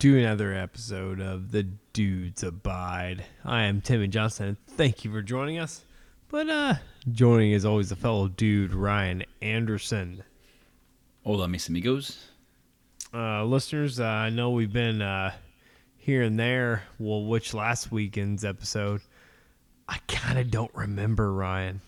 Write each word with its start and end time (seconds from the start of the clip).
To 0.00 0.18
another 0.18 0.52
episode 0.52 1.20
of 1.20 1.52
the 1.52 1.62
Dudes 1.94 2.42
Abide. 2.42 3.24
I 3.44 3.62
am 3.62 3.80
Timmy 3.80 4.08
Johnson. 4.08 4.46
and 4.48 4.56
Thank 4.66 5.04
you 5.04 5.10
for 5.10 5.22
joining 5.22 5.58
us. 5.58 5.84
But 6.28 6.50
uh, 6.50 6.74
joining 7.10 7.52
is 7.52 7.64
always 7.64 7.88
the 7.88 7.96
fellow 7.96 8.28
dude, 8.28 8.74
Ryan 8.74 9.24
Anderson. 9.40 10.22
Hola, 11.24 11.48
mis 11.48 11.68
amigos. 11.68 12.26
Uh, 13.14 13.44
listeners, 13.44 13.98
uh, 13.98 14.04
I 14.04 14.28
know 14.28 14.50
we've 14.50 14.72
been 14.72 15.00
uh, 15.00 15.32
here 15.96 16.22
and 16.22 16.38
there. 16.38 16.82
Well, 16.98 17.24
which 17.24 17.54
last 17.54 17.90
weekend's 17.90 18.44
episode, 18.44 19.00
I 19.88 19.98
kind 20.08 20.38
of 20.38 20.50
don't 20.50 20.74
remember, 20.74 21.32
Ryan. 21.32 21.80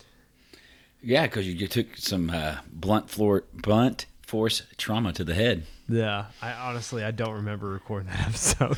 Yeah, 1.03 1.27
because 1.27 1.47
you, 1.47 1.53
you 1.53 1.69
took 1.69 1.97
some 1.99 2.31
uh, 2.31 2.57
blunt 2.73 3.11
floor, 3.11 3.45
blunt 3.53 4.07
force 4.23 4.63
trauma 4.79 5.13
to 5.13 5.25
the 5.25 5.35
head, 5.35 5.65
Yeah, 5.89 6.27
I 6.43 6.53
honestly 6.53 7.03
I 7.05 7.11
don't 7.13 7.35
remember 7.35 7.69
recording 7.69 8.09
that 8.11 8.21
episode. 8.29 8.77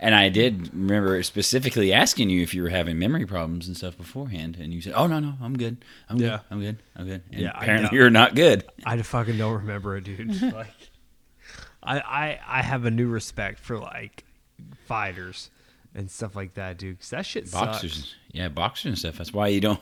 and 0.00 0.14
I 0.14 0.28
did 0.28 0.72
remember 0.74 1.22
specifically 1.22 1.92
asking 1.92 2.30
you 2.30 2.42
if 2.42 2.54
you 2.54 2.62
were 2.62 2.68
having 2.68 2.98
memory 2.98 3.26
problems 3.26 3.66
and 3.66 3.76
stuff 3.76 3.96
beforehand, 3.96 4.56
and 4.60 4.72
you 4.74 4.80
said, 4.80 4.92
"Oh 4.96 5.06
no, 5.06 5.18
no, 5.20 5.34
I'm 5.40 5.56
good. 5.56 5.84
I'm 6.08 6.18
Yeah. 6.18 6.28
good. 6.28 6.40
I'm 6.50 6.60
good. 6.60 6.76
I'm 6.96 7.06
good." 7.06 7.22
And 7.32 7.40
Yeah, 7.40 7.52
apparently 7.54 7.96
you're 7.96 8.10
not 8.10 8.34
good. 8.34 8.64
I 8.84 9.00
fucking 9.00 9.38
don't 9.38 9.54
remember 9.54 9.96
it, 9.96 10.04
dude. 10.04 10.40
like, 10.52 10.66
I, 11.82 11.98
I 12.00 12.40
I 12.46 12.62
have 12.62 12.84
a 12.84 12.90
new 12.90 13.08
respect 13.08 13.58
for 13.58 13.78
like 13.78 14.24
fighters 14.86 15.50
and 15.94 16.10
stuff 16.10 16.36
like 16.36 16.54
that, 16.54 16.76
dude. 16.78 17.00
'cause 17.00 17.10
that 17.10 17.24
shit 17.26 17.50
Boxers, 17.50 17.94
sucks. 17.94 18.14
yeah, 18.32 18.48
boxers 18.48 18.86
and 18.90 18.98
stuff. 18.98 19.16
That's 19.18 19.32
why 19.32 19.48
you 19.48 19.60
don't 19.60 19.80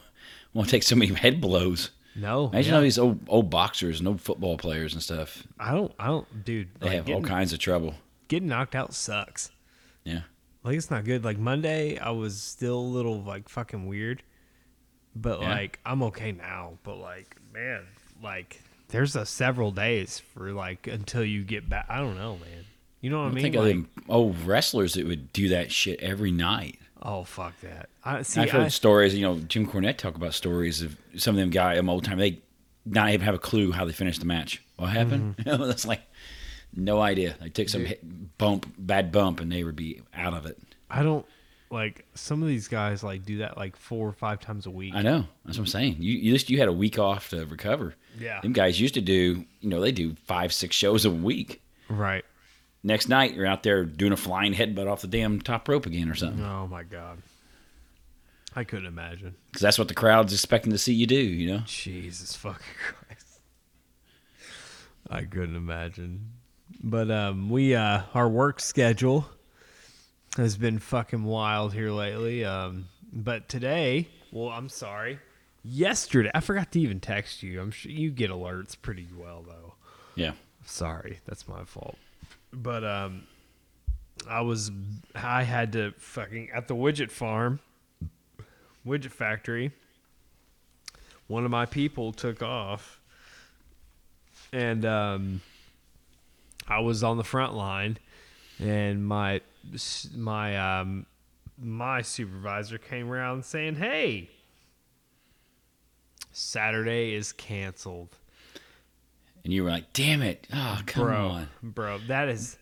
want 0.54 0.68
to 0.68 0.72
take 0.76 0.82
so 0.84 0.94
many 0.96 1.12
head 1.12 1.40
blows. 1.40 1.90
No, 2.16 2.48
Imagine 2.48 2.70
yeah. 2.70 2.76
all 2.76 2.82
these 2.82 2.98
old 2.98 3.20
old 3.28 3.50
boxers 3.50 3.98
and 3.98 4.08
old 4.08 4.20
football 4.20 4.56
players 4.56 4.94
and 4.94 5.02
stuff. 5.02 5.46
I 5.60 5.72
don't, 5.72 5.92
I 5.98 6.06
don't, 6.06 6.44
dude. 6.44 6.68
They 6.80 6.86
like, 6.86 6.96
have 6.96 7.10
all 7.10 7.22
kinds 7.22 7.52
of 7.52 7.58
trouble. 7.58 7.94
getting 8.28 8.48
knocked 8.48 8.74
out 8.74 8.94
sucks. 8.94 9.50
Yeah. 10.04 10.22
Like 10.64 10.76
it's 10.76 10.90
not 10.90 11.04
good. 11.04 11.24
Like 11.24 11.38
Monday, 11.38 11.98
I 11.98 12.10
was 12.10 12.40
still 12.40 12.78
a 12.78 12.80
little 12.80 13.20
like 13.22 13.48
fucking 13.48 13.86
weird, 13.86 14.22
but 15.14 15.40
Yeah. 15.40 15.50
like 15.50 15.78
I'm 15.84 16.02
okay 16.04 16.32
now. 16.32 16.78
But 16.82 16.96
like, 16.96 17.36
man, 17.52 17.82
like 18.22 18.62
there's 18.88 19.14
a 19.14 19.26
several 19.26 19.70
days 19.70 20.18
for 20.18 20.52
like 20.52 20.86
until 20.86 21.24
you 21.24 21.42
get 21.44 21.68
back. 21.68 21.86
I 21.88 21.98
don't 21.98 22.16
know, 22.16 22.32
man. 22.38 22.64
You 23.02 23.10
know 23.10 23.18
what 23.18 23.26
I, 23.26 23.28
I 23.28 23.32
mean? 23.32 23.42
think 23.42 23.54
of 23.56 23.64
Like, 23.64 23.72
them 23.74 23.88
old 24.08 24.38
wrestlers 24.40 24.94
that 24.94 25.06
would 25.06 25.32
do 25.32 25.50
that 25.50 25.70
shit 25.70 26.00
every 26.00 26.32
night. 26.32 26.78
Oh 27.02 27.24
fuck 27.24 27.58
that. 27.60 27.88
I 28.04 28.22
see. 28.22 28.40
I've 28.40 28.50
heard 28.50 28.62
I, 28.62 28.68
stories. 28.68 29.14
You 29.14 29.22
know, 29.22 29.38
Jim 29.38 29.66
Cornette 29.66 29.96
talk 29.96 30.14
about 30.16 30.34
stories 30.34 30.82
of 30.82 30.96
some 31.16 31.34
of 31.34 31.40
them 31.40 31.50
guy 31.50 31.74
them 31.74 31.88
old 31.88 32.04
time. 32.04 32.18
They 32.18 32.40
not 32.84 33.08
even 33.10 33.22
have 33.22 33.34
a 33.34 33.38
clue 33.38 33.72
how 33.72 33.84
they 33.84 33.92
finished 33.92 34.20
the 34.20 34.26
match. 34.26 34.62
What 34.76 34.90
happened? 34.90 35.36
Mm-hmm. 35.38 35.62
That's 35.66 35.86
like 35.86 36.02
no 36.74 37.00
idea. 37.00 37.34
They 37.40 37.48
took 37.48 37.68
some 37.68 37.84
hit, 37.84 38.00
bump, 38.38 38.72
bad 38.78 39.10
bump, 39.12 39.40
and 39.40 39.50
they 39.50 39.64
would 39.64 39.76
be 39.76 40.02
out 40.14 40.34
of 40.34 40.46
it. 40.46 40.58
I 40.90 41.02
don't 41.02 41.26
like 41.70 42.04
some 42.14 42.42
of 42.42 42.48
these 42.48 42.68
guys 42.68 43.02
like 43.02 43.24
do 43.24 43.38
that 43.38 43.56
like 43.56 43.76
four 43.76 44.08
or 44.08 44.12
five 44.12 44.40
times 44.40 44.66
a 44.66 44.70
week. 44.70 44.94
I 44.94 45.02
know. 45.02 45.24
That's 45.44 45.58
what 45.58 45.62
I'm 45.62 45.66
saying. 45.66 45.96
You 45.98 46.16
you 46.16 46.32
just 46.32 46.50
you 46.50 46.58
had 46.58 46.68
a 46.68 46.72
week 46.72 46.98
off 46.98 47.30
to 47.30 47.44
recover. 47.46 47.94
Yeah. 48.18 48.40
Them 48.40 48.52
guys 48.52 48.80
used 48.80 48.94
to 48.94 49.00
do. 49.00 49.44
You 49.60 49.68
know, 49.68 49.80
they 49.80 49.92
do 49.92 50.14
five 50.26 50.52
six 50.52 50.76
shows 50.76 51.04
a 51.04 51.10
week. 51.10 51.62
Right. 51.88 52.24
Next 52.86 53.08
night, 53.08 53.34
you're 53.34 53.48
out 53.48 53.64
there 53.64 53.84
doing 53.84 54.12
a 54.12 54.16
flying 54.16 54.54
headbutt 54.54 54.88
off 54.88 55.00
the 55.00 55.08
damn 55.08 55.40
top 55.40 55.68
rope 55.68 55.86
again 55.86 56.08
or 56.08 56.14
something. 56.14 56.44
Oh 56.44 56.68
my 56.68 56.84
god. 56.84 57.18
I 58.54 58.62
couldn't 58.62 58.86
imagine. 58.86 59.34
Because 59.50 59.60
that's 59.60 59.76
what 59.76 59.88
the 59.88 59.94
crowd's 59.94 60.32
expecting 60.32 60.70
to 60.70 60.78
see 60.78 60.94
you 60.94 61.04
do. 61.04 61.16
You 61.16 61.48
know. 61.48 61.62
Jesus 61.66 62.36
fucking 62.36 62.62
Christ. 62.78 63.40
I 65.10 65.22
couldn't 65.24 65.56
imagine. 65.56 66.30
But 66.80 67.10
um 67.10 67.50
we 67.50 67.74
uh 67.74 68.02
our 68.14 68.28
work 68.28 68.60
schedule 68.60 69.30
has 70.36 70.56
been 70.56 70.78
fucking 70.78 71.24
wild 71.24 71.74
here 71.74 71.90
lately. 71.90 72.44
Um 72.44 72.86
but 73.12 73.48
today, 73.48 74.06
well, 74.30 74.50
I'm 74.50 74.68
sorry. 74.68 75.18
Yesterday, 75.64 76.30
I 76.32 76.38
forgot 76.38 76.70
to 76.70 76.80
even 76.80 77.00
text 77.00 77.42
you. 77.42 77.60
I'm 77.60 77.72
sure 77.72 77.90
you 77.90 78.12
get 78.12 78.30
alerts 78.30 78.80
pretty 78.80 79.08
well 79.18 79.44
though. 79.44 79.74
Yeah. 80.14 80.34
Sorry, 80.64 81.18
that's 81.26 81.48
my 81.48 81.64
fault. 81.64 81.98
But 82.56 82.84
um 82.84 83.26
I 84.28 84.40
was 84.40 84.70
I 85.14 85.42
had 85.42 85.72
to 85.72 85.92
fucking 85.98 86.50
at 86.52 86.68
the 86.68 86.74
widget 86.74 87.10
farm, 87.10 87.60
widget 88.86 89.12
factory. 89.12 89.72
One 91.26 91.44
of 91.44 91.50
my 91.50 91.66
people 91.66 92.12
took 92.12 92.42
off 92.42 93.00
and 94.52 94.84
um 94.84 95.42
I 96.66 96.80
was 96.80 97.04
on 97.04 97.18
the 97.18 97.24
front 97.24 97.54
line 97.54 97.98
and 98.58 99.06
my 99.06 99.42
my 100.14 100.80
um 100.80 101.06
my 101.58 102.02
supervisor 102.02 102.78
came 102.78 103.10
around 103.10 103.44
saying, 103.44 103.76
"Hey, 103.76 104.30
Saturday 106.32 107.14
is 107.14 107.32
canceled." 107.32 108.16
And 109.46 109.52
you 109.52 109.62
were 109.62 109.70
like, 109.70 109.92
"Damn 109.92 110.22
it! 110.22 110.48
Oh, 110.52 110.80
come 110.86 111.04
bro, 111.04 111.28
on." 111.28 111.48
bro, 111.62 111.98
that 112.08 112.28
is 112.28 112.58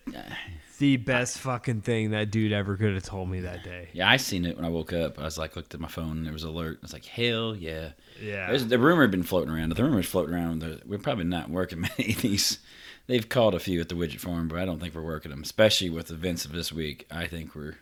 the 0.79 0.99
best 0.99 1.39
fucking 1.39 1.81
thing 1.81 2.11
that 2.11 2.31
dude 2.31 2.53
ever 2.53 2.77
could 2.77 2.93
have 2.93 3.03
told 3.03 3.31
me 3.31 3.41
that 3.41 3.65
day. 3.65 3.89
Yeah, 3.95 4.07
I 4.07 4.19
seen 4.19 4.45
it 4.45 4.55
when 4.57 4.67
I 4.67 4.69
woke 4.69 4.93
up. 4.93 5.19
I 5.19 5.23
was 5.23 5.39
like, 5.39 5.57
looked 5.57 5.73
at 5.73 5.81
my 5.81 5.89
phone, 5.89 6.19
and 6.19 6.27
there 6.27 6.33
was 6.35 6.43
an 6.43 6.51
alert. 6.51 6.81
I 6.83 6.85
was 6.85 6.93
like, 6.93 7.07
hell 7.07 7.57
yeah. 7.57 7.93
Yeah, 8.23 8.49
There's, 8.49 8.67
the 8.67 8.79
rumor 8.79 9.01
had 9.01 9.11
been 9.11 9.23
floating 9.23 9.49
around. 9.51 9.71
The 9.71 9.83
rumor 9.83 9.97
was 9.97 10.05
floating 10.07 10.35
around. 10.35 10.83
We're 10.85 10.99
probably 10.99 11.25
not 11.25 11.49
working 11.49 11.81
many 11.99 12.13
of 12.13 12.21
these. 12.21 12.59
They've 13.07 13.27
called 13.27 13.55
a 13.55 13.61
few 13.61 13.81
at 13.81 13.89
the 13.89 13.95
widget 13.95 14.21
farm, 14.21 14.49
but 14.49 14.59
I 14.59 14.67
don't 14.67 14.79
think 14.79 14.95
we're 14.95 15.01
working 15.01 15.31
them. 15.31 15.43
Especially 15.43 15.89
with 15.89 16.11
events 16.11 16.45
of 16.45 16.53
this 16.53 16.71
week, 16.71 17.07
I 17.11 17.27
think 17.29 17.55
we're 17.55 17.77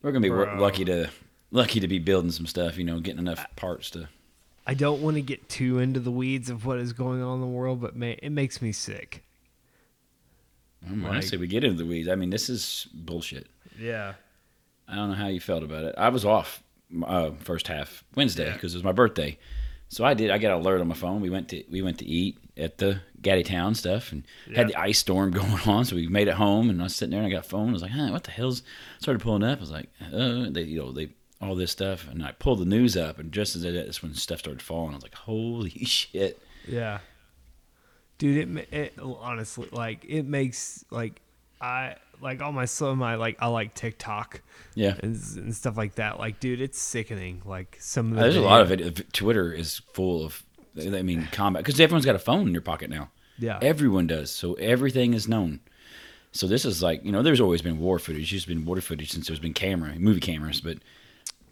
we're 0.00 0.12
gonna 0.12 0.22
be 0.22 0.28
Bro. 0.28 0.58
lucky 0.60 0.84
to 0.84 1.10
lucky 1.50 1.80
to 1.80 1.88
be 1.88 1.98
building 1.98 2.30
some 2.30 2.46
stuff. 2.46 2.78
You 2.78 2.84
know, 2.84 3.00
getting 3.00 3.18
enough 3.18 3.44
parts 3.56 3.90
to. 3.90 4.08
I 4.66 4.74
don't 4.74 5.02
want 5.02 5.16
to 5.16 5.22
get 5.22 5.48
too 5.48 5.78
into 5.80 5.98
the 6.00 6.10
weeds 6.12 6.48
of 6.50 6.64
what 6.64 6.78
is 6.78 6.92
going 6.92 7.20
on 7.22 7.34
in 7.36 7.40
the 7.40 7.46
world, 7.46 7.80
but 7.80 7.96
man, 7.96 8.16
it 8.22 8.30
makes 8.30 8.62
me 8.62 8.70
sick. 8.72 9.24
Like- 10.90 11.22
say 11.22 11.36
we 11.36 11.46
get 11.46 11.62
into 11.64 11.78
the 11.78 11.88
weeds, 11.88 12.08
I 12.08 12.14
mean 12.16 12.30
this 12.30 12.48
is 12.50 12.88
bullshit. 12.92 13.46
Yeah, 13.78 14.14
I 14.88 14.96
don't 14.96 15.08
know 15.10 15.14
how 15.14 15.28
you 15.28 15.40
felt 15.40 15.62
about 15.62 15.84
it. 15.84 15.94
I 15.96 16.08
was 16.08 16.24
off 16.24 16.62
uh, 17.06 17.30
first 17.40 17.68
half 17.68 18.04
Wednesday 18.16 18.46
Yeah. 18.46 18.52
because 18.54 18.74
it 18.74 18.78
was 18.78 18.84
my 18.84 18.92
birthday, 18.92 19.38
so 19.88 20.04
I 20.04 20.14
did. 20.14 20.30
I 20.30 20.38
got 20.38 20.52
an 20.52 20.60
alert 20.60 20.80
on 20.80 20.88
my 20.88 20.94
phone. 20.94 21.20
We 21.20 21.30
went 21.30 21.48
to 21.50 21.62
we 21.70 21.82
went 21.82 21.98
to 21.98 22.04
eat 22.04 22.36
at 22.56 22.78
the 22.78 23.00
Gatti 23.20 23.44
Town 23.44 23.74
stuff 23.76 24.10
and 24.12 24.24
had 24.54 24.68
the 24.68 24.76
ice 24.76 24.98
storm 24.98 25.30
going 25.40 25.60
on. 25.66 25.84
So 25.84 25.94
we 25.96 26.08
made 26.08 26.26
it 26.28 26.34
home, 26.34 26.68
and 26.68 26.80
I 26.80 26.84
was 26.84 26.96
sitting 26.96 27.10
there 27.12 27.20
and 27.20 27.26
I 27.28 27.30
got 27.30 27.46
a 27.46 27.48
phone. 27.48 27.68
I 27.70 27.72
was 27.72 27.82
like, 27.82 27.92
huh, 27.92 28.08
what 28.10 28.24
the 28.24 28.32
hell's? 28.32 28.62
Started 28.98 29.20
pulling 29.22 29.44
up. 29.44 29.58
I 29.58 29.60
was 29.60 29.70
like, 29.70 29.88
uh, 30.12 30.46
they 30.50 30.62
you 30.64 30.80
know 30.80 30.90
they 30.92 31.10
all 31.42 31.54
this 31.54 31.72
stuff, 31.72 32.08
and 32.08 32.24
I 32.24 32.32
pulled 32.32 32.60
the 32.60 32.64
news 32.64 32.96
up, 32.96 33.18
and 33.18 33.32
just 33.32 33.56
as 33.56 33.64
I 33.66 33.70
did, 33.70 33.86
that's 33.86 34.02
when 34.02 34.14
stuff 34.14 34.38
started 34.38 34.62
falling. 34.62 34.92
I 34.92 34.94
was 34.94 35.02
like, 35.02 35.14
holy 35.14 35.70
shit. 35.84 36.40
yeah, 36.66 36.98
dude. 38.18 38.58
It, 38.58 38.68
it 38.72 38.98
honestly 39.02 39.68
like 39.72 40.04
it 40.08 40.24
makes 40.24 40.84
like 40.90 41.20
I 41.60 41.96
like 42.20 42.40
all 42.42 42.52
my 42.52 42.64
some 42.66 42.88
of 42.88 42.98
my 42.98 43.16
like 43.16 43.36
I 43.40 43.48
like 43.48 43.74
TikTok 43.74 44.42
Yeah. 44.74 44.94
and, 45.02 45.16
and 45.36 45.54
stuff 45.54 45.76
like 45.76 45.96
that. 45.96 46.18
Like, 46.18 46.38
dude, 46.40 46.60
it's 46.60 46.78
sickening. 46.78 47.42
Like 47.44 47.76
some 47.80 48.10
of 48.10 48.16
the 48.16 48.22
There's 48.22 48.36
a 48.36 48.40
lot 48.40 48.60
of 48.60 48.70
it. 48.70 49.12
Twitter 49.12 49.52
is 49.52 49.80
full 49.92 50.24
of, 50.24 50.42
I 50.80 51.02
mean, 51.02 51.28
combat 51.32 51.64
because 51.64 51.80
everyone's 51.80 52.04
got 52.06 52.14
a 52.14 52.20
phone 52.20 52.46
in 52.46 52.52
your 52.52 52.62
pocket 52.62 52.90
now. 52.90 53.10
Yeah, 53.38 53.58
Everyone 53.60 54.06
does. 54.06 54.30
So 54.30 54.54
everything 54.54 55.14
is 55.14 55.26
known. 55.26 55.60
So 56.30 56.46
this 56.46 56.64
is 56.64 56.82
like, 56.82 57.04
you 57.04 57.10
know, 57.12 57.22
there's 57.22 57.40
always 57.40 57.60
been 57.60 57.78
war 57.78 57.98
footage. 57.98 58.30
There's 58.30 58.44
been 58.44 58.64
war 58.64 58.80
footage 58.80 59.10
since 59.10 59.26
there's 59.26 59.40
been 59.40 59.52
camera, 59.54 59.94
movie 59.98 60.20
cameras, 60.20 60.60
but 60.60 60.78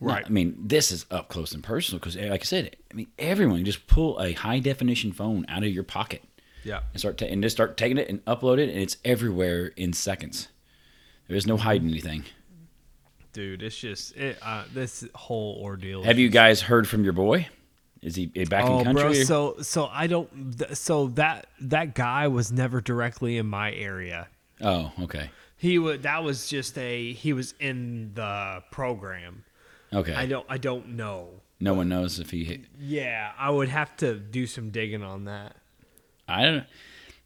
not- 0.00 0.14
Right. 0.14 0.24
I 0.26 0.30
mean, 0.30 0.56
this 0.58 0.90
is 0.90 1.06
up 1.10 1.28
close 1.28 1.52
and 1.52 1.62
personal 1.62 1.98
because, 1.98 2.16
like 2.16 2.40
I 2.40 2.44
said, 2.44 2.76
I 2.90 2.94
mean, 2.94 3.08
everyone 3.18 3.64
just 3.64 3.86
pull 3.86 4.18
a 4.20 4.32
high 4.32 4.58
definition 4.58 5.12
phone 5.12 5.44
out 5.48 5.62
of 5.62 5.68
your 5.68 5.82
pocket 5.84 6.22
yeah. 6.64 6.80
and 6.92 6.98
start 7.00 7.18
ta- 7.18 7.26
and 7.26 7.42
just 7.42 7.56
start 7.56 7.76
taking 7.76 7.98
it 7.98 8.08
and 8.08 8.24
upload 8.24 8.58
it, 8.58 8.70
and 8.70 8.78
it's 8.78 8.96
everywhere 9.04 9.72
in 9.76 9.92
seconds. 9.92 10.48
There 11.28 11.36
is 11.36 11.46
no 11.46 11.56
hiding 11.56 11.88
anything. 11.90 12.24
dude 13.32 13.62
it's 13.62 13.78
just 13.78 14.16
it 14.16 14.36
uh 14.42 14.64
this 14.74 15.04
whole 15.14 15.60
ordeal 15.62 16.02
Have 16.02 16.18
you 16.18 16.28
guys 16.28 16.60
heard 16.62 16.88
from 16.88 17.04
your 17.04 17.12
boy? 17.12 17.46
Is 18.02 18.16
he 18.16 18.26
back 18.26 18.64
oh 18.64 18.78
in 18.78 18.84
country? 18.86 19.02
bro 19.02 19.12
so 19.12 19.56
so 19.60 19.88
i 19.92 20.06
don't 20.08 20.58
th- 20.58 20.72
so 20.74 21.06
that 21.08 21.46
that 21.60 21.94
guy 21.94 22.26
was 22.28 22.50
never 22.50 22.80
directly 22.80 23.36
in 23.36 23.46
my 23.46 23.70
area 23.72 24.26
oh, 24.62 24.90
okay, 25.02 25.30
he 25.56 25.78
would 25.78 26.02
that 26.02 26.24
was 26.24 26.48
just 26.48 26.76
a 26.78 27.12
he 27.12 27.32
was 27.32 27.54
in 27.60 28.12
the 28.14 28.62
program 28.72 29.44
okay. 29.92 30.14
i 30.14 30.26
don't 30.26 30.46
i 30.48 30.58
don't 30.58 30.88
know 30.88 31.28
no 31.58 31.74
one 31.74 31.88
knows 31.88 32.18
if 32.18 32.30
he 32.30 32.64
yeah 32.78 33.32
i 33.38 33.50
would 33.50 33.68
have 33.68 33.94
to 33.96 34.14
do 34.14 34.46
some 34.46 34.70
digging 34.70 35.02
on 35.02 35.24
that 35.24 35.56
I 36.30 36.44
don't. 36.44 36.64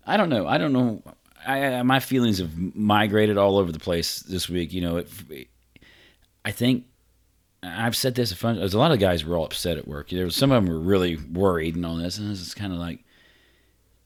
I 0.06 0.16
don't 0.16 0.28
know. 0.28 0.46
I 0.46 0.58
don't 0.58 0.72
know. 0.72 1.02
I, 1.46 1.66
I 1.66 1.82
my 1.82 2.00
feelings 2.00 2.38
have 2.38 2.56
migrated 2.56 3.36
all 3.36 3.58
over 3.58 3.70
the 3.70 3.78
place 3.78 4.20
this 4.20 4.48
week. 4.48 4.72
You 4.72 4.80
know, 4.80 4.96
it, 4.98 5.48
I 6.44 6.50
think 6.50 6.84
I've 7.62 7.96
said 7.96 8.14
this 8.14 8.32
a 8.32 8.36
fun. 8.36 8.56
There's 8.56 8.74
a 8.74 8.78
lot 8.78 8.92
of 8.92 8.98
guys 8.98 9.24
were 9.24 9.36
all 9.36 9.44
upset 9.44 9.78
at 9.78 9.86
work. 9.86 10.10
There 10.10 10.24
was 10.24 10.36
some 10.36 10.52
of 10.52 10.64
them 10.64 10.72
were 10.72 10.80
really 10.80 11.16
worried 11.16 11.76
and 11.76 11.84
all 11.86 11.96
this, 11.96 12.18
and 12.18 12.30
it's 12.30 12.54
kind 12.54 12.72
of 12.72 12.78
like 12.78 13.03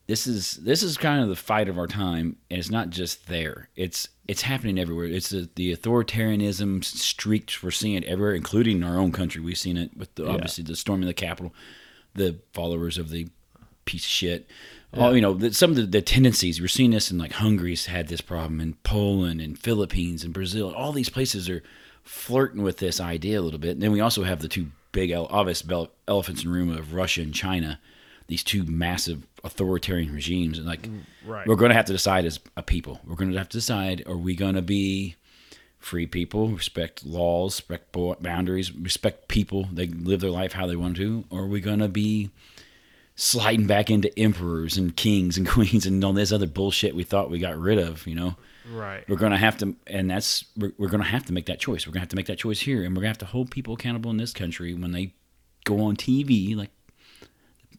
this 0.08 0.26
is 0.26 0.56
this 0.56 0.82
is 0.82 0.96
kind 0.96 1.22
of 1.22 1.28
the 1.28 1.36
fight 1.36 1.68
of 1.68 1.78
our 1.78 1.86
time, 1.86 2.36
and 2.50 2.58
it's 2.58 2.70
not 2.70 2.88
just 2.90 3.28
there. 3.28 3.68
It's 3.76 4.08
it's 4.26 4.42
happening 4.42 4.78
everywhere. 4.78 5.04
It's 5.04 5.28
the, 5.28 5.48
the 5.54 5.74
authoritarianism 5.76 6.82
streaks 6.82 7.62
we're 7.62 7.70
seeing 7.70 8.02
everywhere, 8.04 8.34
including 8.34 8.78
in 8.78 8.84
our 8.84 8.98
own 8.98 9.12
country. 9.12 9.40
We've 9.40 9.56
seen 9.58 9.76
it 9.76 9.96
with 9.96 10.14
the, 10.16 10.24
Yeah. 10.24 10.32
obviously 10.32 10.64
the 10.64 10.76
storming 10.76 11.04
of 11.04 11.08
the 11.08 11.14
Capitol, 11.14 11.54
the 12.14 12.38
followers 12.54 12.98
of 12.98 13.10
the 13.10 13.28
piece 13.84 14.04
of 14.04 14.10
shit. 14.10 14.48
All 14.94 15.14
you 15.14 15.20
know, 15.20 15.34
the, 15.34 15.52
some 15.52 15.70
of 15.70 15.76
the, 15.76 15.82
the 15.86 16.00
tendencies 16.00 16.58
we're 16.60 16.68
seeing 16.68 16.92
this 16.92 17.10
in 17.10 17.18
like 17.18 17.32
Hungary's 17.32 17.86
had 17.86 18.08
this 18.08 18.22
problem, 18.22 18.60
and 18.60 18.82
Poland, 18.82 19.42
and 19.42 19.58
Philippines, 19.58 20.24
and 20.24 20.32
Brazil. 20.32 20.72
All 20.74 20.92
these 20.92 21.10
places 21.10 21.50
are 21.50 21.62
flirting 22.02 22.62
with 22.62 22.78
this 22.78 22.98
idea 22.98 23.38
a 23.38 23.42
little 23.42 23.58
bit. 23.58 23.72
And 23.72 23.82
then 23.82 23.92
we 23.92 24.00
also 24.00 24.24
have 24.24 24.40
the 24.40 24.48
two 24.48 24.68
big, 24.92 25.12
obvious 25.12 25.62
elephants 26.08 26.42
in 26.42 26.48
the 26.48 26.54
room 26.54 26.70
of 26.70 26.94
Russia 26.94 27.20
and 27.20 27.34
China. 27.34 27.78
These 28.28 28.42
two 28.44 28.64
massive 28.64 29.26
authoritarian 29.44 30.12
regimes, 30.12 30.58
and 30.58 30.66
like 30.66 30.82
mm, 30.82 31.00
right. 31.26 31.46
we're 31.46 31.56
going 31.56 31.70
to 31.70 31.74
have 31.74 31.86
to 31.86 31.92
decide 31.92 32.24
as 32.24 32.40
a 32.56 32.62
people. 32.62 33.00
We're 33.06 33.16
going 33.16 33.30
to 33.32 33.38
have 33.38 33.48
to 33.50 33.56
decide: 33.58 34.02
Are 34.06 34.16
we 34.16 34.34
going 34.34 34.54
to 34.54 34.62
be 34.62 35.16
free 35.78 36.06
people, 36.06 36.48
respect 36.48 37.04
laws, 37.06 37.62
respect 37.68 37.92
boundaries, 38.22 38.72
respect 38.72 39.28
people? 39.28 39.68
They 39.72 39.86
live 39.86 40.20
their 40.20 40.30
life 40.30 40.52
how 40.52 40.66
they 40.66 40.76
want 40.76 40.96
to, 40.96 41.24
or 41.30 41.42
are 41.42 41.48
we 41.48 41.60
going 41.60 41.78
to 41.78 41.88
be 41.88 42.30
sliding 43.14 43.66
back 43.66 43.90
into 43.90 44.16
emperors 44.18 44.76
and 44.76 44.96
kings 44.96 45.36
and 45.36 45.48
queens 45.48 45.86
and 45.86 46.02
all 46.04 46.12
this 46.12 46.32
other 46.32 46.46
bullshit 46.46 46.94
we 46.94 47.04
thought 47.04 47.30
we 47.30 47.38
got 47.38 47.58
rid 47.58 47.78
of? 47.78 48.06
You 48.06 48.14
know, 48.14 48.36
right. 48.72 49.08
we're 49.08 49.16
going 49.16 49.32
to 49.32 49.38
have 49.38 49.56
to, 49.58 49.76
and 49.86 50.10
that's 50.10 50.44
we're, 50.56 50.72
we're 50.78 50.88
going 50.88 51.02
to 51.02 51.08
have 51.08 51.26
to 51.26 51.32
make 51.32 51.46
that 51.46 51.60
choice. 51.60 51.86
We're 51.86 51.92
going 51.92 52.00
to 52.00 52.04
have 52.04 52.10
to 52.10 52.16
make 52.16 52.26
that 52.26 52.38
choice 52.38 52.60
here, 52.60 52.82
and 52.82 52.96
we're 52.96 53.02
going 53.02 53.14
to 53.14 53.18
have 53.18 53.18
to 53.18 53.26
hold 53.26 53.50
people 53.50 53.74
accountable 53.74 54.10
in 54.10 54.16
this 54.16 54.32
country 54.32 54.74
when 54.74 54.92
they 54.92 55.14
go 55.64 55.80
on 55.80 55.96
TV. 55.96 56.56
Like 56.56 56.70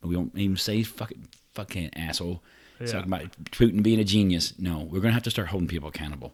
we 0.01 0.15
don't 0.15 0.35
even 0.38 0.57
say 0.57 0.83
fucking 0.83 1.27
fucking 1.59 1.89
asshole. 1.95 2.41
Yeah. 2.79 2.88
Talking 2.88 3.13
about 3.13 3.31
Putin 3.51 3.83
being 3.83 4.00
a 4.00 4.03
genius. 4.06 4.53
No, 4.57 4.79
we're 4.89 5.01
to 5.01 5.11
have 5.11 5.23
to 5.23 5.31
start 5.31 5.50
holding 5.50 5.67
people 5.67 5.89
accountable. 5.89 6.33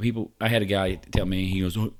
People, 0.00 0.30
I 0.40 0.48
had 0.48 0.62
a 0.62 0.66
guy 0.66 0.96
tell 1.12 1.26
me 1.26 1.46
he 1.46 1.60
goes. 1.60 1.76
Oh, 1.76 1.92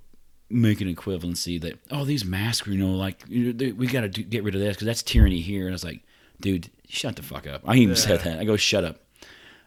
Make 0.50 0.80
an 0.82 0.94
equivalency 0.94 1.58
that 1.62 1.78
oh 1.90 2.04
these 2.04 2.24
masks 2.24 2.68
you 2.68 2.76
know 2.76 2.92
like 2.94 3.24
you 3.28 3.46
know, 3.46 3.52
they- 3.52 3.72
we 3.72 3.86
got 3.86 4.02
to 4.02 4.08
get 4.08 4.44
rid 4.44 4.54
of 4.54 4.60
this 4.60 4.76
because 4.76 4.86
that's 4.86 5.02
tyranny 5.02 5.40
here 5.40 5.62
and 5.62 5.70
I 5.70 5.72
was 5.72 5.82
like 5.84 6.02
dude 6.38 6.70
shut 6.86 7.16
the 7.16 7.22
fuck 7.22 7.46
up 7.46 7.62
I 7.66 7.76
even 7.76 7.96
said 7.96 8.20
that 8.20 8.38
I 8.38 8.44
go 8.44 8.56
shut 8.56 8.84
up 8.84 9.00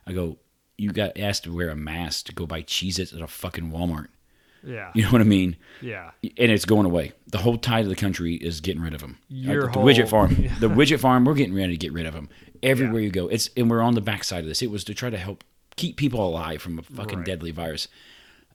I 0.06 0.13
go 0.13 0.38
you 0.78 0.92
got 0.92 1.18
asked 1.18 1.44
to 1.45 1.54
wear 1.54 1.69
a 1.72 1.75
mask 1.75 2.28
to 2.28 2.34
go 2.34 2.45
buy 2.45 2.62
Cheez-Its 2.62 3.12
at 3.12 3.22
a 3.22 3.28
fucking 3.28 3.72
Walmart 3.72 4.07
Yeah. 4.68 4.92
you 4.94 5.04
know 5.04 5.10
what 5.12 5.22
I 5.22 5.25
mean 5.25 5.56
Yeah. 5.81 6.12
and 6.22 6.52
it's 6.52 6.66
going 6.66 6.86
away. 6.86 7.14
The 7.28 7.38
whole 7.38 7.58
tide 7.58 7.84
of 7.86 7.90
the 7.90 7.96
country 7.96 8.36
is 8.36 8.62
getting 8.62 8.81
rid 8.81 8.94
of 8.94 9.02
them. 9.02 9.18
Your 9.30 9.64
the 9.72 9.78
widget 9.80 10.02
whole- 10.10 10.28
farm, 10.28 10.36
the 10.60 10.69
widget 10.69 11.00
farm, 11.00 11.25
we're 11.25 11.34
getting 11.36 11.56
ready 11.56 11.74
to 11.74 11.78
get 11.78 11.94
rid 11.94 12.06
of 12.06 12.14
them 12.14 12.30
everywhere 12.62 13.02
you 13.02 13.10
go. 13.12 13.28
It's 13.28 13.50
and 13.56 13.69
we're 13.69 13.81
on 13.81 13.94
the 13.96 14.02
backside 14.02 14.42
of 14.42 14.48
this. 14.48 14.62
It 14.62 14.69
was 14.72 14.84
to 14.86 14.94
try 14.94 15.10
to 15.10 15.18
help 15.18 15.44
keep 15.75 15.96
people 15.98 16.25
alive 16.28 16.62
from 16.62 16.80
a 16.80 16.81
fucking 16.81 17.19
Right. 17.19 17.25
deadly 17.25 17.52
virus. 17.52 17.88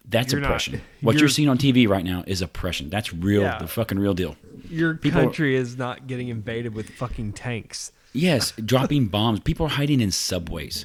That's 0.04 0.32
You're 0.32 0.40
not- 0.40 0.48
oppression. 0.48 0.80
what 1.00 1.12
you're, 1.12 1.20
you're- 1.20 1.30
seeing 1.30 1.48
on 1.48 1.56
TV 1.58 1.88
right 1.88 2.04
now 2.04 2.24
is 2.26 2.42
oppression. 2.42 2.90
That's 2.90 3.12
real, 3.14 3.42
Yeah. 3.42 3.58
the 3.58 3.68
fucking 3.68 3.98
real 3.98 4.14
deal. 4.14 4.36
Your 4.68 4.94
People- 4.96 5.22
country 5.22 5.54
is 5.54 5.76
not 5.78 6.06
getting 6.08 6.28
invaded 6.28 6.74
with 6.74 6.90
fucking 6.90 7.32
tanks. 7.34 7.92
Yes, 8.12 8.52
dropping 8.62 9.06
bombs. 9.06 9.40
People 9.40 9.66
are 9.66 9.70
hiding 9.70 10.00
in 10.02 10.10
subways 10.10 10.84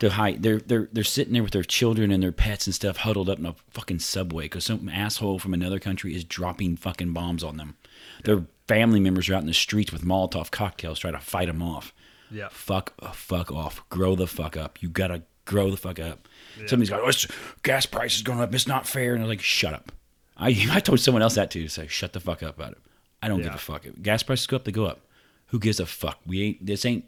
to 0.00 0.10
hide. 0.10 0.42
They're 0.42 0.58
they're 0.58 0.88
they're 0.92 1.04
sitting 1.04 1.32
there 1.32 1.42
with 1.42 1.52
their 1.52 1.62
children 1.62 2.10
and 2.10 2.22
their 2.22 2.32
pets 2.32 2.66
and 2.66 2.74
stuff, 2.74 2.98
huddled 2.98 3.30
up 3.30 3.38
in 3.38 3.46
a 3.46 3.54
fucking 3.70 4.00
subway 4.00 4.44
because 4.44 4.64
some 4.64 4.88
asshole 4.88 5.38
from 5.38 5.54
another 5.54 5.78
country 5.78 6.14
is 6.14 6.24
dropping 6.24 6.76
fucking 6.76 7.12
bombs 7.12 7.44
on 7.44 7.56
them. 7.56 7.76
Their 8.24 8.44
family 8.66 9.00
members 9.00 9.28
are 9.28 9.34
out 9.34 9.42
in 9.42 9.46
the 9.46 9.54
streets 9.54 9.92
with 9.92 10.02
Molotov 10.02 10.50
cocktails 10.50 10.98
trying 10.98 11.14
to 11.14 11.20
fight 11.20 11.46
them 11.46 11.62
off. 11.62 11.94
Yeah. 12.30 12.48
Fuck, 12.50 12.94
uh, 13.00 13.10
fuck 13.10 13.50
off. 13.50 13.88
Grow 13.88 14.14
the 14.14 14.26
fuck 14.26 14.56
up. 14.56 14.82
You 14.82 14.88
gotta 14.88 15.22
grow 15.44 15.70
the 15.70 15.76
fuck 15.76 15.98
up. 15.98 16.28
Somebody's 16.66 16.90
going, 16.90 17.02
oh, 17.04 17.08
it's, 17.08 17.26
gas 17.62 17.86
prices 17.86 18.22
going 18.22 18.40
up. 18.40 18.54
It's 18.54 18.66
not 18.66 18.86
fair. 18.86 19.14
And 19.14 19.22
I 19.22 19.26
was 19.26 19.30
like, 19.30 19.42
shut 19.42 19.74
up. 19.74 19.92
I 20.36 20.48
I 20.70 20.80
told 20.80 21.00
someone 21.00 21.22
else 21.22 21.34
that 21.34 21.50
too. 21.50 21.64
To 21.64 21.68
say, 21.68 21.86
shut 21.86 22.12
the 22.12 22.20
fuck 22.20 22.42
up 22.42 22.56
about 22.56 22.72
it. 22.72 22.78
I 23.22 23.28
don't 23.28 23.42
give 23.42 23.54
a 23.54 23.58
fuck. 23.58 23.84
If 23.84 24.00
gas 24.00 24.22
prices 24.22 24.46
go 24.46 24.56
up, 24.56 24.64
they 24.64 24.72
go 24.72 24.86
up. 24.86 25.00
Who 25.48 25.58
gives 25.58 25.78
a 25.78 25.84
fuck? 25.84 26.18
We 26.24 26.42
ain't. 26.42 26.64
This 26.64 26.86
ain't. 26.86 27.04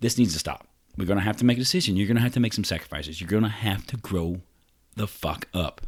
this 0.00 0.16
needs 0.16 0.32
to 0.32 0.38
stop. 0.38 0.66
We're 0.96 1.06
gonna 1.06 1.20
have 1.20 1.36
to 1.38 1.44
make 1.44 1.56
a 1.56 1.60
decision. 1.60 1.96
You're 1.96 2.08
gonna 2.08 2.20
have 2.20 2.34
to 2.34 2.40
make 2.40 2.52
some 2.52 2.64
sacrifices. 2.64 3.20
You're 3.20 3.30
gonna 3.30 3.48
have 3.48 3.86
to 3.88 3.96
grow 3.96 4.40
the 4.96 5.06
fuck 5.08 5.48
up 5.52 5.80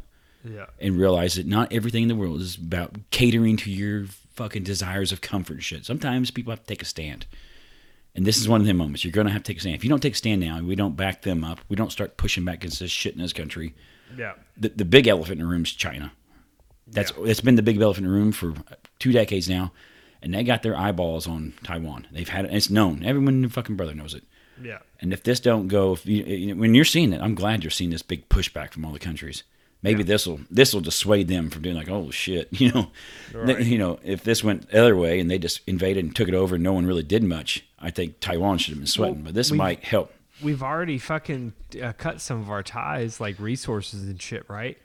Yeah. 0.43 0.65
and 0.79 0.97
realize 0.97 1.35
that 1.35 1.45
not 1.47 1.71
everything 1.71 2.03
in 2.03 2.09
the 2.09 2.15
world 2.15 2.41
is 2.41 2.55
about 2.57 2.95
catering 3.11 3.57
to 3.57 3.71
your 3.71 4.05
fucking 4.33 4.63
desires 4.63 5.11
of 5.11 5.21
comfort 5.21 5.53
and 5.55 5.63
shit. 5.63 5.85
Sometimes 5.85 6.29
people 6.31 6.51
have 6.51 6.59
to 6.61 6.65
take 6.67 6.81
a 6.81 6.85
stand. 6.85 7.25
And 8.15 8.25
this 8.25 8.37
is 8.37 8.49
one 8.49 8.59
of 8.61 8.67
them 8.67 8.77
moments. 8.77 9.03
You're 9.05 9.11
going 9.11 9.27
to 9.27 9.33
have 9.33 9.43
to 9.43 9.51
take 9.51 9.57
a 9.57 9.59
stand. 9.61 9.75
If 9.75 9.83
you 9.83 9.89
don't 9.91 9.99
take 10.01 10.13
a 10.13 10.17
stand 10.17 10.41
now, 10.41 10.59
we 10.59 10.75
don't 10.75 10.95
back 10.95 11.21
them 11.21 11.43
up. 11.43 11.59
We 11.69 11.75
don't 11.75 11.91
start 11.91 12.17
pushing 12.17 12.43
back 12.45 12.55
against 12.55 12.79
this 12.79 12.89
shit 12.89 13.13
in 13.15 13.21
this 13.21 13.31
country. 13.33 13.75
Yeah. 14.17 14.33
The, 14.57 14.69
the 14.69 14.85
big 14.85 15.07
elephant 15.07 15.39
in 15.39 15.45
the 15.45 15.51
room 15.51 15.63
is 15.63 15.71
China. 15.71 16.11
That's 16.87 17.11
Yeah. 17.17 17.25
it's 17.27 17.41
been 17.41 17.55
the 17.55 17.61
big 17.61 17.79
elephant 17.79 18.07
in 18.07 18.11
the 18.11 18.17
room 18.17 18.31
for 18.31 18.55
two 18.97 19.11
decades 19.11 19.47
now, 19.47 19.71
and 20.23 20.33
they 20.33 20.43
got 20.43 20.63
their 20.63 20.75
eyeballs 20.75 21.27
on 21.27 21.53
Taiwan. 21.63 22.07
They've 22.11 22.27
had 22.27 22.45
it. 22.45 22.53
It's 22.53 22.69
known. 22.71 23.03
Everyone 23.05 23.41
their 23.41 23.49
fucking 23.51 23.75
brother 23.75 23.93
knows 23.93 24.15
it. 24.15 24.23
Yeah. 24.61 24.79
And 24.99 25.13
if 25.13 25.23
this 25.23 25.39
don't 25.39 25.67
go, 25.67 25.93
if 25.93 26.05
you, 26.05 26.55
when 26.55 26.73
you're 26.73 26.85
seeing 26.85 27.13
it, 27.13 27.21
I'm 27.21 27.35
glad 27.35 27.63
you're 27.63 27.71
seeing 27.71 27.89
this 27.91 28.01
big 28.01 28.27
pushback 28.29 28.71
from 28.71 28.85
all 28.85 28.91
the 28.91 28.99
countries. 28.99 29.43
Maybe 29.83 30.01
this 30.01 30.25
will 30.25 30.39
this 30.49 30.73
will 30.73 30.81
dissuade 30.81 31.27
them 31.27 31.49
from 31.51 31.61
doing 31.61 31.75
like, 31.75 31.87
oh 31.89 32.09
shit, 32.09 32.47
you 32.59 32.71
know, 32.71 32.91
Right. 33.33 33.63
you 33.63 33.77
know, 33.77 33.99
if 34.03 34.23
this 34.23 34.43
went 34.43 34.69
the 34.69 34.79
other 34.81 34.95
way 34.95 35.19
and 35.19 35.29
they 35.29 35.37
just 35.37 35.61
invaded 35.67 36.03
and 36.03 36.15
took 36.15 36.27
it 36.27 36.33
over, 36.33 36.55
and 36.55 36.63
no 36.63 36.73
one 36.73 36.85
really 36.87 37.03
did 37.03 37.23
much. 37.23 37.63
I 37.79 37.91
think 37.91 38.19
Taiwan 38.19 38.57
should 38.57 38.71
have 38.71 38.79
been 38.79 38.87
sweating, 38.87 39.17
Well, 39.17 39.25
but 39.25 39.33
this 39.35 39.51
might 39.51 39.83
help. 39.83 40.11
We've 40.41 40.63
already 40.63 40.97
fucking 40.97 41.53
uh, 41.81 41.93
cut 41.93 42.21
some 42.21 42.39
of 42.41 42.49
our 42.49 42.63
ties, 42.63 43.19
like 43.21 43.39
resources 43.39 44.03
and 44.03 44.21
shit, 44.21 44.43
right? 44.49 44.77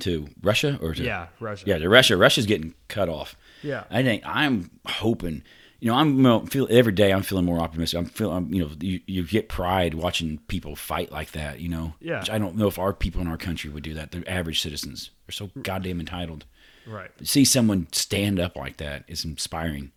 to 0.00 0.28
Russia 0.44 0.78
or 0.80 0.94
to 0.94 1.02
Yeah, 1.02 1.26
Russia. 1.40 1.64
yeah 1.66 1.78
to 1.78 1.88
Russia. 1.88 2.16
Russia's 2.16 2.46
getting 2.46 2.72
cut 2.86 3.08
off. 3.08 3.34
Yeah. 3.64 3.82
I 3.90 4.04
think 4.04 4.22
I'm 4.24 4.70
hoping. 4.86 5.42
You 5.80 5.88
know, 5.92 5.96
I'm 5.96 6.22
well, 6.24 6.44
feel 6.46 6.66
every 6.70 6.92
day. 6.92 7.12
I'm 7.12 7.22
feeling 7.22 7.44
more 7.44 7.60
optimistic. 7.60 7.98
I'm 7.98 8.06
feeling. 8.06 8.52
You 8.52 8.64
know, 8.64 8.70
you, 8.80 9.00
you 9.06 9.24
get 9.24 9.48
pride 9.48 9.94
watching 9.94 10.38
people 10.48 10.74
fight 10.74 11.12
like 11.12 11.32
that. 11.32 11.60
You 11.60 11.68
know, 11.68 11.94
Yeah. 12.00 12.18
Which 12.20 12.30
I 12.30 12.38
don't 12.38 12.56
know 12.56 12.66
if 12.66 12.78
our 12.80 12.92
people 12.92 13.20
in 13.20 13.28
our 13.28 13.36
country 13.36 13.70
would 13.70 13.84
do 13.84 13.94
that. 13.94 14.10
The 14.10 14.28
average 14.28 14.60
citizens 14.60 15.10
are 15.28 15.32
so 15.32 15.50
goddamn 15.62 16.00
entitled. 16.00 16.44
Right. 16.86 17.16
To 17.18 17.26
see 17.26 17.44
someone 17.44 17.86
stand 17.92 18.40
up 18.40 18.56
like 18.56 18.78
that 18.78 19.04
is 19.06 19.24
inspiring. 19.24 19.92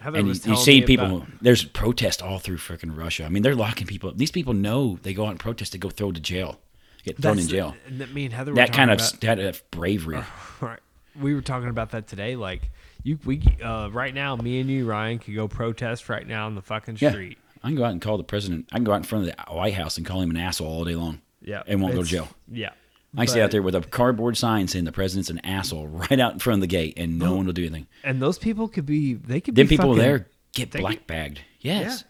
Heather 0.00 0.18
And 0.18 0.26
you, 0.26 0.34
you 0.50 0.56
see 0.56 0.82
people. 0.82 1.18
about- 1.18 1.28
There's 1.40 1.62
protest 1.62 2.20
all 2.22 2.40
through 2.40 2.56
freaking 2.56 2.96
Russia. 2.98 3.24
I 3.24 3.28
mean, 3.28 3.44
they're 3.44 3.54
locking 3.54 3.86
people 3.86 4.10
up. 4.10 4.16
These 4.18 4.32
people 4.32 4.54
know 4.54 4.98
they 5.02 5.14
go 5.14 5.26
out 5.26 5.30
and 5.30 5.38
protest 5.38 5.70
to 5.72 5.78
go 5.78 5.88
throw 5.90 6.10
to 6.10 6.20
jail, 6.20 6.58
get 7.04 7.18
thrown 7.22 7.38
in 7.38 7.46
That's- 7.46 7.50
jail. 7.50 7.76
That 7.98 8.12
me 8.12 8.24
and 8.24 8.34
Heather 8.34 8.50
were 8.50 8.56
That 8.56 8.72
kind 8.72 8.90
of 8.90 8.98
talking 8.98 9.20
that 9.20 9.38
of 9.38 9.62
bravery. 9.70 10.16
about- 10.16 10.28
right. 10.60 10.80
We 11.20 11.34
were 11.34 11.42
talking 11.42 11.68
about 11.68 11.90
that 11.90 12.08
today. 12.08 12.34
Like 12.34 12.70
you, 13.02 13.18
we 13.24 13.42
uh, 13.62 13.88
right 13.92 14.14
now, 14.14 14.36
me 14.36 14.60
and 14.60 14.70
you, 14.70 14.86
Ryan, 14.86 15.18
could 15.18 15.34
go 15.34 15.48
protest 15.48 16.08
right 16.08 16.26
now 16.26 16.46
in 16.48 16.54
the 16.54 16.62
fucking 16.62 16.98
Yeah. 17.00 17.10
street. 17.10 17.38
I 17.64 17.68
can 17.68 17.76
go 17.76 17.84
out 17.84 17.92
and 17.92 18.00
call 18.00 18.16
the 18.18 18.24
president. 18.24 18.68
I 18.72 18.76
can 18.76 18.84
go 18.84 18.92
out 18.92 18.96
in 18.96 19.02
front 19.04 19.28
of 19.28 19.34
the 19.36 19.52
White 19.52 19.74
House 19.74 19.96
and 19.96 20.04
call 20.06 20.20
him 20.20 20.30
an 20.30 20.36
asshole 20.36 20.66
all 20.66 20.84
day 20.84 20.94
long. 20.96 21.20
Yeah, 21.40 21.62
And 21.66 21.80
won't 21.82 21.94
go 21.94 22.02
to 22.02 22.08
jail. 22.08 22.28
Yeah, 22.50 22.70
I 23.16 23.24
can 23.24 23.28
stay 23.28 23.42
out 23.42 23.50
there 23.50 23.62
with 23.62 23.74
a 23.74 23.80
cardboard 23.80 24.36
sign 24.36 24.68
saying 24.68 24.84
the 24.84 24.92
president's 24.92 25.30
an 25.30 25.40
asshole 25.44 25.86
right 26.10 26.18
out 26.20 26.32
in 26.32 26.38
front 26.38 26.58
of 26.58 26.60
the 26.60 26.66
gate 26.68 26.94
and 26.96 27.18
no 27.18 27.34
one 27.36 27.46
will 27.46 27.52
do 27.52 27.62
anything. 27.62 27.86
and 28.04 28.20
those 28.22 28.38
people 28.38 28.68
could 28.68 28.86
be. 28.86 29.14
They 29.14 29.40
could 29.40 29.54
Then 29.54 29.66
be 29.66 29.70
people 29.76 29.90
fucking, 29.94 30.02
there 30.02 30.28
get 30.54 30.70
black 30.72 31.06
bagged. 31.06 31.40
Yes. 31.60 32.04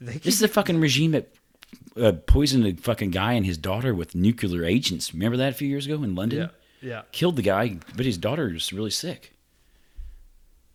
Could 0.00 0.22
This 0.22 0.34
is 0.34 0.40
the 0.40 0.48
fucking 0.48 0.80
regime 0.80 1.10
that 1.12 1.28
uh, 2.00 2.12
poisoned 2.26 2.64
a 2.66 2.74
fucking 2.80 3.10
guy 3.10 3.32
and 3.34 3.44
his 3.44 3.58
daughter 3.58 3.94
with 3.94 4.14
nuclear 4.14 4.64
agents. 4.64 5.12
Remember 5.12 5.36
that 5.38 5.50
a 5.50 5.54
few 5.56 5.68
years 5.68 5.86
ago 5.86 6.02
in 6.02 6.14
London? 6.14 6.50
Yeah, 6.80 6.88
yeah. 6.88 7.02
Killed 7.12 7.34
the 7.36 7.42
guy, 7.42 7.78
but 7.96 8.06
his 8.06 8.16
daughter 8.16 8.48
is 8.54 8.72
really 8.72 8.90
sick. 8.90 9.34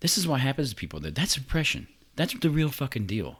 This 0.03 0.17
is 0.17 0.27
what 0.27 0.41
happens 0.41 0.69
to 0.69 0.75
people. 0.75 0.99
That 0.99 1.15
That's 1.15 1.37
oppression. 1.37 1.87
That's 2.17 2.37
the 2.37 2.49
real 2.49 2.67
fucking 2.67 3.05
deal. 3.05 3.39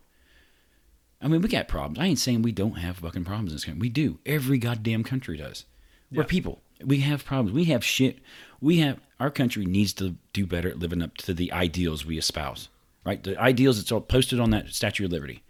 I 1.22 1.28
mean, 1.28 1.42
we 1.42 1.50
got 1.50 1.68
problems. 1.68 2.00
I 2.00 2.06
ain't 2.06 2.20
saying 2.20 2.42
we 2.42 2.54
don't 2.54 2.78
have 2.78 2.98
fucking 2.98 3.26
problems 3.26 3.52
in 3.52 3.56
this 3.56 3.66
country. 3.66 3.82
We 3.82 3.90
do. 3.90 4.20
Every 4.26 4.58
goddamn 4.58 5.04
country 5.04 5.36
does. 5.36 5.66
We're 6.10 6.24
people. 6.24 6.62
We 6.82 7.00
have 7.00 7.26
problems. 7.26 7.54
We 7.54 7.66
have 7.66 7.84
shit. 7.84 8.20
We 8.62 8.78
have 8.78 9.02
our 9.20 9.30
country 9.30 9.66
needs 9.66 9.92
to 9.96 10.16
do 10.32 10.46
better 10.46 10.70
at 10.70 10.80
living 10.80 11.02
up 11.02 11.18
to 11.18 11.34
the 11.34 11.52
ideals 11.52 12.06
we 12.06 12.18
espouse. 12.18 12.70
Right? 13.06 13.22
The 13.22 13.38
ideals 13.38 13.76
that's 13.76 13.92
all 13.92 14.00
posted 14.00 14.40
on 14.40 14.52
that 14.52 14.70
Statue 14.70 15.04
of 15.04 15.12
Liberty. 15.12 15.44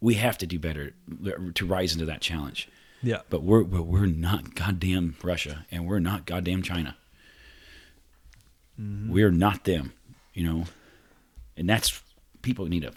We 0.00 0.14
have 0.14 0.36
to 0.38 0.48
do 0.48 0.58
better 0.58 0.94
to 1.54 1.66
rise 1.66 1.92
into 1.92 2.06
that 2.06 2.20
challenge. 2.20 2.68
Yeah. 3.04 3.20
But 3.30 3.44
we're 3.44 3.62
but 3.62 3.84
we're 3.84 4.06
not 4.06 4.56
goddamn 4.56 5.14
Russia 5.22 5.64
and 5.70 5.86
we're 5.86 6.00
not 6.00 6.26
goddamn 6.26 6.62
China. 6.62 6.96
Mm-hmm. 8.80 9.12
We're 9.12 9.30
not 9.30 9.62
them, 9.64 9.92
you 10.36 10.44
know. 10.44 10.64
And 11.56 11.68
that's 11.68 12.02
people 12.42 12.66
need 12.66 12.82
to 12.82 12.92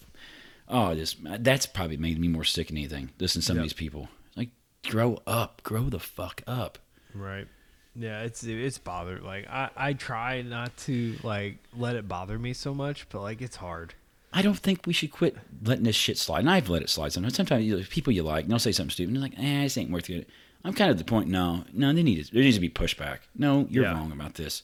oh 0.67 0.93
this 0.93 1.15
that's 1.39 1.65
probably 1.65 1.97
made 1.97 2.19
me 2.19 2.27
more 2.27 2.43
sick 2.43 2.67
than 2.67 2.77
anything. 2.77 3.09
Listen 3.19 3.41
to 3.41 3.45
some 3.45 3.55
Yeah. 3.55 3.61
of 3.61 3.65
these 3.65 3.73
people. 3.73 4.09
Like 4.35 4.49
grow 4.87 5.21
up, 5.25 5.63
grow 5.63 5.83
the 5.89 5.99
fuck 5.99 6.43
up. 6.45 6.77
Right. 7.15 7.47
Yeah, 7.95 8.21
it's 8.23 8.43
it's 8.43 8.77
bothered. 8.77 9.23
Like 9.23 9.47
I 9.49 9.69
I 9.75 9.93
try 9.93 10.41
not 10.41 10.75
to 10.85 11.15
like 11.23 11.57
let 11.75 11.95
it 11.95 12.07
bother 12.07 12.37
me 12.37 12.53
so 12.53 12.73
much, 12.73 13.07
but 13.09 13.21
like 13.21 13.41
it's 13.41 13.55
hard. 13.55 13.93
I 14.31 14.41
don't 14.43 14.59
think 14.59 14.85
we 14.85 14.93
should 14.93 15.11
quit 15.11 15.35
letting 15.63 15.85
this 15.85 15.95
shit 15.95 16.17
slide. 16.17 16.41
And 16.41 16.49
I've 16.51 16.69
let 16.69 16.83
it 16.83 16.89
slide 16.89 17.13
sometimes. 17.13 17.35
Sometimes 17.35 17.65
you, 17.65 17.83
people 17.89 18.13
you 18.13 18.21
like, 18.21 18.43
and 18.43 18.51
they'll 18.51 18.59
say 18.59 18.71
something 18.71 18.91
stupid, 18.91 19.15
and 19.15 19.17
they're 19.17 19.23
like, 19.29 19.39
eh, 19.39 19.63
this 19.63 19.75
ain't 19.75 19.89
worth 19.89 20.07
it. 20.09 20.29
I'm 20.63 20.73
kind 20.73 20.91
of 20.91 20.99
at 20.99 21.03
the 21.03 21.09
point, 21.09 21.29
no, 21.29 21.63
no, 21.73 21.91
they 21.93 22.03
need 22.03 22.23
to, 22.23 22.31
there 22.31 22.43
needs 22.43 22.57
to 22.57 22.61
be 22.61 22.69
pushback. 22.69 23.19
No, 23.35 23.65
you're 23.71 23.85
Yeah. 23.85 23.93
wrong 23.93 24.11
about 24.11 24.35
this. 24.35 24.61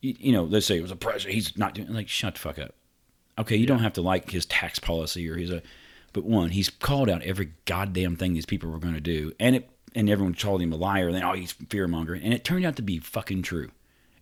You, 0.00 0.14
you 0.18 0.32
know, 0.32 0.44
let's 0.44 0.66
say 0.66 0.76
it 0.78 0.82
was 0.82 0.90
a 0.90 0.96
president, 0.96 1.34
he's 1.34 1.56
not 1.58 1.74
doing, 1.74 1.92
like, 1.92 2.08
shut 2.08 2.34
the 2.34 2.40
fuck 2.40 2.58
up. 2.58 2.74
Okay, 3.38 3.56
you 3.56 3.66
don't 3.66 3.78
have 3.80 3.92
to 3.94 4.02
like 4.02 4.30
his 4.30 4.46
tax 4.46 4.78
policy 4.78 5.28
or 5.28 5.36
his, 5.36 5.50
a, 5.50 5.62
but 6.12 6.24
one, 6.24 6.50
he's 6.50 6.70
called 6.70 7.08
out 7.10 7.22
every 7.22 7.52
goddamn 7.66 8.16
thing 8.16 8.34
these 8.34 8.46
people 8.46 8.70
were 8.70 8.78
going 8.78 8.94
to 8.94 9.00
do, 9.00 9.32
and 9.38 9.56
it, 9.56 9.70
and 9.94 10.08
everyone 10.10 10.34
called 10.34 10.60
him 10.62 10.72
a 10.72 10.76
liar, 10.76 11.06
and 11.06 11.14
then, 11.16 11.22
oh, 11.24 11.32
he's 11.34 11.52
fear 11.52 11.86
mongering, 11.88 12.22
and 12.22 12.32
it 12.34 12.44
turned 12.44 12.64
out 12.64 12.76
to 12.76 12.82
be 12.82 12.98
fucking 12.98 13.42
true. 13.42 13.70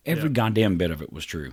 Every 0.05 0.25
Yeah. 0.25 0.35
goddamn 0.35 0.77
bit 0.79 0.91
of 0.91 1.03
it 1.03 1.13
was 1.13 1.25
true. 1.25 1.53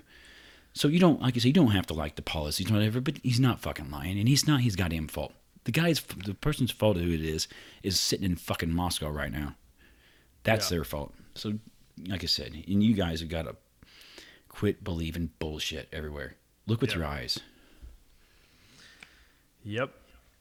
So 0.74 0.88
you 0.88 1.00
don't, 1.00 1.22
like 1.22 1.36
I 1.36 1.40
said, 1.40 1.48
you 1.48 1.54
don't 1.54 1.72
have 1.72 1.86
to 1.88 1.94
like 1.94 2.16
the 2.16 2.22
policies, 2.22 2.70
or 2.70 2.74
whatever. 2.76 3.00
But 3.02 3.20
he's 3.24 3.40
not 3.40 3.60
fucking 3.62 3.92
lying, 3.92 4.18
and 4.20 4.28
he's 4.28 4.48
not 4.48 4.62
his 4.62 4.76
goddamn 4.76 5.08
fault. 5.08 5.34
The 5.66 5.72
guy's, 5.72 6.02
the 6.02 6.34
person's 6.34 6.72
fault, 6.72 6.98
who 6.98 7.12
it 7.12 7.22
is, 7.22 7.48
is 7.84 8.00
sitting 8.00 8.26
in 8.26 8.36
fucking 8.36 8.72
Moscow 8.74 9.10
right 9.10 9.32
now. 9.32 9.56
That's 10.44 10.70
Yeah. 10.70 10.78
their 10.78 10.84
fault. 10.84 11.14
So, 11.36 11.60
like 12.08 12.24
I 12.24 12.28
said, 12.28 12.54
and 12.68 12.84
you 12.84 12.94
guys 12.94 13.20
have 13.22 13.30
got 13.30 13.44
to 13.44 13.56
quit 14.54 14.84
believing 14.84 15.32
bullshit 15.40 15.90
everywhere. 15.92 16.36
Look 16.68 16.80
with 16.80 16.92
Yeah. 16.92 16.98
your 17.00 17.06
eyes. 17.08 17.40
Yep. 19.66 19.92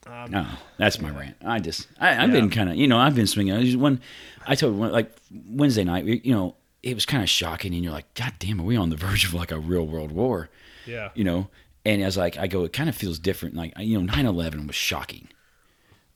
Um, 0.07 0.31
No, 0.31 0.47
that's 0.78 1.00
my 1.00 1.11
rant. 1.11 1.37
I 1.45 1.61
just, 1.61 1.87
I, 2.00 2.23
I've 2.23 2.33
been 2.33 2.50
kind 2.50 2.69
of, 2.71 2.76
you 2.76 2.88
know, 2.88 2.99
I've 2.99 3.14
been 3.14 3.26
swinging. 3.26 3.54
I 3.54 3.62
just- 3.62 3.78
One, 3.78 4.00
I 4.47 4.54
told 4.57 4.76
one, 4.76 4.90
like 4.92 5.12
Wednesday 5.49 5.85
night, 5.85 6.04
we- 6.04 6.21
you 6.25 6.33
know, 6.35 6.57
it 6.83 6.95
was 6.95 7.07
kind 7.07 7.23
of 7.23 7.28
shocking, 7.31 7.73
and 7.75 7.85
you're 7.85 7.92
like, 7.92 8.12
God 8.14 8.33
damn, 8.40 8.61
are 8.61 8.64
we 8.64 8.76
on 8.76 8.90
the 8.90 8.97
verge 9.07 9.25
of 9.25 9.33
like 9.35 9.52
a 9.52 9.59
real 9.59 9.87
world 9.87 10.12
war? 10.12 10.49
Yeah. 10.85 11.11
you 11.14 11.23
know 11.23 11.47
and 11.85 12.02
as 12.02 12.16
like 12.16 12.37
i 12.38 12.49
go 12.49 12.64
it 12.64 12.73
kind 12.73 12.88
of 12.88 12.97
feels 12.97 13.21
different 13.21 13.54
like 13.54 13.73
you 13.78 13.97
know 14.02 14.12
9-11 14.12 14.66
was 14.66 14.75
shocking 14.75 15.28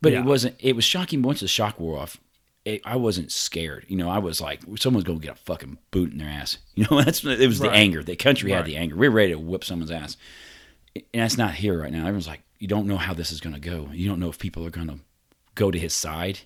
but 0.02 0.10
Yeah. 0.10 0.18
it 0.18 0.24
wasn't 0.24 0.56
it 0.58 0.74
was 0.74 0.84
shocking 0.84 1.22
once 1.22 1.38
the 1.38 1.46
shock 1.46 1.78
wore 1.78 1.96
off 1.96 2.18
it, 2.66 2.82
i 2.84 2.96
wasn't 2.96 3.32
scared. 3.32 3.86
You 3.88 3.96
know 3.96 4.10
i 4.10 4.18
was 4.18 4.40
like 4.40 4.60
someone's 4.76 5.04
gonna 5.04 5.20
get 5.20 5.36
a 5.36 5.38
fucking 5.44 5.78
boot 5.90 6.12
in 6.12 6.18
their 6.18 6.28
ass. 6.28 6.58
You 6.74 6.86
know 6.90 7.00
that's 7.00 7.24
it 7.24 7.46
was 7.46 7.60
the 7.60 7.70
anger. 7.70 8.02
The 8.02 8.16
country 8.16 8.50
had 8.50 8.66
the 8.66 8.76
anger. 8.76 8.96
We 8.96 9.08
were 9.08 9.14
ready 9.14 9.32
to 9.32 9.38
whip 9.38 9.64
someone's 9.64 9.90
ass. 9.90 10.18
And 10.94 11.22
that's 11.22 11.38
not 11.38 11.54
here 11.54 11.80
right 11.80 11.92
now. 11.92 12.00
Everyone's 12.00 12.26
like 12.26 12.42
you 12.58 12.68
don't 12.68 12.86
know 12.86 12.96
how 12.98 13.14
this 13.14 13.32
is 13.32 13.40
gonna 13.40 13.60
go. 13.60 13.88
You 13.92 14.08
don't 14.08 14.20
know 14.20 14.28
if 14.28 14.38
people 14.38 14.66
are 14.66 14.70
gonna 14.70 14.98
go 15.54 15.70
to 15.70 15.78
his 15.78 15.94
side. 15.94 16.40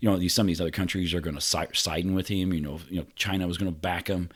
You 0.00 0.10
know 0.10 0.16
these 0.16 0.34
some 0.34 0.46
of 0.46 0.48
these 0.48 0.60
other 0.60 0.70
countries 0.70 1.14
are 1.14 1.20
gonna 1.20 1.40
side 1.40 1.76
siding 1.76 2.14
with 2.14 2.28
him. 2.28 2.52
You 2.52 2.60
know 2.60 2.80
you 2.88 3.00
know 3.00 3.06
china 3.14 3.46
was 3.46 3.58
gonna 3.58 3.70
back 3.70 4.08
him. 4.08 4.30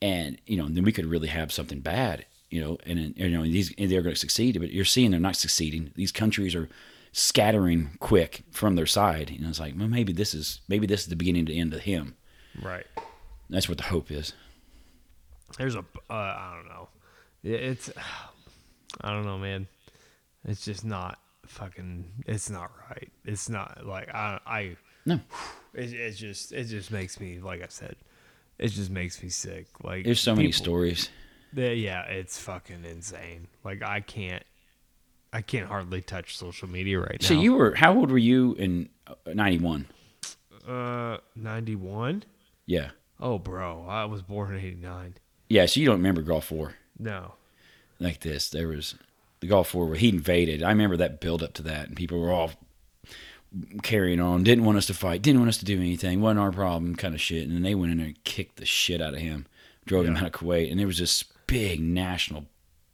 And 0.00 0.40
you 0.46 0.56
know 0.56 0.68
then 0.68 0.84
we 0.84 0.92
could 0.92 1.06
really 1.06 1.28
have 1.28 1.52
something 1.52 1.80
bad 1.80 2.24
you 2.50 2.62
know 2.62 2.78
and, 2.86 2.98
and 2.98 3.18
you 3.18 3.28
know 3.28 3.42
these 3.42 3.74
and 3.76 3.90
they're 3.90 4.02
going 4.02 4.14
to 4.14 4.20
succeed. 4.20 4.58
But 4.58 4.72
you're 4.72 4.84
seeing 4.84 5.10
they're 5.10 5.20
not 5.20 5.36
succeeding. 5.36 5.90
These 5.96 6.12
countries 6.12 6.54
are 6.54 6.68
scattering 7.12 7.90
quick 8.00 8.42
from 8.50 8.74
their 8.76 8.86
side 8.86 9.30
And 9.30 9.46
it's 9.46 9.60
like 9.60 9.74
well 9.78 9.88
maybe 9.88 10.12
this 10.12 10.34
is 10.34 10.60
maybe 10.68 10.86
this 10.86 11.02
is 11.02 11.06
the 11.08 11.16
beginning 11.16 11.46
to 11.46 11.54
end 11.54 11.72
of 11.74 11.80
him 11.80 12.16
Right. 12.62 12.86
that's 13.50 13.68
what 13.68 13.78
the 13.78 13.84
hope 13.84 14.10
is 14.10 14.32
There's 15.56 15.74
a. 15.74 15.80
Uh, 16.10 16.12
I 16.12 16.52
don't 16.56 16.68
know. 16.68 16.88
It's. 17.44 17.90
I 19.00 19.10
don't 19.12 19.24
know, 19.24 19.38
man. 19.38 19.66
It's 20.44 20.64
just 20.64 20.84
not 20.84 21.18
fucking. 21.46 22.04
It's 22.26 22.50
not 22.50 22.70
right. 22.90 23.10
It's 23.24 23.48
not 23.48 23.86
like 23.86 24.08
I. 24.14 24.40
I. 24.46 24.76
no 25.06 25.20
It, 25.74 25.92
it 25.92 26.12
just. 26.12 26.52
It 26.52 26.64
just 26.64 26.90
makes 26.90 27.20
me. 27.20 27.38
Like 27.38 27.62
I 27.62 27.68
said. 27.68 27.96
It 28.58 28.68
just 28.68 28.90
makes 28.90 29.22
me 29.22 29.28
sick. 29.28 29.66
Like 29.82 30.04
there's 30.04 30.20
so 30.20 30.34
many 30.34 30.50
stories 30.52 31.10
yeah, 31.54 32.02
it's 32.02 32.38
fucking 32.38 32.84
insane. 32.84 33.48
Like 33.64 33.82
I 33.82 34.00
can't. 34.00 34.42
I 35.32 35.42
can't 35.42 35.66
hardly 35.68 36.00
touch 36.00 36.36
social 36.36 36.68
media 36.68 36.98
right 37.00 37.18
now. 37.20 37.26
so 37.26 37.34
you 37.34 37.54
were 37.54 37.74
how 37.74 37.94
old 37.94 38.10
were 38.10 38.18
you 38.18 38.54
in 38.54 38.88
uh, 39.06 39.14
91 39.34 39.86
Uh, 40.66 41.18
ninety 41.36 41.74
one. 41.76 42.24
yeah 42.66 42.90
Oh, 43.20 43.38
bro, 43.38 43.84
I 43.88 44.04
was 44.04 44.22
born 44.22 44.54
in 44.54 44.60
eighty 44.64 44.76
nine. 44.80 45.14
yeah 45.48 45.66
so 45.66 45.80
you 45.80 45.86
don't 45.86 45.96
remember 45.98 46.22
gulf 46.22 46.50
war 46.50 46.74
No. 46.98 47.34
like 48.00 48.20
this. 48.20 48.48
There 48.50 48.68
was 48.68 48.94
the 49.40 49.46
Gulf 49.46 49.72
War 49.74 49.86
where 49.86 49.96
he 49.96 50.08
invaded. 50.08 50.62
I 50.64 50.70
remember 50.70 50.96
that 50.96 51.20
build 51.20 51.42
up 51.44 51.52
to 51.54 51.62
that, 51.62 51.86
and 51.88 51.96
people 51.96 52.18
were 52.20 52.32
all 52.32 52.50
carrying 53.82 54.20
on, 54.20 54.42
didn't 54.42 54.64
want 54.64 54.78
us 54.78 54.86
to 54.86 54.94
fight, 54.94 55.22
didn't 55.22 55.40
want 55.40 55.48
us 55.48 55.58
to 55.58 55.64
do 55.64 55.78
anything, 55.78 56.20
wasn't 56.20 56.40
our 56.40 56.50
problem, 56.52 56.94
kind 56.96 57.14
of 57.14 57.20
shit. 57.20 57.44
And 57.46 57.54
then 57.54 57.62
they 57.62 57.74
went 57.74 57.92
in 57.92 57.98
there 57.98 58.08
and 58.08 58.24
kicked 58.24 58.56
the 58.56 58.66
shit 58.66 59.00
out 59.00 59.14
of 59.14 59.20
him, 59.20 59.46
drove 59.86 60.06
him 60.06 60.16
out 60.16 60.26
of 60.26 60.32
Kuwait, 60.32 60.70
and 60.70 60.78
there 60.78 60.86
was 60.88 60.98
this 60.98 61.22
big 61.46 61.80
national 61.80 62.46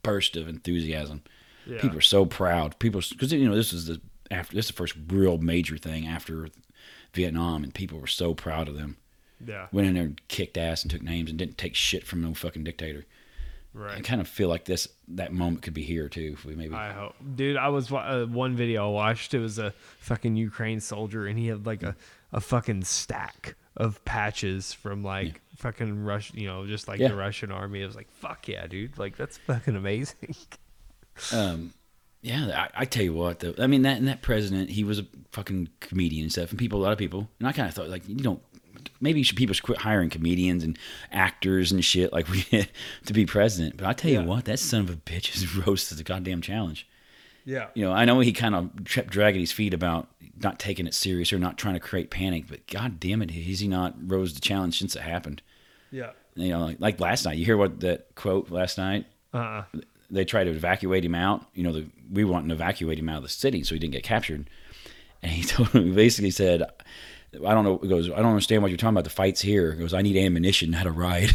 burst 0.03 0.37
of 0.37 0.47
enthusiasm. 0.47 1.23
Yeah. 1.67 1.81
People 1.81 1.97
are 1.97 2.01
so 2.01 2.25
proud. 2.25 2.77
People, 2.79 3.01
because 3.09 3.31
you 3.33 3.47
know 3.47 3.55
this 3.55 3.73
was 3.73 3.87
the 3.87 4.01
after 4.31 4.55
this 4.55 4.65
is 4.65 4.71
the 4.71 4.77
first 4.77 4.95
real 5.09 5.37
major 5.37 5.77
thing 5.77 6.07
after 6.07 6.49
Vietnam, 7.13 7.63
and 7.63 7.73
people 7.73 7.99
were 7.99 8.07
so 8.07 8.33
proud 8.33 8.67
of 8.67 8.75
them. 8.75 8.97
Yeah. 9.45 9.67
Went 9.71 9.87
in 9.87 9.93
there 9.95 10.03
and 10.03 10.27
kicked 10.27 10.57
ass 10.57 10.81
and 10.83 10.91
took 10.91 11.01
names 11.01 11.29
and 11.29 11.37
didn't 11.37 11.57
take 11.57 11.75
shit 11.75 12.05
from 12.05 12.21
no 12.21 12.33
fucking 12.33 12.63
dictator. 12.63 13.05
Right. 13.73 13.97
I 13.97 14.01
kind 14.01 14.21
of 14.21 14.27
feel 14.29 14.47
like 14.47 14.63
this 14.65 14.87
that 15.09 15.33
moment 15.33 15.61
could 15.61 15.73
be 15.73 15.83
here 15.83 16.07
too. 16.07 16.31
If 16.33 16.45
we 16.45 16.55
maybe 16.55 16.73
I 16.73 16.93
hope, 16.93 17.15
dude. 17.35 17.57
I 17.57 17.67
was 17.67 17.91
uh, 17.91 18.25
one 18.29 18.55
video 18.55 18.87
I 18.87 18.91
watched. 18.91 19.33
It 19.33 19.39
was 19.39 19.59
a 19.59 19.73
fucking 19.99 20.35
Ukraine 20.37 20.79
soldier, 20.79 21.25
and 21.27 21.37
he 21.37 21.47
had 21.47 21.65
like 21.65 21.83
a, 21.83 21.95
a 22.31 22.39
fucking 22.39 22.85
stack 22.85 23.55
of 23.75 24.03
patches 24.05 24.71
from 24.71 25.03
like 25.03 25.41
fucking 25.57 26.05
Rush. 26.05 26.33
You 26.33 26.47
know, 26.47 26.65
just 26.65 26.87
like 26.87 27.01
Yeah. 27.01 27.09
the 27.09 27.15
Russian 27.15 27.51
army. 27.51 27.83
I 27.83 27.85
was 27.85 27.97
like, 27.97 28.09
fuck 28.11 28.47
yeah, 28.47 28.65
dude. 28.67 28.97
Like 28.97 29.17
that's 29.17 29.37
fucking 29.39 29.75
amazing. 29.75 30.35
um, 31.31 31.73
yeah, 32.21 32.67
I, 32.75 32.81
I 32.81 32.85
tell 32.85 33.03
you 33.03 33.13
what, 33.13 33.39
though, 33.39 33.53
I 33.59 33.67
mean 33.67 33.83
that 33.83 33.97
and 33.97 34.07
that 34.07 34.21
president, 34.21 34.71
he 34.71 34.83
was 34.83 34.99
a 34.99 35.05
fucking 35.31 35.69
comedian 35.79 36.23
and 36.23 36.31
stuff, 36.31 36.49
and 36.49 36.57
people, 36.59 36.79
a 36.79 36.83
lot 36.83 36.91
of 36.91 36.97
people, 36.97 37.29
and 37.39 37.47
I 37.47 37.51
kind 37.51 37.67
of 37.67 37.75
thought 37.75 37.89
like 37.89 38.07
you 38.07 38.15
don't. 38.15 38.41
Maybe 38.99 39.19
you 39.19 39.23
should, 39.23 39.37
people 39.37 39.53
should 39.53 39.63
quit 39.63 39.79
hiring 39.79 40.09
comedians 40.09 40.63
and 40.63 40.77
actors 41.11 41.71
and 41.71 41.83
shit 41.83 42.11
like 42.13 42.27
we 42.31 42.43
to 43.05 43.13
be 43.13 43.25
president. 43.25 43.77
But 43.77 43.87
I 43.87 43.93
tell 43.93 44.11
you 44.11 44.23
what, 44.23 44.45
that 44.45 44.59
son 44.59 44.81
of 44.81 44.89
a 44.89 44.93
bitch 44.93 45.35
is 45.35 45.55
rose 45.67 45.87
to 45.89 45.95
the 45.95 46.03
goddamn 46.03 46.41
challenge. 46.41 46.87
yeah. 47.45 47.67
You 47.73 47.85
know, 47.85 47.91
I 47.93 48.05
know 48.05 48.19
he 48.19 48.33
kind 48.33 48.55
of 48.55 48.71
kept 48.85 49.09
dragging 49.09 49.41
his 49.41 49.51
feet 49.51 49.73
about 49.73 50.07
not 50.41 50.59
taking 50.59 50.87
it 50.87 50.93
serious 50.93 51.31
or 51.31 51.39
not 51.39 51.57
trying 51.57 51.75
to 51.75 51.79
create 51.79 52.09
panic, 52.09 52.45
but 52.47 52.67
god 52.67 52.99
damn 52.99 53.21
it, 53.21 53.31
has 53.31 53.59
he 53.59 53.67
not 53.67 53.95
rose 54.05 54.33
the 54.33 54.41
challenge 54.41 54.77
since 54.79 54.95
it 54.95 55.01
happened? 55.01 55.41
Yeah. 55.91 56.11
You 56.35 56.49
know, 56.49 56.65
like, 56.65 56.79
like 56.79 56.99
last 56.99 57.25
night, 57.25 57.37
you 57.37 57.45
hear 57.45 57.57
what 57.57 57.79
that 57.81 58.15
quote 58.15 58.49
last 58.49 58.77
night? 58.77 59.05
Uh. 59.33 59.63
They 60.09 60.25
tried 60.25 60.45
to 60.45 60.51
evacuate 60.51 61.03
him 61.05 61.15
out. 61.15 61.45
You 61.53 61.63
know, 61.63 61.71
the, 61.73 61.87
we 62.11 62.23
wanted 62.23 62.49
to 62.49 62.53
evacuate 62.55 62.99
him 62.99 63.09
out 63.09 63.17
of 63.17 63.23
the 63.23 63.29
city 63.29 63.63
so 63.63 63.75
he 63.75 63.79
didn't 63.79 63.93
get 63.93 64.03
captured. 64.03 64.49
And 65.23 65.31
he 65.31 65.43
told 65.47 65.69
he 65.69 65.91
basically 65.91 66.31
said, 66.31 66.61
I 67.45 67.53
don't 67.53 67.63
know. 67.65 67.79
He 67.81 67.87
goes, 67.87 68.09
I 68.09 68.15
don't 68.17 68.27
understand 68.27 68.61
what 68.61 68.69
you're 68.71 68.77
talking 68.77 68.93
about. 68.93 69.03
The 69.03 69.09
fight's 69.09 69.41
here. 69.41 69.73
He 69.73 69.79
goes, 69.79 69.93
I 69.93 70.01
need 70.01 70.15
ammunition, 70.17 70.71
not 70.71 70.85
a 70.85 70.91
ride. 70.91 71.31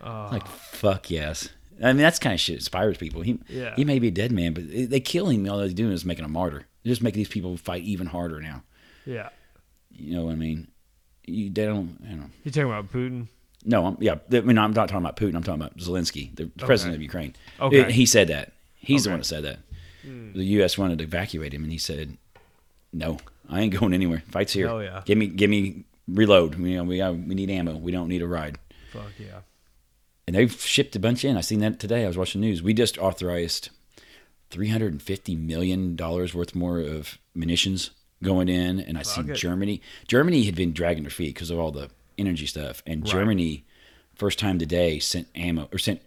Oh. 0.00 0.28
like, 0.32 0.44
ah. 0.44 0.48
fuck 0.72 1.10
yes. 1.10 1.48
I 1.82 1.86
mean, 1.92 1.98
that's 1.98 2.18
kind 2.18 2.34
of 2.34 2.40
shit 2.40 2.56
inspires 2.56 2.96
people. 2.96 3.22
He, 3.22 3.38
Yeah. 3.48 3.74
he 3.76 3.84
may 3.84 3.98
be 3.98 4.08
a 4.08 4.12
dead 4.12 4.32
man, 4.32 4.52
but 4.52 4.68
they 4.68 4.84
they 4.84 5.00
kill 5.00 5.28
him. 5.28 5.48
All 5.48 5.58
they're 5.58 5.68
doing 5.68 5.92
is 5.92 6.04
making 6.04 6.24
a 6.24 6.28
martyr. 6.28 6.66
They're 6.82 6.90
just 6.90 7.02
making 7.02 7.18
these 7.20 7.28
people 7.28 7.56
fight 7.56 7.82
even 7.84 8.06
harder 8.08 8.40
now. 8.40 8.62
yeah. 9.04 9.28
You 9.90 10.14
know 10.16 10.24
what 10.26 10.32
I 10.32 10.36
mean? 10.36 10.68
You, 11.24 11.50
they 11.50 11.64
don't, 11.66 11.98
you 12.08 12.16
know. 12.16 12.24
You 12.44 12.50
talking 12.52 12.70
about 12.70 12.92
Putin? 12.92 13.26
No, 13.64 13.86
I'm, 13.86 13.96
yeah. 14.00 14.16
I 14.32 14.40
mean, 14.40 14.58
I'm 14.58 14.72
not 14.72 14.88
talking 14.88 15.04
about 15.04 15.16
Putin. 15.16 15.34
I'm 15.34 15.42
talking 15.42 15.60
about 15.60 15.76
Zelensky, 15.78 16.34
the 16.34 16.46
president 16.64 16.96
of 16.96 17.02
Ukraine. 17.02 17.34
Okay. 17.60 17.90
He 17.90 18.06
said 18.06 18.28
that. 18.28 18.52
He's 18.76 19.04
the 19.04 19.10
one 19.10 19.18
that 19.18 19.24
said 19.24 19.44
that. 19.44 19.58
Hmm. 20.02 20.32
The 20.32 20.44
U.S. 20.44 20.78
wanted 20.78 20.98
to 20.98 21.04
evacuate 21.04 21.52
him, 21.52 21.64
and 21.64 21.72
he 21.72 21.78
said, 21.78 22.16
"No, 22.92 23.18
I 23.48 23.60
ain't 23.60 23.74
going 23.78 23.92
anywhere. 23.92 24.22
Fight's 24.30 24.52
here. 24.52 24.68
Hell 24.68 24.82
yeah. 24.82 25.02
Give 25.04 25.18
me, 25.18 25.26
give 25.26 25.50
me 25.50 25.84
reload. 26.06 26.54
We, 26.54 26.72
you 26.72 26.76
know, 26.76 26.84
we, 26.84 27.02
we 27.02 27.34
need 27.34 27.50
ammo. 27.50 27.76
We 27.76 27.92
don't 27.92 28.08
need 28.08 28.22
a 28.22 28.26
ride." 28.26 28.58
Fuck 28.92 29.12
yeah. 29.18 29.40
And 30.26 30.36
they've 30.36 30.52
shipped 30.52 30.94
a 30.94 31.00
bunch 31.00 31.24
in. 31.24 31.36
I 31.36 31.40
seen 31.40 31.60
that 31.60 31.80
today. 31.80 32.04
I 32.04 32.06
was 32.06 32.16
watching 32.16 32.40
the 32.40 32.46
news. 32.46 32.62
We 32.62 32.74
just 32.74 32.98
authorized 32.98 33.70
three 34.50 34.68
hundred 34.68 34.92
and 34.92 35.02
fifty 35.02 35.34
million 35.34 35.96
dollars 35.96 36.34
worth 36.34 36.54
more 36.54 36.78
of 36.78 37.18
munitions 37.34 37.90
going 38.22 38.48
in, 38.48 38.80
and 38.80 38.96
I 38.96 39.02
seen 39.02 39.28
it. 39.30 39.34
Germany. 39.34 39.80
Germany 40.06 40.44
had 40.44 40.54
been 40.54 40.72
dragging 40.72 41.02
their 41.02 41.10
feet 41.10 41.34
because 41.34 41.50
of 41.50 41.58
all 41.58 41.72
the 41.72 41.90
energy 42.18 42.46
stuff, 42.46 42.82
and 42.86 43.02
Right. 43.02 43.10
Germany, 43.12 43.64
first 44.14 44.38
time 44.38 44.58
today, 44.58 44.98
sent 44.98 45.28
ammo 45.34 45.68
or 45.72 45.78
sent 45.78 46.02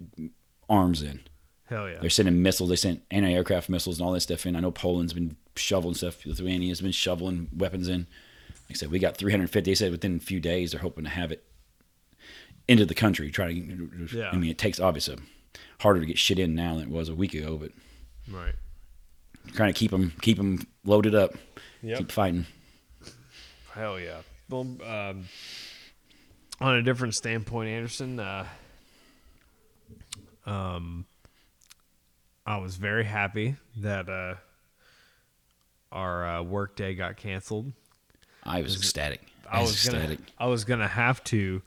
arms 0.69 1.01
in. 1.01 1.21
Hell 1.65 1.89
yeah. 1.89 1.99
They're 1.99 2.09
sending 2.09 2.41
missiles. 2.41 2.69
They 2.69 2.75
sent 2.75 3.01
anti-aircraft 3.11 3.69
missiles 3.69 3.97
and 3.99 4.05
all 4.05 4.13
that 4.13 4.19
stuff 4.21 4.45
in. 4.45 4.55
I 4.55 4.59
know 4.59 4.71
Poland's 4.71 5.13
been 5.13 5.37
shoveling 5.55 5.95
stuff. 5.95 6.25
Lithuania's 6.25 6.81
been 6.81 6.91
shoveling 6.91 7.47
weapons 7.55 7.87
in. 7.87 8.07
Like 8.69 8.71
I 8.71 8.73
said, 8.73 8.91
we 8.91 8.99
got 8.99 9.15
350. 9.17 9.71
They 9.71 9.75
said 9.75 9.91
within 9.91 10.17
a 10.17 10.19
few 10.19 10.39
days 10.41 10.71
they're 10.71 10.81
hoping 10.81 11.05
to 11.05 11.09
have 11.09 11.31
it 11.31 11.43
into 12.67 12.85
the 12.85 12.93
country. 12.93 13.31
Trying 13.31 14.07
to, 14.09 14.17
Yeah. 14.17 14.29
I 14.31 14.37
mean, 14.37 14.49
it 14.51 14.57
takes 14.57 14.79
obviously 14.79 15.17
harder 15.79 15.99
to 16.01 16.05
get 16.05 16.17
shit 16.17 16.39
in 16.39 16.55
now 16.55 16.75
than 16.75 16.83
it 16.83 16.89
was 16.89 17.07
a 17.09 17.15
week 17.15 17.33
ago, 17.33 17.57
but 17.57 17.71
Right. 18.29 18.55
trying 19.53 19.73
to 19.73 19.77
keep 19.79 19.91
them 19.91 20.13
keep 20.21 20.37
them 20.37 20.67
loaded 20.85 21.15
up, 21.15 21.35
Yep. 21.81 21.97
keep 21.97 22.11
fighting. 22.11 22.45
Hell 23.73 23.99
yeah. 23.99 24.21
Well, 24.49 24.67
um, 24.85 25.25
on 26.61 26.75
a 26.75 26.81
different 26.83 27.15
standpoint, 27.15 27.69
Anderson, 27.69 28.19
uh, 28.19 28.45
um, 30.45 31.05
I 32.45 32.57
was 32.57 32.75
very 32.75 33.03
happy 33.03 33.55
that 33.77 34.07
uh, 34.07 34.35
our 35.91 36.25
uh, 36.25 36.43
work 36.43 36.75
day 36.75 36.93
got 36.93 37.17
canceled. 37.17 37.71
I 38.43 38.61
was 38.61 38.75
ecstatic. 38.75 39.21
I, 39.49 39.57
I 39.57 39.61
was, 39.61 39.71
was 39.71 39.85
gonna, 39.85 40.03
ecstatic. 40.03 40.33
I 40.37 40.45
was 40.47 40.63
gonna 40.63 40.87
have 40.87 41.23
to 41.25 41.61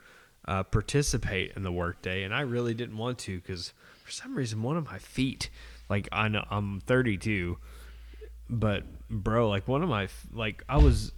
uh, 0.47 0.63
participate 0.63 1.53
in 1.57 1.65
the 1.65 1.73
workday, 1.73 2.23
and 2.23 2.33
I 2.33 2.43
really 2.43 2.75
didn't 2.75 2.97
want 2.97 3.19
to 3.21 3.41
because 3.41 3.73
for 4.05 4.13
some 4.13 4.35
reason 4.37 4.63
one 4.63 4.77
of 4.77 4.85
my 4.87 4.99
feet, 4.99 5.51
like 5.89 6.09
I 6.13 6.29
know 6.29 6.45
I'm 6.51 6.81
32, 6.81 7.59
but 8.49 8.85
bro, 9.11 9.49
like 9.49 9.67
one 9.67 9.83
of 9.83 9.89
my 9.89 10.09
like 10.33 10.63
I 10.69 10.79
was 10.79 11.13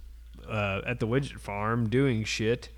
uh, 0.47 0.81
at 0.85 0.99
the 0.99 1.07
widget 1.07 1.39
farm 1.39 1.89
doing 1.89 2.23
shit 2.23 2.69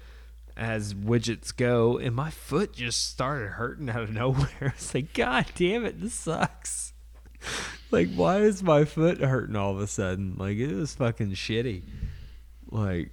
as 0.58 0.94
widgets 0.94 1.56
go, 1.56 1.98
and 1.98 2.16
my 2.16 2.30
foot 2.30 2.74
just 2.74 3.10
started 3.10 3.50
hurting 3.52 3.90
out 3.90 4.04
of 4.04 4.12
nowhere. 4.14 4.48
It's 4.76 4.94
like, 4.94 5.14
God 5.14 5.46
damn 5.56 5.86
it, 5.86 6.02
this 6.02 6.14
sucks. 6.14 6.94
like, 7.92 8.14
why 8.14 8.40
is 8.40 8.62
my 8.64 8.86
foot 8.86 9.20
hurting 9.20 9.56
all 9.56 9.72
of 9.72 9.80
a 9.80 9.88
sudden? 9.88 10.36
Like, 10.38 10.58
it 10.58 10.74
was 10.74 10.96
fucking 10.96 11.32
shitty. 11.32 11.84
Like, 12.72 13.12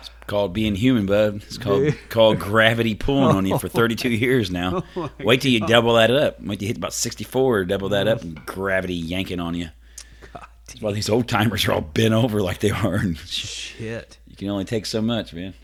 it's 0.00 0.10
called 0.26 0.52
being 0.54 0.74
human, 0.74 1.06
bud. 1.06 1.36
It's 1.36 1.58
called 1.58 1.94
called 2.08 2.38
gravity 2.38 2.94
pulling 2.94 3.36
on 3.36 3.46
you 3.46 3.58
for 3.58 3.68
32 3.68 4.08
years 4.08 4.50
now. 4.50 4.82
Oh 4.96 5.10
Wait 5.20 5.42
till 5.42 5.50
you 5.50 5.60
double 5.60 5.94
that 5.94 6.10
up. 6.10 6.40
Wait 6.40 6.58
till 6.58 6.64
you 6.64 6.68
hit 6.68 6.78
about 6.78 6.94
64, 6.94 7.66
double 7.66 7.90
that 7.90 8.08
up, 8.08 8.22
and 8.22 8.44
gravity 8.46 8.94
yanking 8.94 9.40
on 9.40 9.54
you. 9.54 9.68
God 10.32 10.46
That's 10.66 10.80
why 10.80 10.92
these 10.92 11.10
old 11.10 11.28
timers 11.28 11.66
are 11.66 11.72
all 11.72 11.80
bent 11.82 12.14
over 12.14 12.40
like 12.40 12.60
they 12.60 12.70
are. 12.70 12.94
And 12.94 13.18
shit. 13.18 14.18
you 14.26 14.36
can 14.36 14.48
only 14.48 14.64
take 14.64 14.86
so 14.86 15.02
much, 15.02 15.34
man. 15.34 15.54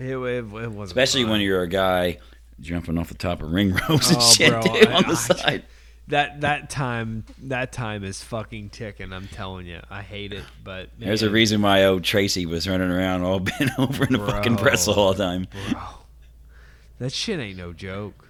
It, 0.00 0.16
it, 0.16 0.38
it 0.38 0.44
wasn't 0.48 0.82
Especially 0.84 1.22
fun. 1.22 1.32
when 1.32 1.40
you're 1.42 1.62
a 1.62 1.68
guy 1.68 2.18
jumping 2.60 2.98
off 2.98 3.08
the 3.08 3.14
top 3.14 3.42
of 3.42 3.50
ring 3.52 3.72
ropes 3.88 4.08
and 4.10 4.18
Oh, 4.20 4.32
shit 4.32 4.50
bro, 4.50 4.62
dude, 4.62 4.86
I- 4.88 4.94
on 4.94 5.02
the 5.04 5.10
I- 5.10 5.14
side. 5.36 5.64
that 6.08 6.40
that 6.40 6.70
time 6.70 7.24
that 7.44 7.72
time 7.72 8.02
is 8.04 8.22
fucking 8.22 8.70
ticking. 8.70 9.12
I'm 9.12 9.28
telling 9.28 9.66
you, 9.66 9.80
I 9.90 10.02
hate 10.02 10.32
it. 10.32 10.44
But 10.64 10.90
There's 10.98 11.22
a 11.22 11.30
reason 11.30 11.62
why 11.62 11.84
old 11.84 12.02
Tracy 12.04 12.46
was 12.46 12.68
running 12.68 12.90
around 12.90 13.22
all 13.22 13.38
bent 13.58 13.70
over 13.78 14.04
in 14.04 14.12
the 14.14 14.18
fucking 14.18 14.54
Bro. 14.56 14.62
pretzel 14.64 14.94
all 14.94 15.12
the 15.14 15.22
time. 15.24 15.46
bro. 15.70 15.80
That 16.98 17.12
shit 17.12 17.38
ain't 17.40 17.56
no 17.56 17.72
joke. 17.72 18.26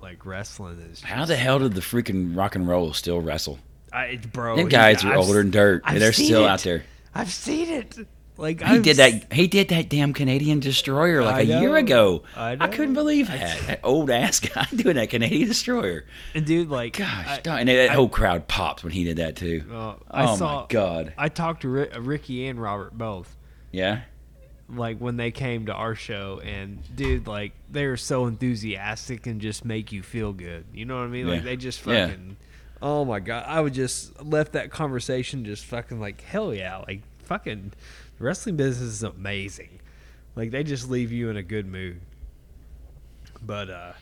Like 0.00 0.26
wrestling 0.26 0.80
is. 0.80 1.00
How 1.00 1.24
the 1.24 1.36
hell 1.36 1.60
did 1.60 1.74
the 1.74 1.80
freaking 1.80 2.36
rock 2.36 2.56
and 2.56 2.66
roll 2.66 2.92
still 2.92 3.20
wrestle? 3.20 3.58
I, 3.92 4.18
bro, 4.32 4.56
Them 4.56 4.66
he- 4.66 4.70
guys 4.70 5.04
are 5.04 5.12
I've 5.12 5.18
older 5.18 5.34
than 5.42 5.50
dirt. 5.50 5.82
I've 5.84 6.00
They're 6.00 6.12
still 6.12 6.44
it. 6.44 6.48
out 6.48 6.60
there. 6.60 6.84
I've 7.14 7.30
seen 7.30 7.68
it. 7.68 7.96
Like 8.38 8.60
He 8.60 8.64
I've 8.64 8.82
did 8.82 8.96
that. 8.96 9.32
He 9.32 9.46
did 9.46 9.68
that 9.68 9.88
damn 9.88 10.12
Canadian 10.12 10.60
destroyer 10.60 11.22
like 11.22 11.34
I 11.36 11.40
a 11.40 11.60
year 11.60 11.76
ago. 11.76 12.22
I 12.34 12.56
I, 12.58 12.68
couldn't 12.68 12.94
believe 12.94 13.28
that. 13.28 13.60
That 13.66 13.80
old 13.84 14.10
ass 14.10 14.40
guy 14.40 14.66
doing 14.74 14.96
that 14.96 15.10
Canadian 15.10 15.48
destroyer. 15.48 16.04
And 16.34 16.46
dude, 16.46 16.68
like, 16.70 16.96
Gosh, 16.96 17.40
I, 17.46 17.60
and 17.60 17.68
that 17.68 17.90
whole 17.90 18.08
crowd 18.08 18.48
popped 18.48 18.82
when 18.84 18.92
he 18.92 19.04
did 19.04 19.18
that 19.18 19.36
too. 19.36 19.64
uh, 19.70 19.94
I 20.10 20.32
oh 20.32 20.36
saw. 20.36 20.60
my 20.62 20.66
god! 20.68 21.12
I 21.18 21.28
talked 21.28 21.62
to 21.62 21.68
Ri- 21.68 21.90
Ricky 21.98 22.46
and 22.48 22.60
Robert 22.60 22.96
both. 22.96 23.36
Yeah, 23.70 24.00
like 24.68 24.98
when 24.98 25.16
they 25.18 25.30
came 25.30 25.66
to 25.66 25.72
our 25.74 25.94
show 25.94 26.40
and 26.44 26.78
dude 26.96 27.26
like 27.26 27.52
they 27.70 27.86
were 27.86 27.96
so 27.98 28.26
enthusiastic 28.26 29.26
and 29.26 29.40
just 29.40 29.64
make 29.64 29.92
you 29.92 30.02
feel 30.02 30.32
good 30.32 30.64
you 30.72 30.84
know 30.86 30.96
what 30.96 31.02
i 31.04 31.08
mean 31.08 31.26
like 31.26 31.40
Yeah. 31.40 31.44
they 31.44 31.56
just 31.56 31.84
Yeah. 31.86 32.06
fucking 32.06 32.36
oh 32.80 33.04
my 33.04 33.20
god 33.20 33.44
i 33.46 33.60
would 33.60 33.74
just 33.74 34.22
left 34.24 34.52
that 34.52 34.70
conversation 34.70 35.44
just 35.44 35.64
fucking 35.66 36.00
like 36.00 36.20
hell 36.22 36.54
yeah 36.54 36.78
like 36.88 37.02
fucking 37.24 37.72
the 38.22 38.26
wrestling 38.26 38.54
business 38.54 38.88
is 38.88 39.02
amazing. 39.02 39.80
Like 40.36 40.52
they 40.52 40.62
just 40.62 40.88
leave 40.88 41.10
you 41.10 41.28
in 41.28 41.36
a 41.36 41.42
good 41.42 41.66
mood. 41.66 42.00
But 43.44 43.68
uh 43.68 43.92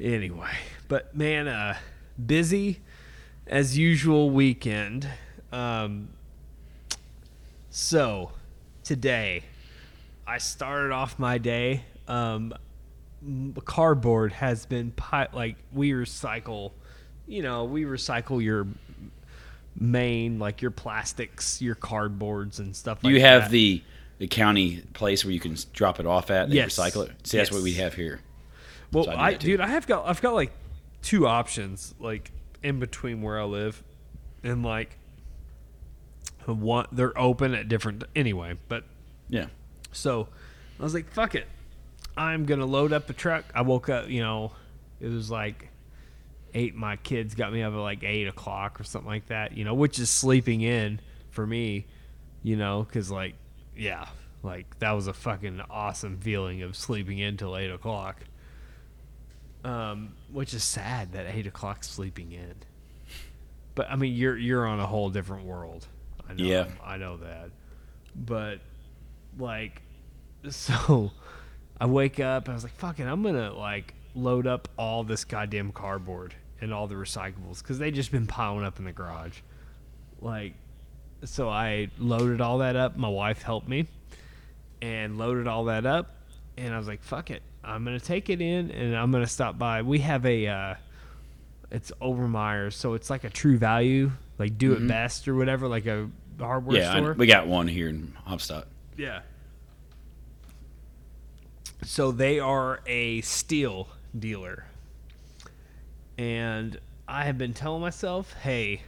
anyway. 0.00 0.52
But 0.88 1.14
man 1.14 1.46
uh 1.46 1.76
busy 2.24 2.80
as 3.46 3.76
usual 3.76 4.30
weekend. 4.30 5.06
Um 5.52 6.08
so 7.68 8.32
today 8.82 9.42
I 10.26 10.38
started 10.38 10.92
off 10.92 11.18
my 11.18 11.36
day. 11.36 11.84
Um, 12.08 12.54
cardboard 13.66 14.32
has 14.32 14.64
been 14.64 14.92
pi- 14.92 15.28
like 15.34 15.56
we 15.74 15.90
recycle, 15.90 16.72
you 17.26 17.42
know, 17.42 17.64
we 17.64 17.84
recycle 17.84 18.42
your 18.42 18.66
main 19.78 20.38
like 20.38 20.62
your 20.62 20.70
plastics, 20.70 21.60
your 21.60 21.74
cardboards 21.74 22.58
and 22.58 22.74
stuff. 22.74 23.00
Do 23.02 23.08
like 23.08 23.14
you 23.14 23.20
have 23.20 23.42
that. 23.44 23.50
the 23.50 23.82
the 24.18 24.26
county 24.26 24.82
place 24.94 25.24
where 25.24 25.32
you 25.32 25.40
can 25.40 25.56
drop 25.74 26.00
it 26.00 26.06
off 26.06 26.30
at 26.30 26.44
and 26.44 26.54
Yes. 26.54 26.76
recycle 26.78 27.08
it? 27.08 27.26
See, 27.26 27.36
that's 27.36 27.52
what 27.52 27.62
we 27.62 27.74
have 27.74 27.94
here. 27.94 28.20
Well, 28.92 29.04
So 29.04 29.10
I 29.10 29.26
I, 29.28 29.34
dude, 29.34 29.60
I 29.60 29.68
have 29.68 29.86
got 29.86 30.06
I've 30.08 30.22
got 30.22 30.34
like 30.34 30.52
two 31.02 31.26
options 31.26 31.94
like 32.00 32.30
in 32.62 32.80
between 32.80 33.20
where 33.22 33.38
I 33.38 33.44
live, 33.44 33.82
and 34.42 34.64
like 34.64 34.96
one 36.46 36.86
they're 36.92 37.16
open 37.18 37.54
at 37.54 37.68
different 37.68 38.04
anyway, 38.14 38.56
but 38.68 38.84
Yeah, 39.28 39.46
So 39.92 40.28
I 40.78 40.82
was 40.82 40.94
like, 40.94 41.10
fuck 41.10 41.34
it. 41.34 41.46
I'm 42.16 42.44
going 42.46 42.60
to 42.60 42.66
load 42.66 42.92
up 42.92 43.10
a 43.10 43.12
truck. 43.12 43.44
I 43.54 43.62
woke 43.62 43.88
up, 43.90 44.08
you 44.08 44.20
know, 44.22 44.52
it 45.00 45.08
was 45.08 45.30
like 45.30 45.68
eight. 46.56 46.74
My 46.74 46.96
kids 46.96 47.34
got 47.34 47.52
me 47.52 47.62
up 47.62 47.72
at 47.72 47.78
like 47.78 48.02
eight 48.02 48.26
o'clock 48.26 48.80
or 48.80 48.84
something 48.84 49.08
like 49.08 49.26
that, 49.26 49.56
you 49.56 49.64
know, 49.64 49.74
which 49.74 49.98
is 49.98 50.10
sleeping 50.10 50.62
in 50.62 51.00
for 51.30 51.46
me, 51.46 51.86
you 52.42 52.56
know, 52.56 52.82
because 52.82 53.10
like, 53.10 53.34
yeah, 53.76 54.06
like 54.42 54.78
that 54.78 54.92
was 54.92 55.06
a 55.06 55.12
fucking 55.12 55.60
awesome 55.70 56.18
feeling 56.18 56.62
of 56.62 56.76
sleeping 56.76 57.18
in 57.18 57.36
till 57.36 57.56
eight 57.56 57.70
o'clock. 57.70 58.22
Um, 59.64 60.12
which 60.30 60.54
is 60.54 60.62
sad 60.62 61.12
that 61.12 61.26
eight 61.26 61.46
o'clock 61.46 61.82
sleeping 61.82 62.32
in. 62.32 62.54
But 63.74 63.90
I 63.90 63.96
mean, 63.96 64.14
you're 64.14 64.36
you're 64.36 64.66
on 64.66 64.78
a 64.80 64.86
whole 64.86 65.10
different 65.10 65.44
world. 65.44 65.86
I 66.28 66.34
know, 66.34 66.44
Yeah. 66.44 66.66
I 66.84 66.96
know 66.96 67.16
that. 67.18 67.50
But 68.14 68.60
like 69.38 69.82
so 70.50 71.10
I 71.80 71.86
wake 71.86 72.20
up 72.20 72.44
and 72.44 72.52
I 72.52 72.54
was 72.54 72.62
like, 72.62 72.76
fuck 72.76 73.00
it, 73.00 73.04
I'm 73.04 73.22
gonna 73.22 73.52
like 73.52 73.94
load 74.14 74.46
up 74.46 74.68
all 74.78 75.04
this 75.04 75.24
goddamn 75.24 75.72
cardboard 75.72 76.34
and 76.60 76.72
all 76.72 76.86
the 76.86 76.94
recyclables 76.94 77.62
because 77.62 77.78
they 77.78 77.90
just 77.90 78.10
been 78.10 78.26
piling 78.26 78.64
up 78.64 78.78
in 78.78 78.84
the 78.84 78.92
garage. 78.92 79.38
Like 80.20 80.54
so 81.24 81.48
I 81.48 81.88
loaded 81.98 82.40
all 82.40 82.58
that 82.58 82.76
up. 82.76 82.96
My 82.96 83.08
wife 83.08 83.42
helped 83.42 83.68
me 83.68 83.86
and 84.82 85.18
loaded 85.18 85.46
all 85.46 85.64
that 85.64 85.86
up 85.86 86.14
and 86.56 86.74
I 86.74 86.78
was 86.78 86.86
like, 86.86 87.02
fuck 87.02 87.30
it. 87.30 87.42
I'm 87.64 87.84
gonna 87.84 88.00
take 88.00 88.30
it 88.30 88.40
in 88.40 88.70
and 88.70 88.96
I'm 88.96 89.10
gonna 89.10 89.26
stop 89.26 89.58
by. 89.58 89.82
We 89.82 89.98
have 90.00 90.24
a 90.24 90.46
uh 90.46 90.74
it's 91.70 91.90
Overmeyer's, 92.00 92.76
so 92.76 92.94
it's 92.94 93.10
like 93.10 93.24
a 93.24 93.30
true 93.30 93.58
value, 93.58 94.12
like 94.38 94.56
do 94.56 94.72
it 94.72 94.86
best 94.86 95.26
or 95.26 95.34
whatever, 95.34 95.66
like 95.66 95.86
a 95.86 96.08
hardware 96.38 96.78
yeah. 96.78 96.92
I- 96.92 96.96
store. 96.96 97.14
we 97.14 97.26
got 97.26 97.46
one 97.46 97.68
here 97.68 97.88
in 97.88 98.14
Haubstadt. 98.26 98.64
Yeah. 98.96 99.20
So 101.82 102.10
they 102.10 102.40
are 102.40 102.80
a 102.86 103.20
Stihl 103.22 103.88
dealer. 104.18 104.64
And 106.18 106.78
I 107.06 107.24
have 107.24 107.38
been 107.38 107.54
telling 107.54 107.80
myself, 107.80 108.32
hey, 108.34 108.82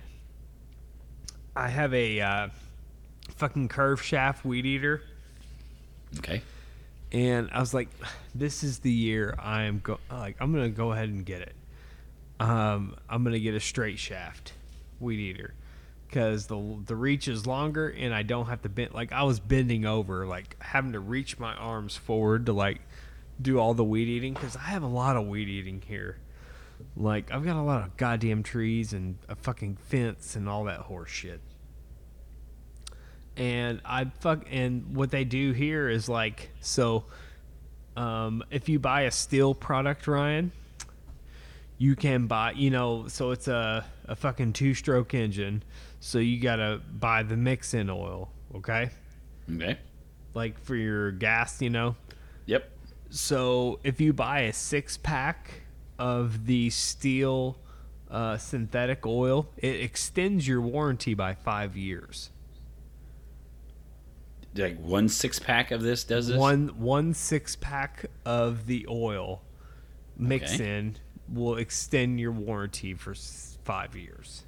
I 1.55 1.69
have 1.69 1.93
a 1.93 2.21
uh, 2.21 2.49
fucking 3.37 3.69
curve 3.69 4.03
shaft 4.03 4.45
weed 4.45 4.67
eater. 4.67 5.03
Okay. 6.19 6.43
And 7.12 7.49
I 7.53 7.61
was 7.61 7.73
like, 7.73 7.88
this 8.35 8.62
is 8.62 8.81
the 8.81 8.93
year 8.93 9.35
I 9.38 9.64
am 9.64 9.81
go 9.83 9.99
like 10.11 10.37
I'm 10.41 10.53
gonna 10.53 10.69
go 10.69 10.93
ahead 10.93 11.09
and 11.09 11.25
get 11.25 11.43
it. 11.43 11.55
Um, 12.41 12.97
I'm 13.09 13.25
gonna 13.25 13.38
get 13.38 13.55
a 13.55 13.61
straight 13.61 13.99
shaft 13.99 14.53
weed 15.01 15.19
eater 15.19 15.55
because 16.07 16.47
the 16.47 16.79
the 16.87 16.97
reach 16.97 17.29
is 17.29 17.47
longer 17.47 17.88
and 17.88 18.14
I 18.14 18.23
don't 18.23 18.47
have 18.47 18.62
to 18.62 18.69
bend 18.69 18.95
like 18.95 19.12
I 19.12 19.23
was 19.23 19.41
bending 19.41 19.85
over 19.85 20.27
like 20.27 20.57
having 20.62 20.93
to 20.93 21.01
reach 21.01 21.38
my 21.38 21.55
arms 21.55 21.97
forward 21.97 22.47
to 22.47 22.53
like 22.53 22.81
do 23.41 23.59
all 23.59 23.75
the 23.75 23.85
weed 23.85 24.09
eating 24.09 24.35
because 24.35 24.57
I 24.57 24.71
have 24.71 24.83
a 24.83 24.88
lot 24.88 25.17
of 25.17 25.27
weed 25.27 25.49
eating 25.49 25.83
here. 25.87 26.19
Like 26.97 27.31
I've 27.33 27.45
got 27.45 27.57
a 27.57 27.62
lot 27.62 27.85
of 27.85 27.97
goddamn 27.97 28.43
trees 28.43 28.93
and 28.93 29.17
a 29.29 29.35
fucking 29.37 29.77
fence 29.77 30.37
and 30.37 30.49
all 30.49 30.64
that 30.64 30.81
horse 30.81 31.11
shit 31.11 31.41
and 33.37 33.81
I 33.85 34.07
fuck 34.21 34.47
and 34.51 34.97
what 34.97 35.11
they 35.11 35.25
do 35.25 35.53
here 35.53 35.88
is 35.88 36.09
like 36.09 36.51
so 36.61 37.05
um, 37.97 38.43
if 38.51 38.69
you 38.69 38.79
buy 38.79 39.03
a 39.03 39.11
Stihl 39.11 39.59
product 39.59 40.07
Ryan 40.09 40.51
you 41.79 41.95
can 41.95 42.27
buy 42.27 42.53
you 42.53 42.71
know 42.71 43.07
so 43.07 43.31
it's 43.31 43.47
a, 43.49 43.85
a 44.07 44.17
fucking 44.17 44.53
two 44.55 44.75
stroke 44.75 45.14
engine 45.14 45.62
so 46.01 46.19
you 46.19 46.41
gotta 46.41 46.81
buy 46.99 47.23
the 47.23 47.37
mix 47.37 47.75
in 47.75 47.88
oil 47.91 48.31
okay 48.57 48.91
Okay. 49.55 49.79
like 50.35 50.59
for 50.61 50.75
your 50.75 51.12
gas 51.12 51.62
you 51.62 51.71
know 51.71 51.95
Yep. 52.47 52.71
so 53.11 53.79
if 53.85 54.01
you 54.01 54.12
buy 54.12 54.41
a 54.41 54.53
six 54.53 54.97
pack 54.97 55.62
of 55.99 56.47
the 56.47 56.69
Stihl 56.69 57.57
uh, 58.11 58.37
synthetic 58.39 59.05
oil 59.07 59.49
it 59.57 59.81
extends 59.81 60.47
your 60.49 60.61
warranty 60.61 61.15
by 61.15 61.35
five 61.35 61.77
years 61.77 62.31
Like 64.57 64.79
one 64.81 65.09
six 65.09 65.39
pack 65.39 65.71
of 65.71 65.83
this 65.83 66.05
does 66.05 66.29
this. 66.29 66.37
One 66.37 66.69
one 66.81 67.15
six 67.15 67.55
pack 67.57 68.07
of 68.25 68.67
the 68.67 68.87
oil 68.89 69.43
mix 70.17 70.55
Okay. 70.55 70.79
in 70.79 70.97
will 71.29 71.57
extend 71.57 72.19
your 72.19 72.33
warranty 72.33 72.95
for 72.95 73.15
five 73.65 73.95
years, 73.95 74.45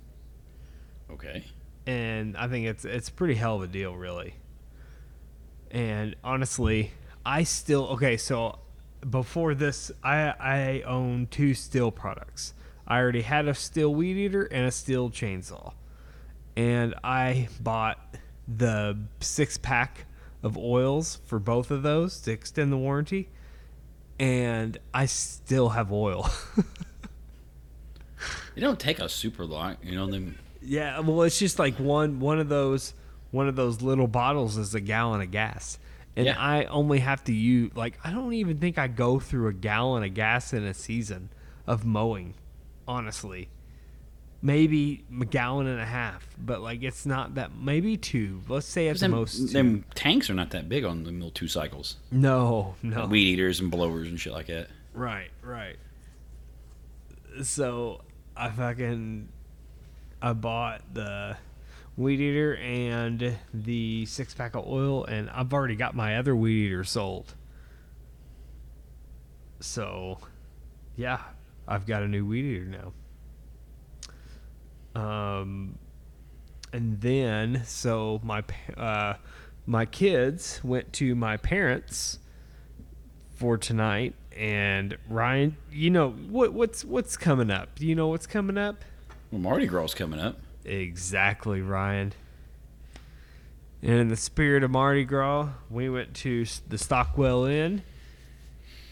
Okay. 1.11 1.45
and 1.87 2.37
I 2.37 2.49
think 2.49 2.67
it's 2.67 2.85
it's 2.85 3.11
pretty 3.11 3.35
hell 3.35 3.57
of 3.57 3.63
a 3.63 3.67
deal, 3.67 3.95
really. 3.95 4.35
And 5.71 6.17
honestly, 6.25 6.93
I 7.25 7.45
still 7.45 7.87
okay. 7.89 8.17
So 8.17 8.59
before 9.09 9.55
this, 9.55 9.91
I 10.03 10.35
I 10.39 10.83
own 10.87 11.29
two 11.31 11.53
Stihl 11.53 11.95
products. 11.95 12.55
I 12.87 12.99
already 12.99 13.23
had 13.23 13.47
a 13.47 13.53
Stihl 13.53 13.95
weed 13.95 14.17
eater 14.17 14.43
and 14.43 14.67
a 14.67 14.71
Stihl 14.71 15.11
chainsaw, 15.13 15.73
and 16.57 16.95
I 17.05 17.49
bought 17.61 18.17
the 18.49 18.99
six 19.21 19.57
pack 19.57 20.07
of 20.43 20.57
oils 20.59 21.21
for 21.27 21.39
both 21.39 21.71
of 21.71 21.83
those 21.83 22.21
to 22.23 22.33
extend 22.33 22.73
the 22.73 22.77
warranty, 22.77 23.29
and 24.19 24.79
I 24.93 25.07
still 25.07 25.71
have 25.71 25.93
oil. 25.93 26.31
They 28.55 28.61
don't 28.61 28.79
take 28.79 28.99
a 28.99 29.09
super 29.09 29.45
long, 29.45 29.77
you 29.83 29.95
know. 29.95 30.07
Them. 30.07 30.39
Yeah, 30.61 31.01
well, 31.01 31.23
it's 31.23 31.39
just 31.39 31.59
like 31.59 31.77
one 31.77 32.21
one 32.21 32.39
of 32.39 32.49
those 32.49 32.95
one 33.31 33.49
of 33.49 33.57
those 33.57 33.81
little 33.81 34.09
bottles 34.09 34.57
is 34.57 34.75
a 34.75 34.81
gallon 34.81 35.21
of 35.21 35.31
gas, 35.31 35.79
and 36.17 36.27
Yeah. 36.27 36.35
I 36.39 36.65
only 36.65 36.99
have 37.01 37.23
to 37.25 37.33
use 37.33 37.73
like 37.75 37.99
I 38.05 38.11
don't 38.11 38.33
even 38.35 38.59
think 38.59 38.79
I 38.79 38.87
go 38.89 39.19
through 39.21 39.49
a 39.49 39.53
gallon 39.53 40.03
of 40.05 40.15
gas 40.15 40.53
in 40.53 40.65
a 40.65 40.75
season 40.75 41.31
of 41.67 41.85
mowing, 41.85 42.35
honestly. 42.89 43.49
Maybe 44.43 45.05
a 45.21 45.27
gallon 45.27 45.67
and 45.67 45.79
a 45.79 45.85
half, 45.85 46.27
but 46.39 46.63
like 46.63 46.83
it's 46.83 47.05
not 47.05 47.35
that. 47.35 47.55
Maybe 47.55 47.99
two. 47.99 48.41
Let's 48.49 48.67
say 48.67 48.89
at 48.89 48.95
the 48.97 49.01
Them, 49.01 49.11
most. 49.11 49.37
Two. 49.37 49.47
them 49.49 49.85
tanks 49.95 50.31
are 50.31 50.35
not 50.35 50.49
that 50.51 50.67
big 50.67 50.83
on 50.85 51.05
the 51.05 51.11
little 51.11 51.31
two 51.31 51.47
cycles. 51.47 51.97
no, 52.11 52.75
no. 52.83 53.05
Weed 53.07 53.27
eaters 53.35 53.61
and 53.61 53.71
blowers 53.71 54.09
and 54.09 54.19
shit 54.19 54.33
like 54.33 54.47
that. 54.47 54.69
Right, 54.95 55.29
right. 55.43 55.77
So 57.43 58.01
I 58.37 58.49
fucking 58.51 59.29
I 60.23 60.33
bought 60.33 60.83
the 60.93 61.37
weed 62.01 62.21
eater 62.21 62.57
and 62.57 63.37
the 63.53 64.07
six 64.07 64.33
pack 64.35 64.57
of 64.57 64.67
oil, 64.67 65.05
and 65.05 65.29
I've 65.31 65.53
already 65.53 65.77
got 65.77 65.95
my 65.95 66.17
other 66.17 66.35
weed 66.35 66.67
eater 66.67 66.83
sold. 66.83 67.35
So, 69.61 70.19
yeah, 70.97 71.21
I've 71.69 71.87
got 71.87 72.03
a 72.03 72.09
new 72.09 72.25
weed 72.25 72.45
eater 72.45 72.93
now. 74.95 75.01
Um, 75.01 75.79
and 76.73 77.01
then 77.01 77.63
so 77.65 78.21
my 78.25 78.43
uh, 78.77 79.15
my 79.67 79.85
kids 79.85 80.61
went 80.65 80.93
to 80.95 81.15
my 81.15 81.37
parents 81.37 82.19
for 83.37 83.59
tonight. 83.59 84.15
And 84.37 84.97
Ryan, 85.09 85.57
you 85.71 85.91
know 85.91 86.11
what 86.11 86.55
what's 86.55 86.85
what's 86.85 87.17
coming 87.17 87.51
up? 87.51 87.79
Do 87.79 87.87
you 87.87 87.95
know 87.95 88.09
what's 88.09 88.27
coming 88.27 88.57
up? 88.57 88.85
Well, 89.31 89.41
Mardi 89.41 89.67
Gras 89.67 89.95
coming 89.95 90.19
up. 90.19 90.39
Exactly, 90.65 91.63
Ryan. 91.63 92.13
And 93.83 93.93
in 93.93 94.09
the 94.09 94.17
spirit 94.17 94.63
of 94.63 94.71
Mardi 94.71 95.05
Gras, 95.05 95.49
we 95.71 95.89
went 95.89 96.15
to 96.17 96.45
the 96.69 96.77
Stockwell 96.77 97.45
Inn, 97.45 97.83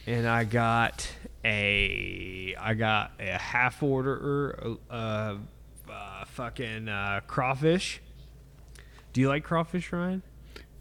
and 0.06 0.26
I 0.26 0.44
got 0.44 1.06
a 1.44 2.54
I 2.58 2.74
got 2.74 3.12
a 3.20 3.36
half 3.38 3.82
order 3.82 4.76
uh, 4.90 5.36
uh 5.90 6.24
fucking 6.26 6.88
uh, 6.88 7.20
crawfish. 7.26 8.00
Do 9.12 9.20
you 9.20 9.28
like 9.28 9.44
crawfish, 9.44 9.92
Ryan? 9.92 10.22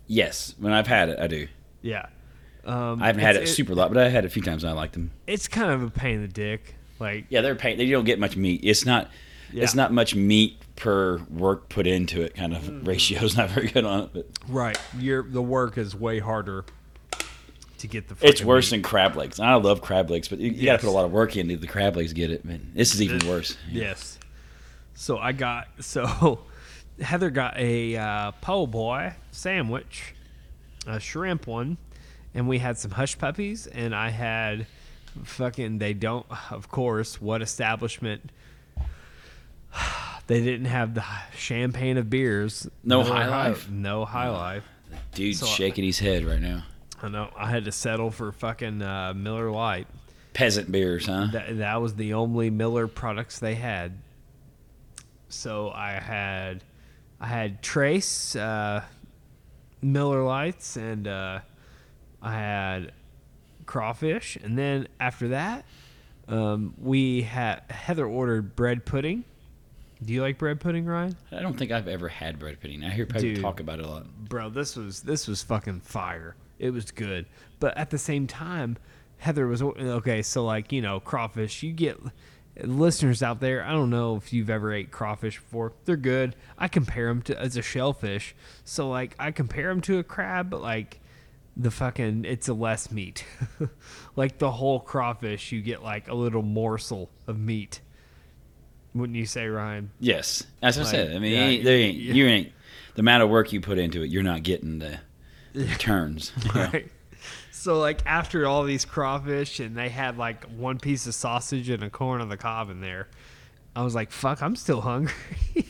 Yes, 0.06 0.54
when 0.58 0.72
I've 0.72 0.88
had 0.88 1.10
it, 1.10 1.20
I 1.20 1.28
do. 1.28 1.48
Yeah. 1.82 2.08
Um, 2.64 3.02
I 3.02 3.08
haven't 3.08 3.22
had 3.22 3.36
it 3.36 3.44
it's- 3.44 3.56
super 3.56 3.74
lot, 3.76 3.94
but 3.94 3.98
I 3.98 4.10
had 4.10 4.24
it 4.24 4.28
a 4.28 4.30
few 4.30 4.42
times 4.42 4.64
and 4.64 4.72
I 4.72 4.74
liked 4.74 4.94
them. 4.94 5.12
It's 5.26 5.48
kind 5.48 5.72
of 5.72 5.84
a 5.84 5.90
pain 5.90 6.16
in 6.16 6.22
the 6.22 6.28
dick. 6.28 6.76
Like 7.00 7.26
Yeah, 7.30 7.42
they're 7.42 7.56
pain. 7.56 7.78
they 7.78 7.90
don't 7.90 8.06
get 8.06 8.20
much 8.20 8.36
meat. 8.38 8.62
It's 8.64 8.86
not 8.86 9.10
it's 9.54 9.76
not 9.76 9.92
much 9.94 10.16
meat 10.16 10.58
per 10.76 11.18
work 11.30 11.70
put 11.70 11.88
into 11.88 12.22
it. 12.22 12.36
Kind 12.36 12.54
of 12.56 12.64
Mm-hmm. 12.64 12.86
ratio's 12.86 13.36
not 13.38 13.50
very 13.50 13.68
good 13.68 13.86
on 13.86 14.04
it, 14.04 14.10
but 14.14 14.28
Right. 14.48 14.78
Your 14.98 15.24
the 15.24 15.42
work 15.42 15.78
is 15.78 15.96
way 15.96 16.20
harder 16.20 16.66
to 17.80 17.88
get 17.88 18.08
the. 18.08 18.16
it's 18.22 18.44
worse 18.44 18.72
meat. 18.72 18.78
than 18.78 18.84
crab 18.84 19.16
legs. 19.16 19.40
I 19.40 19.54
love 19.56 19.82
crab 19.82 20.10
legs, 20.10 20.28
but 20.28 20.40
you, 20.40 20.52
you 20.52 20.66
got 20.66 20.80
to 20.80 20.86
put 20.86 20.90
a 20.90 20.92
lot 20.92 21.06
of 21.06 21.12
work 21.12 21.36
into 21.38 21.58
the 21.58 21.68
crab 21.68 21.96
legs 21.96 22.14
get 22.14 22.32
it. 22.32 22.44
Man, 22.46 22.72
this 22.74 22.94
is 22.94 23.02
even 23.02 23.28
worse. 23.28 23.56
Yes. 23.72 24.18
So 24.96 25.18
I 25.20 25.32
got 25.32 25.68
so 25.80 26.40
Heather 27.02 27.30
got 27.30 27.56
a 27.58 27.96
uh, 27.96 28.32
po' 28.42 28.66
boy 28.68 29.14
sandwich, 29.32 30.16
a 30.88 31.00
shrimp 31.00 31.46
one, 31.48 31.78
and 32.34 32.48
we 32.48 32.58
had 32.60 32.78
some 32.78 32.92
hush 32.92 33.18
puppies, 33.18 33.68
and 33.68 33.94
I 33.96 34.10
had 34.10 34.66
fucking. 35.24 35.78
They 35.78 35.94
don't, 35.94 36.26
of 36.52 36.70
course, 36.70 37.22
what 37.22 37.42
establishment. 37.42 38.32
They 40.28 40.42
didn't 40.44 40.66
have 40.66 40.94
the 40.94 41.06
champagne 41.38 41.98
of 41.98 42.10
beers. 42.10 42.68
No 42.84 43.02
Miller 43.02 43.16
High 43.16 43.24
High- 43.24 43.48
Life? 43.50 43.70
No 43.70 44.04
high 44.04 44.30
life. 44.30 44.64
Dude's 45.14 45.40
So- 45.40 45.46
shaking 45.46 45.86
his 45.86 46.00
head 46.00 46.26
right 46.26 46.42
now. 46.42 46.64
I 47.02 47.08
know. 47.08 47.30
I 47.38 47.50
had 47.50 47.64
to 47.66 47.72
settle 47.72 48.12
for 48.12 48.32
fucking 48.34 48.82
uh, 48.82 49.14
Miller 49.16 49.50
Lite. 49.52 49.88
Peasant 50.34 50.70
beers, 50.72 51.06
huh? 51.06 51.28
That 51.32 51.58
that 51.60 51.82
was 51.82 51.96
the 51.96 52.14
only 52.16 52.50
Miller 52.50 52.88
products 52.88 53.40
they 53.40 53.56
had. 53.56 54.00
So 55.30 55.70
I 55.72 55.92
had 55.94 56.64
I 57.22 57.28
had 57.28 57.62
Trace 57.64 58.36
uh, 58.36 58.84
Miller 59.82 60.24
Lites 60.24 60.76
and 60.76 61.08
uh, 61.08 61.40
I 62.22 62.34
had 62.34 62.92
crawfish, 63.66 64.38
and 64.44 64.58
then 64.58 64.88
after 65.00 65.30
that, 65.30 65.66
um, 66.28 66.74
we 66.78 67.22
had 67.22 67.62
Heather 67.70 68.06
ordered 68.06 68.56
bread 68.56 68.86
pudding. 68.86 69.24
Do 70.04 70.14
you 70.14 70.22
like 70.22 70.38
bread 70.38 70.60
pudding, 70.60 70.86
Ryan? 70.86 71.16
I 71.32 71.42
don't 71.42 71.58
think 71.58 71.72
I've 71.72 71.88
ever 71.88 72.08
had 72.08 72.38
bread 72.40 72.60
pudding. 72.62 72.84
I 72.84 72.90
hear 72.92 73.06
people 73.06 73.22
Dude. 73.22 73.42
talk 73.42 73.60
about 73.60 73.80
it 73.80 73.86
a 73.86 73.90
lot. 73.90 74.06
bro 74.30 74.50
this 74.50 74.76
was 74.76 75.02
this 75.02 75.28
was 75.28 75.42
fucking 75.44 75.80
fire 75.82 76.36
it 76.60 76.72
was 76.72 76.92
good 76.92 77.26
but 77.60 77.76
at 77.78 77.90
the 77.90 77.98
same 77.98 78.28
time 78.28 78.78
heather 79.18 79.48
was 79.48 79.62
okay 79.62 80.22
so 80.22 80.44
like 80.46 80.72
you 80.72 80.82
know 80.82 81.00
crawfish 81.00 81.64
you 81.64 81.72
get 81.72 81.98
listeners 82.64 83.22
out 83.24 83.40
there 83.40 83.64
i 83.64 83.72
don't 83.72 83.90
know 83.90 84.16
if 84.16 84.34
you've 84.34 84.50
ever 84.50 84.74
ate 84.74 84.92
crawfish 84.92 85.40
before 85.40 85.74
they're 85.86 85.96
good 85.96 86.36
i 86.58 86.68
compare 86.68 87.08
them 87.08 87.22
to 87.22 87.40
as 87.40 87.56
a 87.56 87.62
shellfish 87.62 88.36
so 88.64 88.90
like 88.90 89.16
i 89.20 89.32
compare 89.32 89.70
them 89.70 89.82
to 89.82 89.98
a 90.00 90.04
crab 90.04 90.50
but 90.50 90.62
like 90.62 91.00
the 91.56 91.72
fucking 91.72 92.26
it's 92.26 92.48
a 92.48 92.54
less 92.54 92.92
meat 92.92 93.26
like 94.16 94.38
the 94.40 94.52
whole 94.52 94.80
crawfish 94.80 95.52
you 95.52 95.62
get 95.62 95.82
like 95.84 96.08
a 96.08 96.14
little 96.14 96.44
morsel 96.44 97.10
of 97.28 97.40
meat 97.40 97.80
wouldn't 98.98 99.18
you 99.18 99.26
say 99.26 99.48
ryan 99.48 99.90
Yes, 100.00 100.44
that's 100.62 100.78
what 100.78 100.86
Like, 100.86 100.94
I 100.94 100.98
said. 100.98 101.16
I 101.16 101.20
mean, 101.20 101.32
yeah, 101.32 101.40
you 101.40 101.52
ain't, 101.52 101.64
there 101.64 101.78
ain't, 101.78 101.98
yeah. 101.98 102.14
you 102.14 102.26
ain't 102.28 102.52
the 102.96 103.02
amount 103.02 103.24
of 103.24 103.30
work 103.30 103.54
you 103.54 103.62
put 103.62 103.78
into 103.78 104.02
it. 104.02 104.10
You're 104.10 104.24
not 104.24 104.42
getting 104.44 104.80
the 104.80 105.00
returns. 105.54 106.32
know? 106.46 106.70
Right. 106.74 106.92
So 107.52 107.80
like 107.80 108.02
after 108.06 108.48
all 108.48 108.64
these 108.64 108.86
crawfish 108.86 109.60
and 109.60 109.76
they 109.76 109.90
had 109.90 110.18
like 110.18 110.46
one 110.46 110.80
piece 110.80 111.06
of 111.06 111.14
sausage 111.14 111.70
and 111.70 111.84
a 111.84 111.90
corn 111.90 112.22
on 112.22 112.30
the 112.30 112.38
cob 112.38 112.70
in 112.70 112.82
there, 112.82 113.08
I 113.76 113.84
was 113.84 113.94
like, 113.94 114.12
"Fuck, 114.12 114.42
I'm 114.42 114.56
still 114.56 114.82
hungry." 114.82 115.14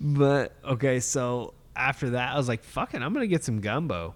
but 0.00 0.54
okay, 0.64 0.98
so 1.00 1.54
after 1.76 2.10
that, 2.10 2.32
I 2.32 2.36
was 2.36 2.48
like, 2.48 2.64
"Fucking, 2.64 3.02
I'm 3.02 3.12
gonna 3.12 3.26
get 3.26 3.44
some 3.44 3.60
gumbo." 3.60 4.14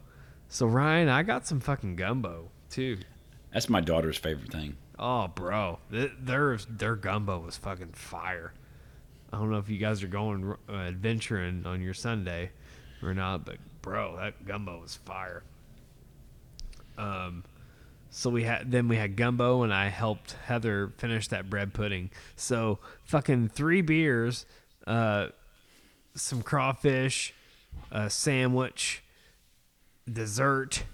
So 0.49 0.67
Ryan, 0.67 1.09
I 1.09 1.23
got 1.23 1.47
some 1.47 1.61
fucking 1.61 1.97
gumbo 1.97 2.51
too. 2.71 2.99
That's 3.53 3.69
my 3.69 3.81
daughter's 3.81 4.17
favorite 4.17 4.53
thing. 4.53 4.77
Oh, 4.99 5.29
bro, 5.29 5.79
Th- 5.91 6.13
their 6.19 6.57
their 6.71 6.97
gumbo 6.97 7.39
was 7.41 7.57
fucking 7.57 7.93
fire. 7.93 8.53
I 9.33 9.39
don't 9.39 9.51
know 9.51 9.59
if 9.59 9.69
you 9.69 9.77
guys 9.79 10.03
are 10.03 10.07
going 10.09 10.55
uh, 10.69 10.73
adventuring 10.73 11.67
on 11.67 11.83
your 11.83 11.93
Sunday 11.95 12.51
or 13.03 13.13
not, 13.13 13.45
but 13.45 13.57
bro, 13.83 14.17
that 14.17 14.47
gumbo 14.47 14.81
was 14.81 14.95
fire. 14.97 15.43
Um, 16.97 17.45
so 18.09 18.31
we 18.31 18.45
had 18.45 18.71
then 18.71 18.89
we 18.89 18.97
had 18.97 19.17
gumbo, 19.17 19.63
and 19.63 19.75
I 19.75 19.89
helped 19.89 20.33
Heather 20.47 20.93
finish 20.97 21.29
that 21.29 21.51
bread 21.51 21.75
pudding. 21.75 22.11
So 22.37 22.79
fucking 23.05 23.51
three 23.51 23.83
beers, 23.83 24.47
uh, 24.87 25.29
some 26.15 26.41
crawfish, 26.41 27.35
a 27.91 28.09
sandwich, 28.09 29.03
dessert, 30.11 30.85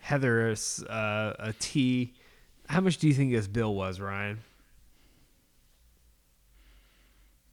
Heather 0.00 0.48
a 0.48 0.52
s- 0.52 0.82
uh, 0.82 1.36
a 1.38 1.52
tea. 1.52 2.14
How 2.72 2.80
much 2.80 2.96
do 2.98 3.06
you 3.06 3.12
think 3.14 3.32
this 3.32 3.46
bill 3.46 3.74
was, 3.74 4.00
Ryan? 4.00 4.38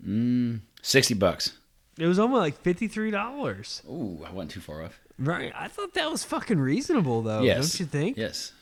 Mm, 0.06 0.62
Sixty 0.82 1.14
bucks. 1.14 1.54
It 1.98 2.06
was 2.08 2.20
almost 2.20 2.40
like 2.40 2.62
fifty 2.62 2.88
three 2.88 3.12
dollars. 3.12 3.82
Ooh, 3.90 4.20
I 4.26 4.32
wasn't 4.32 4.52
too 4.52 4.62
far 4.62 4.84
off. 4.84 5.00
Right? 5.18 5.52
I 5.54 5.68
thought 5.68 5.94
that 5.96 6.10
was 6.10 6.24
fucking 6.24 6.60
reasonable, 6.60 7.22
though. 7.22 7.42
yes, 7.42 7.72
Don't 7.74 7.80
you 7.82 7.86
think? 7.86 8.18
Yes, 8.18 8.54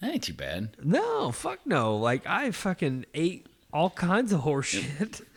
that 0.00 0.12
ain't 0.14 0.22
too 0.22 0.32
bad. 0.32 0.70
No, 0.82 1.30
fuck 1.32 1.58
no. 1.66 1.96
Like 1.96 2.26
I 2.26 2.50
fucking 2.50 3.04
ate 3.14 3.46
all 3.72 3.90
kinds 3.90 4.32
of 4.32 4.40
horseshit. 4.40 5.22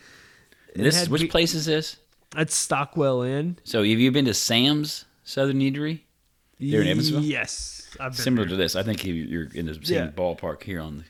This 0.76 1.08
which 1.08 1.30
place 1.30 1.54
is 1.54 1.66
this? 1.66 1.98
That's 2.32 2.52
Stockwell 2.52 3.22
Inn. 3.22 3.58
So 3.62 3.78
have 3.84 3.86
you 4.00 4.10
been 4.10 4.24
to 4.24 4.34
Sam's 4.34 5.04
Southern 5.22 5.60
Eatery? 5.60 6.00
Here 6.58 6.82
in 6.82 6.88
Evansville? 6.88 7.20
Yes, 7.22 7.88
Similar 8.12 8.44
there. 8.44 8.50
to 8.50 8.56
this, 8.56 8.76
I 8.76 8.82
think 8.82 9.04
you- 9.04 9.14
you're 9.14 9.48
in 9.54 9.66
the 9.66 9.74
same 9.74 9.82
Yeah. 10.06 10.10
ballpark 10.10 10.62
here 10.62 10.80
on 10.80 10.98
the 10.98 11.04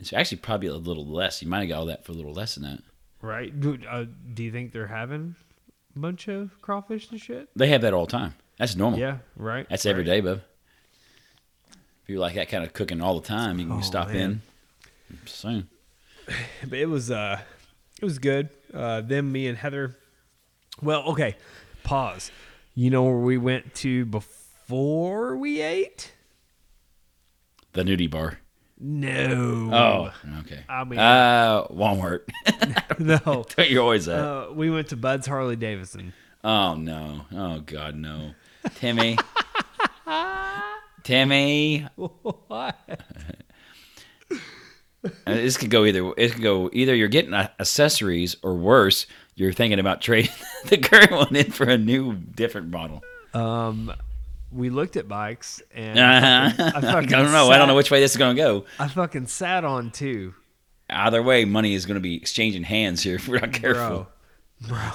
It's 0.00 0.12
actually 0.12 0.38
probably 0.38 0.66
a 0.68 0.74
little 0.74 1.06
less. 1.06 1.42
You 1.42 1.48
might 1.48 1.60
have 1.60 1.68
got 1.68 1.78
all 1.78 1.86
that 1.86 2.04
for 2.04 2.10
a 2.12 2.14
little 2.14 2.32
less 2.32 2.54
than 2.56 2.64
that. 2.64 2.82
Right? 3.20 3.58
Do, 3.60 3.78
uh, 3.88 4.06
do 4.34 4.42
you 4.42 4.50
think 4.50 4.72
they're 4.72 4.88
having 4.88 5.36
a 5.94 5.98
bunch 5.98 6.26
of 6.28 6.60
crawfish 6.60 7.08
and 7.10 7.20
shit? 7.20 7.48
They 7.54 7.68
have 7.68 7.82
that 7.82 7.92
all 7.94 8.06
the 8.06 8.10
time. 8.12 8.34
That's 8.58 8.74
normal. 8.74 8.98
Yeah, 8.98 9.18
right. 9.36 9.66
That's 9.68 9.86
every 9.86 10.02
right. 10.02 10.06
day, 10.16 10.20
bub. 10.20 10.42
If 12.02 12.08
you 12.08 12.18
like 12.18 12.34
that 12.34 12.48
kind 12.48 12.64
of 12.64 12.72
cooking 12.72 13.00
all 13.00 13.20
the 13.20 13.26
time, 13.26 13.60
you 13.60 13.66
can 13.66 13.76
Oh, 13.76 13.80
stop 13.80 14.08
man. 14.08 14.42
in. 15.10 15.18
Soon. 15.26 15.68
But 16.68 16.78
it 16.78 16.86
was 16.88 17.10
uh 17.10 17.40
it 18.00 18.04
was 18.04 18.18
good. 18.18 18.48
Uh 18.74 19.02
them, 19.02 19.30
me 19.30 19.46
and 19.46 19.56
Heather. 19.58 19.96
Well, 20.80 21.02
okay. 21.12 21.36
Pause. 21.84 22.30
You 22.74 22.90
know 22.90 23.02
where 23.04 23.16
we 23.16 23.36
went 23.38 23.74
to 23.76 24.04
before 24.06 25.36
we 25.36 25.60
ate? 25.60 26.12
The 27.72 27.82
nudie 27.82 28.10
bar. 28.10 28.38
No. 28.78 29.70
Oh, 29.72 30.38
okay. 30.40 30.64
I 30.68 30.84
mean- 30.84 30.98
uh, 30.98 31.66
Walmart. 31.68 32.20
no. 32.98 33.44
You're 33.64 33.82
always 33.82 34.08
at. 34.08 34.18
Uh, 34.18 34.48
we 34.52 34.70
went 34.70 34.88
to 34.88 34.96
Bud's 34.96 35.26
Harley 35.26 35.56
Davidson. 35.56 36.12
oh 36.42 36.74
no. 36.74 37.26
Oh 37.32 37.60
God, 37.60 37.94
no. 37.94 38.32
Timmy. 38.76 39.18
Timmy. 41.04 41.86
what? 41.96 42.76
Uh, 45.04 45.08
This 45.26 45.56
could 45.56 45.70
go 45.70 45.84
either. 45.84 46.12
It 46.16 46.32
could 46.32 46.42
go 46.42 46.70
either. 46.72 46.94
You're 46.94 47.08
getting 47.08 47.34
accessories, 47.34 48.36
or 48.42 48.54
worse, 48.54 49.06
you're 49.34 49.52
thinking 49.52 49.78
about 49.80 50.00
trading 50.00 50.30
the 50.66 50.78
current 50.78 51.10
one 51.10 51.34
in 51.34 51.50
for 51.50 51.64
a 51.64 51.76
new, 51.78 52.14
different 52.14 52.70
model. 52.70 53.02
Um, 53.34 53.92
we 54.52 54.68
looked 54.70 54.96
at 54.96 55.08
bikes 55.08 55.62
and 55.74 55.98
Uh-huh. 55.98 56.70
I 56.74 56.78
I, 56.78 56.80
fucking 56.80 57.08
don't 57.08 57.32
know. 57.32 57.50
I 57.50 57.56
don't 57.58 57.68
know 57.68 57.74
which 57.74 57.90
way 57.90 58.00
this 58.00 58.10
is 58.12 58.16
going 58.18 58.36
to 58.36 58.42
go. 58.42 58.64
I 58.78 58.88
fucking 58.88 59.26
sat 59.28 59.64
on 59.64 59.90
two, 59.90 60.34
Either 60.90 61.22
way, 61.22 61.46
money 61.46 61.72
is 61.74 61.86
going 61.86 61.94
to 61.94 62.00
be 62.02 62.14
exchanging 62.16 62.62
hands 62.64 63.02
here 63.02 63.14
if 63.14 63.26
we're 63.26 63.38
not 63.40 63.52
careful. 63.54 64.08
bro. 64.60 64.68
Bro, 64.68 64.90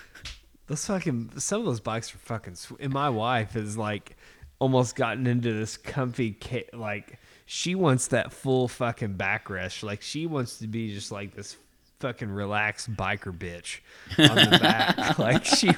those 0.66 0.84
fucking 0.86 1.30
some 1.38 1.60
of 1.60 1.66
those 1.66 1.78
bikes 1.80 2.12
are 2.14 2.18
fucking. 2.18 2.56
Sw- 2.56 2.72
and 2.80 2.92
my 2.92 3.08
wife 3.08 3.52
has 3.52 3.78
like 3.78 4.16
almost 4.58 4.96
gotten 4.96 5.26
into 5.26 5.52
this 5.52 5.76
comfy 5.76 6.32
ca- 6.32 6.68
like 6.72 7.18
she 7.46 7.76
wants 7.76 8.08
that 8.08 8.32
full 8.32 8.66
fucking 8.68 9.14
backrest. 9.14 9.82
Like 9.84 10.02
she 10.02 10.26
wants 10.26 10.58
to 10.58 10.66
be 10.66 10.92
just 10.92 11.12
like 11.12 11.34
this 11.34 11.56
fucking 12.00 12.28
relaxed 12.28 12.94
biker 12.94 13.32
bitch 13.36 13.78
on 14.18 14.36
the 14.36 14.58
back. 14.58 15.18
like 15.18 15.44
she 15.44 15.70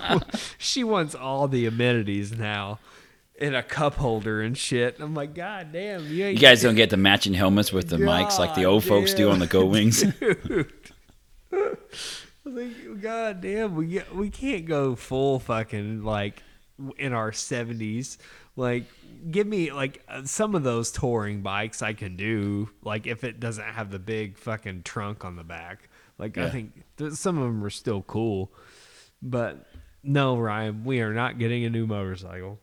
she 0.57 0.83
wants 0.83 1.15
all 1.15 1.47
the 1.47 1.67
amenities 1.67 2.33
now. 2.37 2.81
In 3.41 3.55
a 3.55 3.63
cup 3.63 3.95
holder 3.95 4.43
and 4.43 4.59
shit. 4.59 4.97
And 4.97 5.05
I'm 5.05 5.15
like, 5.15 5.33
God 5.33 5.69
damn, 5.73 6.05
you 6.13 6.25
ain't 6.25 6.35
You 6.35 6.41
guys 6.41 6.61
don't 6.61 6.75
get 6.75 6.91
the 6.91 6.97
matching 6.97 7.35
helmets 7.35 7.73
with 7.73 7.89
the 7.89 7.97
mics 7.97 8.37
like 8.37 8.57
the 8.57 8.65
old 8.65 8.83
folks 8.83 9.15
do 9.15 9.31
on 9.31 9.39
the 9.39 9.47
Go 9.47 9.65
Wings. 9.67 10.03
I 10.03 10.65
was 11.53 11.77
like, 12.45 13.01
God 13.01 13.41
damn, 13.41 13.77
we 13.77 13.87
get, 13.87 14.13
we 14.13 14.29
can't 14.29 14.67
go 14.67 14.97
full 14.97 15.39
fucking 15.39 16.03
like 16.03 16.43
in 16.97 17.13
our 17.13 17.33
seventies. 17.33 18.19
Like, 18.57 18.85
give 19.31 19.47
me 19.47 19.73
like 19.73 20.03
uh, 20.09 20.25
some 20.25 20.55
of 20.55 20.63
those 20.65 20.91
touring 20.91 21.43
bikes 21.43 21.83
I 21.83 21.93
can 21.93 22.17
do. 22.17 22.71
Like, 22.83 23.07
if 23.07 23.25
it 23.25 23.39
doesn't 23.41 23.65
have 23.65 23.91
the 23.91 23.99
big 23.99 24.37
fucking 24.37 24.83
trunk 24.83 25.25
on 25.25 25.37
the 25.37 25.45
back. 25.45 25.89
Like, 26.19 26.37
I 26.37 26.51
think 26.51 26.73
th- 26.97 27.13
some 27.13 27.39
of 27.39 27.45
them 27.45 27.63
are 27.65 27.71
still 27.71 28.03
cool, 28.03 28.53
but 29.23 29.65
no, 30.03 30.37
Ryan, 30.37 30.83
we 30.85 31.01
are 31.01 31.15
not 31.15 31.39
getting 31.39 31.65
a 31.65 31.71
new 31.71 31.87
motorcycle. 31.87 32.59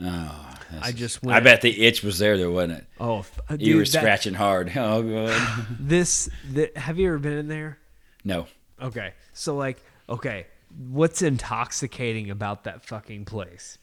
Oh, 0.00 0.54
I 0.80 0.90
just 0.92 1.22
went. 1.22 1.36
I 1.36 1.40
bet 1.40 1.60
the 1.60 1.84
itch 1.84 2.02
was 2.02 2.18
there, 2.18 2.36
though, 2.38 2.50
wasn't 2.52 2.78
it? 2.78 2.86
Oh, 2.98 3.18
f- 3.20 3.40
You 3.50 3.56
dude, 3.58 3.76
were 3.76 3.80
that- 3.84 3.88
scratching 3.88 4.34
hard. 4.34 4.72
Oh, 4.76 5.02
God. 5.02 5.66
This, 5.78 6.28
the, 6.50 6.70
have 6.76 6.98
you 6.98 7.08
ever 7.08 7.18
been 7.18 7.34
in 7.38 7.48
there? 7.48 7.78
no. 8.24 8.46
Okay. 8.82 9.12
So 9.34 9.54
like, 9.56 9.82
okay, 10.08 10.46
what's 10.76 11.22
intoxicating 11.22 12.30
about 12.30 12.64
that 12.64 12.84
fucking 12.84 13.24
place 13.24 13.78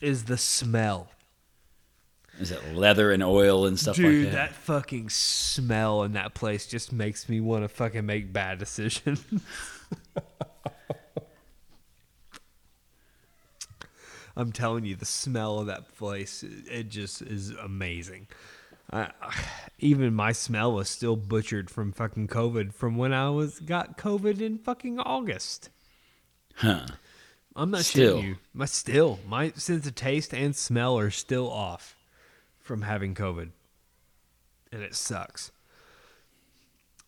is 0.00 0.24
the 0.24 0.36
smell. 0.36 1.08
Is 2.40 2.50
it 2.50 2.74
leather 2.74 3.12
and 3.12 3.22
oil 3.22 3.64
and 3.66 3.78
stuff 3.78 3.94
Dude, 3.96 4.24
like 4.24 4.32
that. 4.32 4.50
that? 4.50 4.56
fucking 4.56 5.08
smell 5.08 6.02
in 6.02 6.14
that 6.14 6.34
place 6.34 6.66
just 6.66 6.92
makes 6.92 7.28
me 7.28 7.40
want 7.40 7.62
to 7.62 7.68
fucking 7.68 8.04
make 8.04 8.32
bad 8.32 8.58
decisions. 8.58 9.24
I'm 14.36 14.50
telling 14.50 14.84
you, 14.84 14.96
the 14.96 15.04
smell 15.04 15.60
of 15.60 15.66
that 15.66 15.96
place, 15.96 16.42
it 16.42 16.88
just 16.88 17.22
is 17.22 17.50
amazing. 17.50 18.26
I, 18.92 19.10
even 19.78 20.12
my 20.14 20.32
smell 20.32 20.72
was 20.72 20.88
still 20.88 21.14
butchered 21.16 21.70
from 21.70 21.92
fucking 21.92 22.28
COVID 22.28 22.72
from 22.72 22.96
when 22.96 23.12
I 23.12 23.30
was 23.30 23.60
got 23.60 23.96
COVID 23.96 24.40
in 24.40 24.58
fucking 24.58 24.98
August. 24.98 25.70
Huh. 26.56 26.86
I'm 27.56 27.70
not 27.70 27.84
Still. 27.84 28.20
you. 28.22 28.36
My 28.52 28.64
still, 28.66 29.20
my 29.28 29.50
sense 29.52 29.86
of 29.86 29.94
taste 29.94 30.32
and 30.34 30.54
smell 30.56 30.98
are 30.98 31.10
still 31.10 31.50
off 31.50 31.96
from 32.60 32.82
having 32.82 33.14
COVID, 33.14 33.50
and 34.72 34.82
it 34.82 34.94
sucks. 34.94 35.52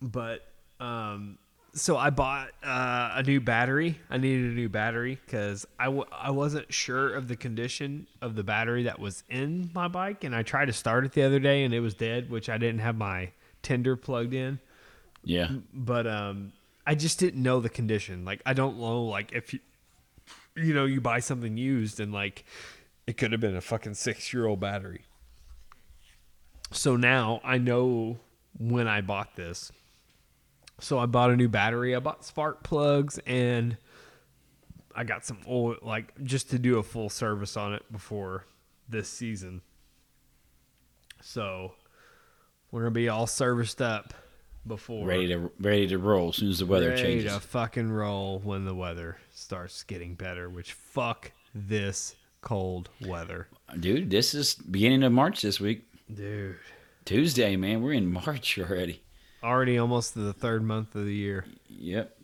But 0.00 0.42
um, 0.78 1.38
so 1.72 1.96
I 1.96 2.10
bought 2.10 2.50
uh, 2.62 3.12
a 3.14 3.22
new 3.22 3.40
battery. 3.40 3.98
I 4.10 4.18
needed 4.18 4.52
a 4.52 4.54
new 4.54 4.68
battery 4.68 5.18
because 5.26 5.66
I 5.80 5.86
w- 5.86 6.04
I 6.12 6.30
wasn't 6.30 6.72
sure 6.72 7.14
of 7.14 7.28
the 7.28 7.36
condition 7.36 8.06
of 8.20 8.34
the 8.36 8.44
battery 8.44 8.84
that 8.84 8.98
was 9.00 9.24
in 9.28 9.70
my 9.74 9.88
bike, 9.88 10.22
and 10.22 10.34
I 10.34 10.42
tried 10.42 10.66
to 10.66 10.72
start 10.72 11.04
it 11.04 11.12
the 11.12 11.22
other 11.22 11.40
day 11.40 11.64
and 11.64 11.72
it 11.74 11.80
was 11.80 11.94
dead, 11.94 12.30
which 12.30 12.48
I 12.48 12.58
didn't 12.58 12.80
have 12.80 12.96
my 12.96 13.30
tender 13.62 13.96
plugged 13.96 14.32
in 14.32 14.60
Yeah. 15.24 15.48
but 15.74 16.06
um 16.06 16.52
I 16.86 16.94
just 16.94 17.18
didn't 17.18 17.42
know 17.42 17.60
the 17.60 17.68
condition. 17.68 18.24
Like 18.24 18.40
I 18.46 18.52
don't 18.52 18.78
know 18.78 19.04
like 19.04 19.32
if 19.32 19.52
you 19.52 19.60
you 20.54 20.72
know 20.72 20.84
you 20.84 21.00
buy 21.00 21.20
something 21.20 21.56
used 21.56 22.00
and 22.00 22.12
like 22.12 22.44
it 23.06 23.16
could 23.16 23.32
have 23.32 23.40
been 23.40 23.56
a 23.56 23.60
fucking 23.60 23.92
6-year-old 23.92 24.58
battery. 24.58 25.02
So 26.72 26.96
now 26.96 27.40
I 27.44 27.58
know 27.58 28.18
when 28.58 28.88
I 28.88 29.00
bought 29.00 29.36
this. 29.36 29.70
So 30.80 30.98
I 30.98 31.06
bought 31.06 31.30
a 31.30 31.36
new 31.36 31.48
battery. 31.48 31.94
I 31.94 32.00
bought 32.00 32.24
spark 32.24 32.62
plugs 32.62 33.18
and 33.26 33.76
I 34.94 35.04
got 35.04 35.24
some 35.24 35.38
oil 35.48 35.76
like 35.82 36.12
just 36.24 36.50
to 36.50 36.58
do 36.58 36.78
a 36.78 36.82
full 36.82 37.08
service 37.08 37.56
on 37.56 37.74
it 37.74 37.90
before 37.92 38.44
this 38.88 39.08
season. 39.08 39.62
So 41.22 41.72
we're 42.70 42.80
going 42.80 42.94
to 42.94 42.98
be 42.98 43.08
all 43.08 43.26
serviced 43.26 43.80
up 43.80 44.14
before 44.66 45.06
Ready 45.06 45.28
to 45.28 45.50
ready 45.60 45.86
to 45.88 45.98
roll 45.98 46.30
as 46.30 46.36
soon 46.36 46.50
as 46.50 46.58
the 46.58 46.66
weather 46.66 46.90
ready 46.90 47.02
changes. 47.02 47.26
Ready 47.26 47.38
to 47.40 47.46
fucking 47.46 47.90
roll 47.90 48.40
when 48.40 48.64
the 48.64 48.74
weather 48.74 49.18
starts 49.34 49.82
getting 49.84 50.14
better. 50.14 50.48
Which 50.50 50.72
fuck 50.72 51.30
this 51.54 52.14
cold 52.40 52.88
weather, 53.06 53.48
Dude, 53.80 54.10
this 54.10 54.34
is 54.34 54.54
beginning 54.54 55.02
of 55.02 55.12
March 55.12 55.42
this 55.42 55.58
week. 55.60 55.84
dude. 56.12 56.56
Tuesday, 57.04 57.54
man. 57.56 57.82
We're 57.82 57.92
in 57.92 58.10
March 58.12 58.58
already. 58.58 59.02
Already 59.42 59.78
almost 59.78 60.14
to 60.14 60.20
the 60.20 60.32
third 60.32 60.62
month 60.64 60.94
of 60.96 61.04
the 61.04 61.14
year. 61.14 61.44
Yep. 61.68 62.16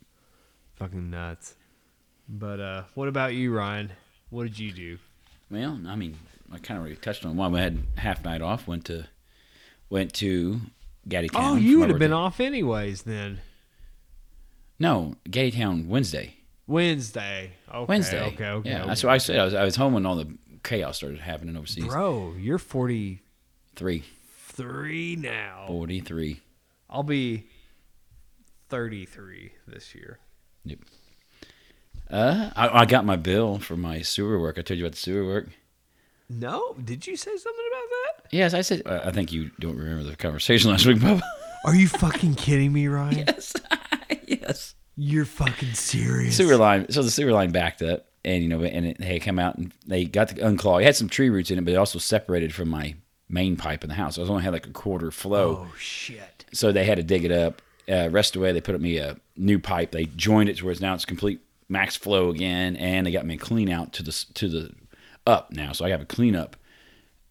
Fucking 0.76 1.10
nuts. 1.10 1.54
But 2.28 2.58
uh, 2.60 2.82
what 2.94 3.06
about 3.08 3.34
you, 3.34 3.52
Ryan? 3.54 3.92
What 4.30 4.44
did 4.44 4.58
you 4.58 4.72
do? 4.72 4.98
Well, 5.50 5.78
I 5.86 5.94
mean, 5.94 6.16
I 6.52 6.58
kind 6.58 6.78
of 6.78 6.82
already 6.84 6.96
touched 6.96 7.24
on 7.26 7.36
one. 7.36 7.52
We 7.52 7.60
had 7.60 7.78
half 7.96 8.24
night 8.24 8.40
off. 8.42 8.66
Went 8.66 8.84
to 8.86 9.04
went 9.90 10.12
to 10.14 10.60
Gatti 11.08 11.28
Town. 11.28 11.42
Oh, 11.44 11.56
you 11.56 11.80
would 11.80 11.90
have 11.90 11.98
been 11.98 12.12
off 12.12 12.40
anyways 12.40 13.02
then. 13.02 13.40
No, 14.78 15.14
Gatti 15.30 15.50
Town 15.52 15.88
Wednesday. 15.88 16.36
Wednesday. 16.66 17.52
Okay, 17.72 17.84
Wednesday. 17.88 18.26
Okay. 18.28 18.48
Okay. 18.48 18.70
Yeah, 18.70 18.78
okay. 18.80 18.88
that's 18.88 19.04
what 19.04 19.12
I 19.12 19.18
said. 19.18 19.38
I 19.38 19.44
was, 19.44 19.54
I 19.54 19.64
was 19.64 19.76
home 19.76 19.94
when 19.94 20.06
all 20.06 20.16
the 20.16 20.36
chaos 20.62 20.96
started 20.96 21.20
happening 21.20 21.56
overseas. 21.56 21.86
Bro, 21.86 22.34
you're 22.38 22.58
43 22.58 24.04
Three, 24.54 25.16
now. 25.16 25.64
43. 25.66 26.40
I'll 26.90 27.02
be 27.02 27.46
33 28.68 29.52
this 29.66 29.94
year. 29.94 30.18
Yep. 30.66 30.80
Uh, 32.10 32.50
I, 32.54 32.80
I 32.80 32.84
got 32.84 33.06
my 33.06 33.16
bill 33.16 33.58
for 33.58 33.78
my 33.78 34.02
sewer 34.02 34.38
work. 34.38 34.58
I 34.58 34.62
told 34.62 34.78
you 34.78 34.84
about 34.84 34.92
the 34.92 34.98
sewer 34.98 35.24
work. 35.24 35.48
No, 36.38 36.74
did 36.84 37.06
you 37.06 37.16
say 37.16 37.36
something 37.36 37.64
about 37.70 37.88
that? 37.90 38.26
Yes, 38.30 38.54
I 38.54 38.62
said. 38.62 38.82
I 38.86 39.08
I 39.08 39.12
think 39.12 39.32
you 39.32 39.50
don't 39.60 39.76
remember 39.76 40.04
the 40.04 40.16
conversation 40.16 40.70
last 40.70 40.86
week, 40.86 41.00
Bob. 41.00 41.20
Are 41.64 41.74
you 41.74 41.88
fucking 41.88 42.34
kidding 42.34 42.72
me, 42.72 42.88
Ryan? 42.88 43.24
yes, 43.26 43.54
yes. 44.26 44.74
You're 44.96 45.24
fucking 45.24 45.74
serious. 45.74 46.36
Sewer 46.36 46.56
line. 46.56 46.90
So 46.90 47.02
the 47.02 47.10
sewer 47.10 47.32
line 47.32 47.50
backed 47.50 47.82
up, 47.82 48.06
and 48.24 48.42
you 48.42 48.48
know, 48.48 48.62
and 48.62 48.86
it, 48.86 48.98
they 48.98 49.18
come 49.20 49.38
out 49.38 49.56
and 49.56 49.72
they 49.86 50.04
got 50.04 50.28
the 50.28 50.34
unclog. 50.36 50.82
It 50.82 50.84
had 50.86 50.96
some 50.96 51.08
tree 51.08 51.30
roots 51.30 51.50
in 51.50 51.58
it, 51.58 51.64
but 51.64 51.72
it 51.74 51.76
also 51.76 51.98
separated 51.98 52.54
from 52.54 52.68
my 52.68 52.94
main 53.28 53.56
pipe 53.56 53.84
in 53.84 53.88
the 53.88 53.94
house. 53.94 54.18
I 54.18 54.22
was 54.22 54.30
only 54.30 54.42
had 54.42 54.52
like 54.52 54.66
a 54.66 54.70
quarter 54.70 55.10
flow. 55.10 55.66
Oh 55.68 55.74
shit. 55.78 56.44
so 56.52 56.72
they 56.72 56.84
had 56.84 56.96
to 56.96 57.02
dig 57.02 57.24
it 57.24 57.32
up, 57.32 57.62
uh, 57.88 58.08
rest 58.10 58.36
away. 58.36 58.52
They 58.52 58.60
put 58.60 58.78
me 58.80 58.98
a 58.98 59.16
new 59.36 59.58
pipe. 59.58 59.92
They 59.92 60.04
joined 60.04 60.48
it 60.48 60.58
to 60.58 60.64
where 60.64 60.72
it's 60.72 60.80
now 60.80 60.94
it's 60.94 61.04
complete 61.04 61.40
max 61.68 61.96
flow 61.96 62.28
again, 62.30 62.76
and 62.76 63.06
they 63.06 63.12
got 63.12 63.24
me 63.24 63.34
a 63.34 63.38
clean 63.38 63.70
out 63.70 63.92
to 63.94 64.02
the 64.02 64.24
to 64.34 64.48
the 64.48 64.74
up 65.26 65.52
now. 65.52 65.72
So 65.72 65.84
I 65.84 65.90
have 65.90 66.00
a 66.00 66.04
cleanup, 66.06 66.56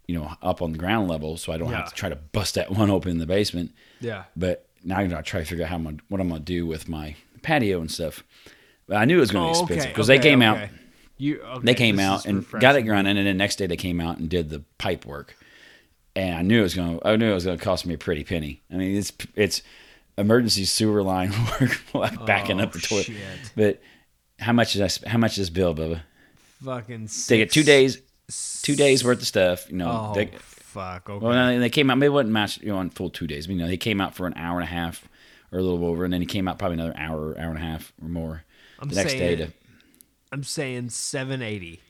you 0.08 0.16
know, 0.18 0.32
up 0.42 0.62
on 0.62 0.72
the 0.72 0.78
ground 0.78 1.08
level, 1.10 1.38
so 1.38 1.52
I 1.52 1.58
don't 1.58 1.70
Yeah. 1.70 1.78
have 1.78 1.90
to 1.90 1.96
try 1.96 2.10
to 2.10 2.16
bust 2.16 2.56
that 2.56 2.72
one 2.76 2.90
open 2.90 3.12
in 3.12 3.18
the 3.18 3.26
basement. 3.28 3.72
Yeah. 4.00 4.24
But 4.36 4.68
now 4.84 5.00
I 5.00 5.08
gotta 5.08 5.24
try 5.24 5.40
to 5.42 5.46
figure 5.46 5.64
out 5.66 5.70
how 5.70 5.76
I'm 5.76 5.84
gonna, 5.84 5.98
what 6.10 6.20
I'm 6.22 6.30
gonna 6.30 6.40
do 6.42 6.66
with 6.66 6.88
my 6.90 7.16
patio 7.42 7.80
and 7.82 7.92
stuff. 7.92 8.24
But 8.88 8.98
I 8.98 9.06
knew 9.06 9.18
it 9.18 9.22
was 9.22 9.32
gonna 9.32 9.52
be 9.52 9.58
Oh, 9.58 9.62
expensive 9.64 9.90
because 9.90 10.10
okay, 10.10 10.18
they 10.20 10.24
came 10.30 10.42
okay. 10.42 10.64
out. 10.64 10.70
You 11.18 11.40
okay, 11.42 11.66
They 11.66 11.76
came 11.76 12.00
out 12.00 12.26
and 12.26 12.42
got 12.50 12.60
it 12.76 12.80
refreshing. 12.80 12.88
running, 12.90 13.18
and 13.18 13.28
then 13.28 13.38
next 13.38 13.58
day 13.58 13.68
they 13.68 13.78
came 13.78 14.02
out 14.02 14.18
and 14.18 14.28
did 14.28 14.50
the 14.50 14.64
pipe 14.80 15.06
work. 15.06 15.38
And 16.16 16.36
I 16.36 16.42
knew 16.42 16.60
it 16.60 16.64
was 16.64 16.74
gonna. 16.74 17.00
I 17.06 17.16
knew 17.16 17.30
it 17.32 17.34
was 17.36 17.46
gonna 17.46 17.58
cost 17.60 17.86
me 17.86 17.94
a 17.94 17.98
pretty 17.98 18.24
penny. 18.24 18.62
I 18.72 18.76
mean, 18.76 18.98
it's 18.98 19.14
it's 19.36 19.62
emergency 20.18 20.66
sewer 20.66 21.04
line 21.04 21.32
work, 21.62 21.80
like 21.94 22.26
backing 22.26 22.60
Oh, 22.60 22.64
up 22.64 22.72
the 22.74 22.80
oh, 22.80 22.88
toilet. 22.88 23.06
shit. 23.06 23.16
But 23.56 23.82
how 24.40 24.52
much 24.52 24.76
is 24.76 24.80
that? 25.00 25.08
How 25.10 25.18
much 25.20 25.34
is 25.34 25.38
this 25.38 25.50
bill, 25.52 25.74
Bubba? 25.76 26.02
Fucking 26.64 27.08
sick. 27.08 27.30
They 27.30 27.38
get 27.38 27.52
two 27.52 27.64
days, 27.64 28.02
two 28.62 28.76
days 28.76 29.04
worth 29.04 29.22
of 29.22 29.28
stuff. 29.28 29.70
You 29.70 29.78
know, 29.78 30.10
Oh 30.12 30.14
they, 30.14 30.28
fuck. 30.28 31.10
Okay. 31.10 31.26
well, 31.26 31.34
no, 31.34 31.60
they 31.60 31.70
came 31.70 31.90
out. 31.90 32.00
They 32.00 32.10
wasn't 32.10 32.32
match 32.32 32.60
you 32.62 32.70
know 32.70 32.78
on 32.78 32.90
full 32.90 33.10
two 33.10 33.28
days. 33.28 33.48
But, 33.48 33.54
you 33.54 33.60
know, 33.60 33.68
they 33.68 33.78
came 33.78 34.00
out 34.02 34.16
for 34.16 34.28
an 34.28 34.34
hour 34.36 34.60
and 34.60 34.68
a 34.68 34.72
half 34.72 35.08
or 35.52 35.60
a 35.60 35.62
little 35.62 35.86
over, 35.86 36.04
and 36.04 36.14
then 36.14 36.22
he 36.22 36.28
came 36.28 36.48
out 36.48 36.60
probably 36.60 36.76
another 36.76 36.96
hour, 36.98 37.38
hour 37.40 37.50
and 37.50 37.58
a 37.58 37.62
half 37.62 37.92
or 38.02 38.08
more. 38.08 38.44
I'm 38.80 38.90
the 38.90 38.96
next 38.96 39.14
day 39.14 39.36
to 39.36 39.48
I'm 40.32 40.44
saying 40.44 40.90
780. 40.90 41.82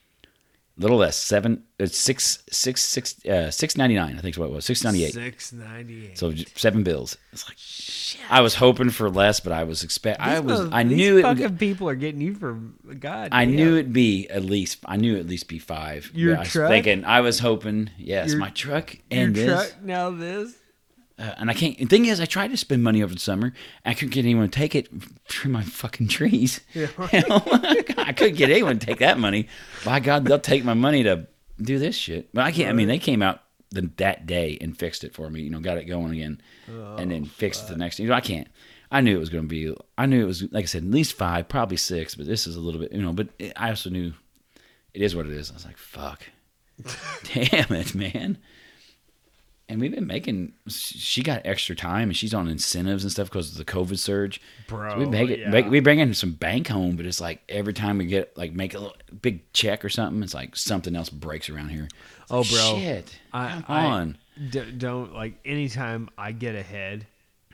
Little 0.82 0.98
less 0.98 1.15
seven. 1.17 1.63
It's 1.80 1.98
six 1.98 2.44
six 2.52 2.82
six 2.84 3.26
uh, 3.26 3.50
six 3.52 3.78
ninety 3.78 3.96
nine. 3.96 4.17
I 4.17 4.22
think 4.22 4.36
is 4.36 4.39
what 4.39 4.48
it 4.48 4.52
was. 4.52 4.65
Six 4.65 4.84
ninety 4.84 5.06
eight. 5.06 5.13
698. 5.13 6.17
So 6.17 6.34
seven 6.56 6.84
bills. 6.84 7.17
It's 7.32 7.48
like 7.48 7.58
Shit. 7.58 8.20
I 8.30 8.41
was 8.41 8.56
hoping 8.56 8.89
for 8.89 9.10
less, 9.10 9.39
but 9.39 9.54
I 9.54 9.63
was 9.63 9.84
expect. 9.84 10.20
I 10.20 10.39
was. 10.39 10.60
mother- 10.62 10.70
I 10.76 10.84
these 10.84 10.98
knew 10.98 11.17
it. 11.20 11.22
fucking 11.24 11.58
people 11.58 11.88
are 11.89 11.96
getting 11.96 12.22
you 12.22 12.36
for 12.36 12.54
God. 13.00 13.30
I 13.32 13.46
damn. 13.46 13.56
knew 13.56 13.74
it'd 13.78 13.94
be 13.94 14.28
at 14.30 14.44
least. 14.44 14.80
I 14.86 14.98
knew 14.98 15.17
at 15.17 15.28
least 15.28 15.48
be 15.48 15.60
five. 15.60 16.12
Your 16.13 16.34
But 16.36 16.39
I 16.39 16.44
was 16.44 16.52
truck? 16.52 16.70
thinking. 16.70 17.06
I 17.06 17.22
was 17.22 17.39
hoping. 17.39 17.89
Yes, 17.98 18.32
Your- 18.32 18.39
my 18.39 18.50
truck 18.50 18.94
Your 18.94 19.22
and 19.24 19.36
this. 19.36 19.46
truck 19.72 19.84
now 19.84 20.10
this. 20.12 20.54
Uh, 21.22 21.36
and 21.38 21.52
I 21.52 21.54
can't. 21.54 21.78
The 21.78 21.86
thing 21.86 22.06
is, 22.06 22.20
I 22.20 22.26
tried 22.26 22.50
to 22.50 22.58
spend 22.58 22.84
money 22.84 23.04
over 23.04 23.14
the 23.14 23.20
summer. 23.20 23.54
I 23.86 23.94
couldn't 23.94 24.10
get 24.14 24.26
anyone 24.26 24.50
to 24.50 24.60
take 24.60 24.74
it 24.74 24.90
for 25.26 25.50
my 25.50 25.64
fucking 25.64 26.08
trees. 26.08 26.62
Yeah, 26.74 26.88
I 26.98 28.14
couldn't 28.16 28.38
get 28.38 28.50
anyone 28.50 28.80
to 28.80 28.86
take 28.86 29.00
that 29.00 29.20
money. 29.20 29.48
By 29.86 30.00
God, 30.00 30.26
they'll 30.26 30.40
take 30.40 30.64
my 30.64 30.74
money 30.74 31.04
to 31.04 31.28
do 31.62 31.78
this 31.78 31.96
shit. 31.96 32.30
But 32.34 32.46
I 32.46 32.52
can't. 32.52 32.70
I 32.70 32.74
mean, 32.74 32.88
they 32.88 32.98
came 32.98 33.22
out 33.22 33.42
the, 33.70 33.92
that 33.98 34.26
day 34.26 34.58
and 34.60 34.76
fixed 34.76 35.04
it 35.04 35.14
for 35.14 35.30
me. 35.30 35.42
You 35.42 35.50
know, 35.52 35.60
got 35.60 35.78
it 35.78 35.86
going 35.86 36.14
again, 36.14 36.42
and 36.68 37.12
then 37.12 37.26
fixed 37.26 37.66
it 37.66 37.70
the 37.70 37.78
next. 37.78 38.00
You 38.00 38.08
know, 38.08 38.14
I 38.16 38.22
can't. 38.22 38.48
I 38.90 39.02
knew 39.02 39.16
it 39.16 39.20
was 39.20 39.30
going 39.30 39.44
to 39.44 39.48
be. 39.48 39.76
I 39.98 40.06
knew 40.08 40.24
it 40.24 40.28
was 40.28 40.42
like 40.52 40.64
I 40.64 40.68
said, 40.68 40.84
at 40.84 40.90
least 40.92 41.14
five, 41.14 41.48
probably 41.48 41.78
six. 41.78 42.16
But 42.16 42.26
this 42.26 42.48
is 42.48 42.56
a 42.56 42.60
little 42.60 42.82
bit. 42.82 42.92
You 42.94 43.02
know, 43.02 43.14
but 43.14 43.28
it, 43.38 43.54
I 43.56 43.70
also 43.70 43.90
knew 43.92 44.14
it 44.94 45.02
is 45.02 45.16
what 45.16 45.28
it 45.28 45.34
is. 45.34 45.52
I 45.52 45.54
was 45.54 45.66
like, 45.66 45.78
fuck, 45.78 46.24
damn 47.34 47.74
it, 47.74 47.94
man. 47.94 48.38
And 49.72 49.80
we've 49.82 49.94
been 49.94 50.06
making. 50.08 50.54
She 50.68 51.24
got 51.24 51.42
extra 51.46 51.76
time, 51.76 52.10
and 52.10 52.16
she's 52.18 52.34
on 52.34 52.48
incentives 52.48 53.04
and 53.04 53.12
stuff 53.12 53.30
because 53.30 53.52
of 53.52 53.58
the 53.58 53.66
COVID 53.66 53.98
surge. 53.98 54.42
Bro, 54.68 54.92
So 54.92 54.98
we 55.00 55.06
make 55.06 55.30
it. 55.30 55.40
yeah. 55.40 55.50
make- 55.50 55.70
we 55.70 55.80
bring 55.80 56.00
in 56.00 56.14
some 56.14 56.34
bank 56.34 56.68
home, 56.68 56.96
but 56.98 57.06
it's 57.06 57.22
like 57.22 57.42
every 57.48 57.74
time 57.74 57.98
we 57.98 58.06
get 58.06 58.36
like 58.38 58.54
make 58.54 58.74
a 58.74 58.80
little, 58.80 58.96
big 59.22 59.52
check 59.54 59.84
or 59.86 59.90
something, 59.90 60.22
it's 60.24 60.34
like 60.34 60.56
something 60.56 60.96
else 60.96 61.10
breaks 61.10 61.50
around 61.50 61.70
here. 61.70 61.88
It's 62.24 62.32
Oh, 62.32 62.40
like, 62.42 62.50
bro. 62.50 62.76
shit! 62.80 63.20
I, 63.34 63.50
Come 63.50 63.64
I 63.70 63.86
on. 63.86 64.18
d- 64.50 64.72
don't 64.78 65.14
like 65.14 65.36
anytime 65.46 66.10
I 66.18 66.32
get 66.34 66.56
ahead 66.56 67.08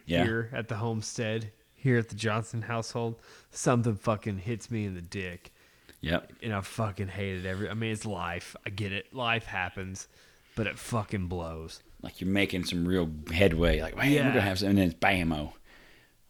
Yeah. 0.05 0.23
here 0.23 0.49
at 0.53 0.67
the 0.69 0.75
homestead, 0.75 1.51
here 1.75 1.97
at 1.99 2.09
the 2.09 2.15
Johnson 2.15 2.63
household, 2.63 3.15
something 3.51 3.95
fucking 3.95 4.39
hits 4.39 4.71
me 4.71 4.85
in 4.85 4.95
the 4.95 5.01
dick. 5.01 5.51
Yep. 6.01 6.31
And 6.43 6.53
I 6.53 6.61
fucking 6.61 7.07
hate 7.09 7.37
it 7.37 7.45
every 7.45 7.69
I 7.69 7.73
mean 7.75 7.91
it's 7.91 8.05
life. 8.05 8.55
I 8.65 8.71
get 8.71 8.91
it. 8.91 9.13
Life 9.13 9.45
happens, 9.45 10.07
but 10.55 10.65
it 10.67 10.77
fucking 10.79 11.27
blows. 11.27 11.81
Like 12.01 12.21
you're 12.21 12.29
making 12.29 12.65
some 12.65 12.87
real 12.87 13.09
headway. 13.33 13.81
Like, 13.81 13.97
man, 13.97 14.11
we're 14.11 14.21
gonna 14.23 14.41
have 14.41 14.59
some, 14.59 14.69
and 14.69 14.77
then 14.77 14.85
it's 14.87 14.93
bam-o. 14.93 15.53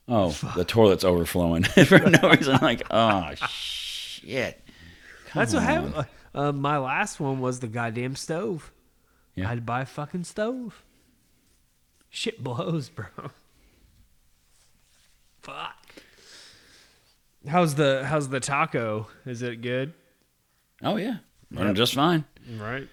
Oh, 0.07 0.31
the 0.55 0.63
toilet's 0.63 1.03
overflowing 1.03 1.63
for 1.85 1.99
no 1.99 2.29
reason. 2.29 2.57
Like, 2.61 2.83
oh 2.89 3.33
shit. 3.35 4.63
That's 5.33 5.53
what 5.53 5.63
happened. 5.63 5.95
Uh, 5.95 6.03
uh, 6.33 6.51
my 6.53 6.77
last 6.77 7.19
one 7.19 7.39
was 7.41 7.59
the 7.59 7.67
goddamn 7.67 8.15
stove. 8.15 8.71
Yeah. 9.35 9.45
I 9.45 9.49
had 9.49 9.55
to 9.55 9.61
buy 9.61 9.81
a 9.81 9.85
fucking 9.85 10.23
stove. 10.23 10.83
Shit 12.09 12.41
blows, 12.41 12.87
bro. 12.89 13.05
Fuck. 15.41 15.75
How's 17.47 17.75
the 17.75 18.03
how's 18.05 18.29
the 18.29 18.39
taco? 18.39 19.07
Is 19.25 19.41
it 19.41 19.61
good? 19.61 19.93
Oh 20.83 20.97
yeah, 20.97 21.17
running 21.51 21.69
Yep. 21.69 21.75
just 21.75 21.93
fine. 21.93 22.25
Right. 22.57 22.87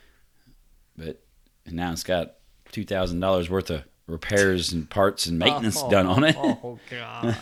But 0.97 1.21
now 1.67 1.93
it's 1.93 2.05
got 2.05 2.35
two 2.75 2.85
thousand 2.85 3.21
dollars 3.21 3.49
worth 3.49 3.71
of 3.71 3.85
repairs 4.07 4.73
and 4.73 4.91
parts 4.91 5.27
and 5.27 5.39
maintenance 5.45 5.81
Oh, 5.81 5.89
done 5.91 6.07
on 6.07 6.25
it. 6.25 6.37
Oh 6.39 6.79
god. 6.91 7.37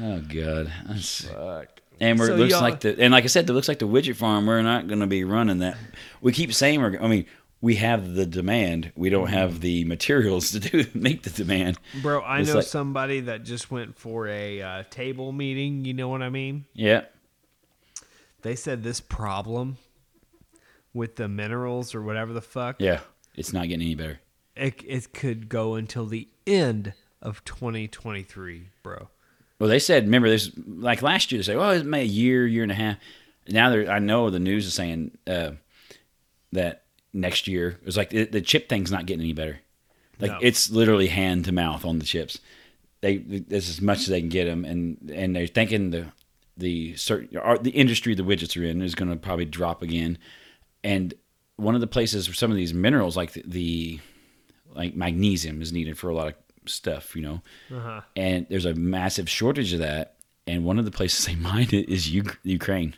Oh 0.00 0.20
god. 0.20 0.72
That's- 0.86 1.26
Fuck. 1.26 1.80
And 2.00 2.18
we're, 2.18 2.26
So 2.26 2.34
looks 2.34 2.54
like 2.60 2.80
the 2.80 3.00
and 3.00 3.12
like 3.12 3.22
I 3.22 3.28
said, 3.28 3.48
it 3.48 3.52
looks 3.52 3.68
like 3.68 3.78
the 3.78 3.86
widget 3.86 4.16
farm. 4.16 4.46
We're 4.46 4.62
not 4.62 4.88
going 4.88 4.98
to 4.98 5.06
be 5.06 5.22
running 5.22 5.58
that. 5.58 5.76
We 6.20 6.32
keep 6.32 6.52
saying 6.52 6.80
we're. 6.82 7.00
I 7.00 7.06
mean, 7.06 7.26
we 7.60 7.76
have 7.76 8.14
the 8.14 8.26
demand. 8.26 8.90
We 8.96 9.10
don't 9.10 9.26
Mm-hmm. 9.26 9.34
have 9.34 9.60
the 9.60 9.84
materials 9.84 10.50
to 10.50 10.58
do 10.60 10.84
meet 10.94 11.22
the 11.22 11.30
demand. 11.30 11.78
Bro, 12.02 12.22
I 12.22 12.40
It's 12.40 12.48
know 12.48 12.56
like- 12.56 12.64
somebody 12.66 13.20
that 13.20 13.44
just 13.44 13.70
went 13.70 13.96
for 13.96 14.26
a 14.26 14.60
uh, 14.60 14.82
table 14.90 15.30
meeting. 15.30 15.84
You 15.84 15.94
know 15.94 16.08
what 16.08 16.20
I 16.22 16.30
mean? 16.30 16.64
Yeah. 16.74 17.02
They 18.42 18.56
said 18.56 18.82
this 18.82 19.00
problem 19.00 19.76
with 20.92 21.14
the 21.14 21.28
minerals 21.28 21.94
or 21.94 22.02
whatever 22.02 22.32
the 22.32 22.42
fuck, 22.42 22.76
Yeah. 22.80 23.00
It's 23.34 23.52
not 23.52 23.68
getting 23.68 23.82
any 23.86 23.94
better. 23.94 24.20
it, 24.56 24.82
it 24.86 25.12
could 25.12 25.48
go 25.48 25.74
until 25.74 26.06
the 26.06 26.28
end 26.46 26.92
of 27.20 27.44
2023, 27.44 28.68
bro. 28.82 29.08
Well, 29.58 29.68
they 29.68 29.78
said. 29.78 30.04
Remember, 30.04 30.28
this 30.28 30.50
like 30.66 31.00
last 31.02 31.30
year. 31.32 31.38
They 31.38 31.44
say, 31.44 31.54
"Oh, 31.54 31.70
it's 31.70 31.82
been 31.84 31.94
a 31.94 32.02
year, 32.02 32.46
year 32.46 32.62
and 32.62 32.72
a 32.72 32.76
half." 32.76 32.96
Now, 33.48 33.70
I 33.72 33.98
know 33.98 34.30
the 34.30 34.38
news 34.40 34.66
is 34.66 34.74
saying 34.74 35.12
uh, 35.26 35.52
that 36.52 36.82
next 37.12 37.46
year 37.46 37.78
it 37.80 37.86
was 37.86 37.96
like 37.96 38.10
the, 38.10 38.24
the 38.24 38.40
chip 38.40 38.68
thing's 38.68 38.90
not 38.90 39.06
getting 39.06 39.22
any 39.22 39.32
better. 39.32 39.60
Like 40.20 40.32
No. 40.32 40.38
it's 40.42 40.70
literally 40.70 41.06
hand 41.08 41.44
to 41.46 41.52
mouth 41.52 41.84
on 41.84 41.98
the 41.98 42.04
chips. 42.04 42.38
They 43.00 43.18
that's 43.18 43.68
as 43.68 43.80
much 43.80 43.98
as 44.00 44.06
they 44.08 44.20
can 44.20 44.28
get 44.28 44.44
them, 44.46 44.64
and 44.64 45.10
and 45.12 45.34
they're 45.36 45.46
thinking 45.46 45.90
the 45.90 46.06
the 46.56 46.96
certain 46.96 47.28
the 47.62 47.70
industry 47.70 48.14
the 48.14 48.22
widgets 48.22 48.60
are 48.60 48.64
in 48.64 48.82
is 48.82 48.94
going 48.94 49.10
to 49.10 49.16
probably 49.16 49.44
drop 49.44 49.82
again. 49.82 50.18
And 50.82 51.14
one 51.56 51.74
of 51.74 51.80
the 51.80 51.86
places 51.86 52.28
where 52.28 52.34
some 52.34 52.50
of 52.50 52.56
these 52.56 52.74
minerals, 52.74 53.16
like 53.16 53.32
the, 53.32 53.42
the 53.46 54.00
like 54.74 54.94
magnesium, 54.96 55.62
is 55.62 55.72
needed 55.72 55.96
for 55.98 56.08
a 56.10 56.14
lot 56.14 56.28
of 56.28 56.34
stuff, 56.66 57.14
you 57.14 57.22
know 57.22 57.42
Uh-huh. 57.70 58.00
and 58.16 58.46
there's 58.50 58.64
a 58.64 58.74
massive 58.74 59.28
shortage 59.28 59.72
of 59.72 59.80
that. 59.80 60.14
And 60.46 60.64
one 60.64 60.78
of 60.78 60.84
the 60.84 60.90
places 60.90 61.24
they 61.26 61.34
mine 61.34 61.68
it 61.72 61.88
is 61.88 62.10
U- 62.10 62.24
Ukraine. 62.42 62.94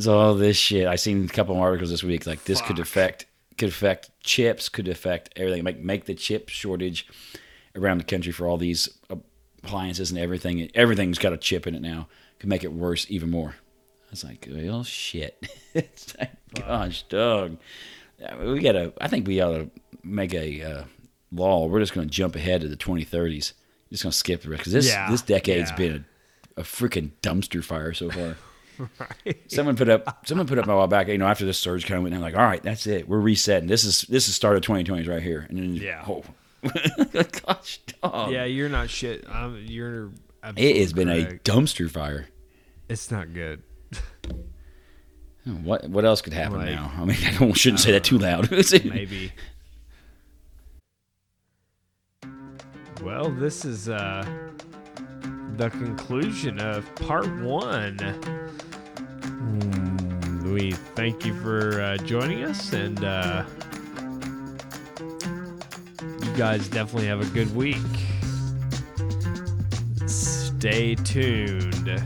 So 0.00 0.18
all 0.18 0.34
this 0.34 0.56
shit, 0.56 0.86
I 0.88 0.96
seen 0.96 1.24
a 1.24 1.28
couple 1.28 1.54
of 1.54 1.60
articles 1.60 1.90
this 1.90 2.02
week. 2.02 2.26
Like 2.26 2.44
this 2.44 2.60
could 2.60 2.78
affect 2.78 3.26
could 3.56 3.68
affect 3.68 4.10
chips, 4.20 4.68
could 4.68 4.88
affect 4.88 5.30
everything. 5.36 5.62
Make 5.62 5.80
make 5.80 6.04
the 6.06 6.14
chip 6.14 6.48
shortage 6.48 7.06
around 7.76 7.98
the 7.98 8.04
country 8.04 8.32
for 8.32 8.46
all 8.48 8.56
these 8.56 8.88
appliances 9.62 10.10
and 10.10 10.18
everything. 10.18 10.68
Everything's 10.74 11.18
got 11.18 11.32
a 11.32 11.36
chip 11.36 11.66
in 11.66 11.74
it 11.74 11.82
now. 11.82 12.08
Could 12.40 12.48
make 12.48 12.64
it 12.64 12.72
worse 12.72 13.06
even 13.08 13.30
more. 13.30 13.54
I 14.06 14.10
was 14.10 14.24
like, 14.24 14.48
well, 14.50 14.82
shit. 14.84 15.46
it's 15.74 16.16
like, 16.18 16.30
gosh, 16.54 17.02
Doug, 17.04 17.56
We 18.40 18.60
gotta. 18.60 18.92
I 19.00 19.08
think 19.08 19.26
we 19.26 19.40
ought 19.40 19.56
to 19.56 19.70
make 20.02 20.34
a 20.34 20.62
uh, 20.62 20.84
law. 21.32 21.66
We're 21.66 21.80
just 21.80 21.94
gonna 21.94 22.06
jump 22.06 22.36
ahead 22.36 22.60
to 22.62 22.68
the 22.68 22.76
2030s. 22.76 23.52
Just 23.90 24.02
gonna 24.02 24.12
skip 24.12 24.42
the 24.42 24.50
rest 24.50 24.60
because 24.60 24.72
this 24.72 24.88
Yeah, 24.88 25.10
this 25.10 25.22
decade's 25.22 25.70
yeah. 25.70 25.76
been 25.76 26.04
a, 26.56 26.60
a 26.60 26.64
freaking 26.64 27.10
dumpster 27.22 27.62
fire 27.62 27.92
so 27.92 28.10
far. 28.10 28.36
Right. 28.76 29.40
Someone 29.46 29.76
put 29.76 29.88
up 29.88 30.26
someone 30.26 30.48
put 30.48 30.58
up 30.58 30.66
a 30.66 30.74
while 30.74 30.88
back. 30.88 31.06
You 31.06 31.16
know, 31.16 31.28
after 31.28 31.46
this 31.46 31.58
surge 31.58 31.86
kind 31.86 31.98
of 31.98 32.02
went, 32.02 32.12
down, 32.12 32.20
like, 32.20 32.34
all 32.34 32.42
right, 32.42 32.60
that's 32.60 32.88
it. 32.88 33.08
We're 33.08 33.20
resetting. 33.20 33.68
This 33.68 33.84
is 33.84 34.02
this 34.02 34.28
is 34.28 34.34
start 34.34 34.56
of 34.56 34.62
2020s 34.62 35.08
right 35.08 35.22
here. 35.22 35.46
And 35.48 35.56
then 35.56 35.74
Yeah. 35.76 36.04
oh, 36.08 36.24
gosh, 37.46 37.78
dog. 38.02 38.32
Yeah, 38.32 38.46
you're 38.46 38.68
not 38.68 38.90
shit. 38.90 39.24
I'm, 39.28 39.64
you're. 39.64 40.10
It 40.56 40.76
has 40.78 40.92
been 40.92 41.08
a 41.08 41.24
dumpster 41.44 41.88
fire. 41.88 42.26
It's 42.88 43.12
not 43.12 43.32
good. 43.32 43.62
What 45.44 45.88
what 45.90 46.04
else 46.04 46.22
could 46.22 46.32
happen 46.32 46.58
Like- 46.58 46.70
now? 46.70 46.90
I 46.96 47.04
mean, 47.04 47.16
I 47.26 47.32
don't 47.38 47.52
shouldn't 47.52 47.80
say 47.80 47.92
that 47.92 48.04
too 48.04 48.18
loud. 48.18 48.50
Maybe. 48.84 49.32
Well, 53.02 53.30
this 53.30 53.64
is 53.66 53.88
uh, 53.88 54.24
the 55.56 55.68
conclusion 55.70 56.58
of 56.60 56.92
part 56.94 57.26
one. 57.42 57.98
Mm, 59.20 60.52
We 60.52 60.72
thank 60.72 61.26
you 61.26 61.34
for 61.34 61.80
uh, 61.82 61.96
joining 61.98 62.44
us, 62.44 62.72
and 62.72 63.04
uh, 63.04 63.44
you 66.22 66.32
guys 66.36 66.68
definitely 66.68 67.08
have 67.08 67.20
a 67.20 67.26
good 67.34 67.54
week. 67.54 67.76
Stay 70.06 70.94
tuned 70.94 72.02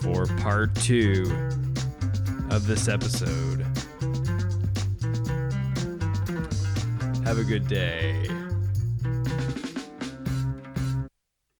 for 0.00 0.26
part 0.38 0.74
two 0.76 1.24
of 2.50 2.66
this 2.66 2.88
episode. 2.88 3.66
Have 7.24 7.38
a 7.38 7.44
good 7.44 7.68
day. 7.68 8.37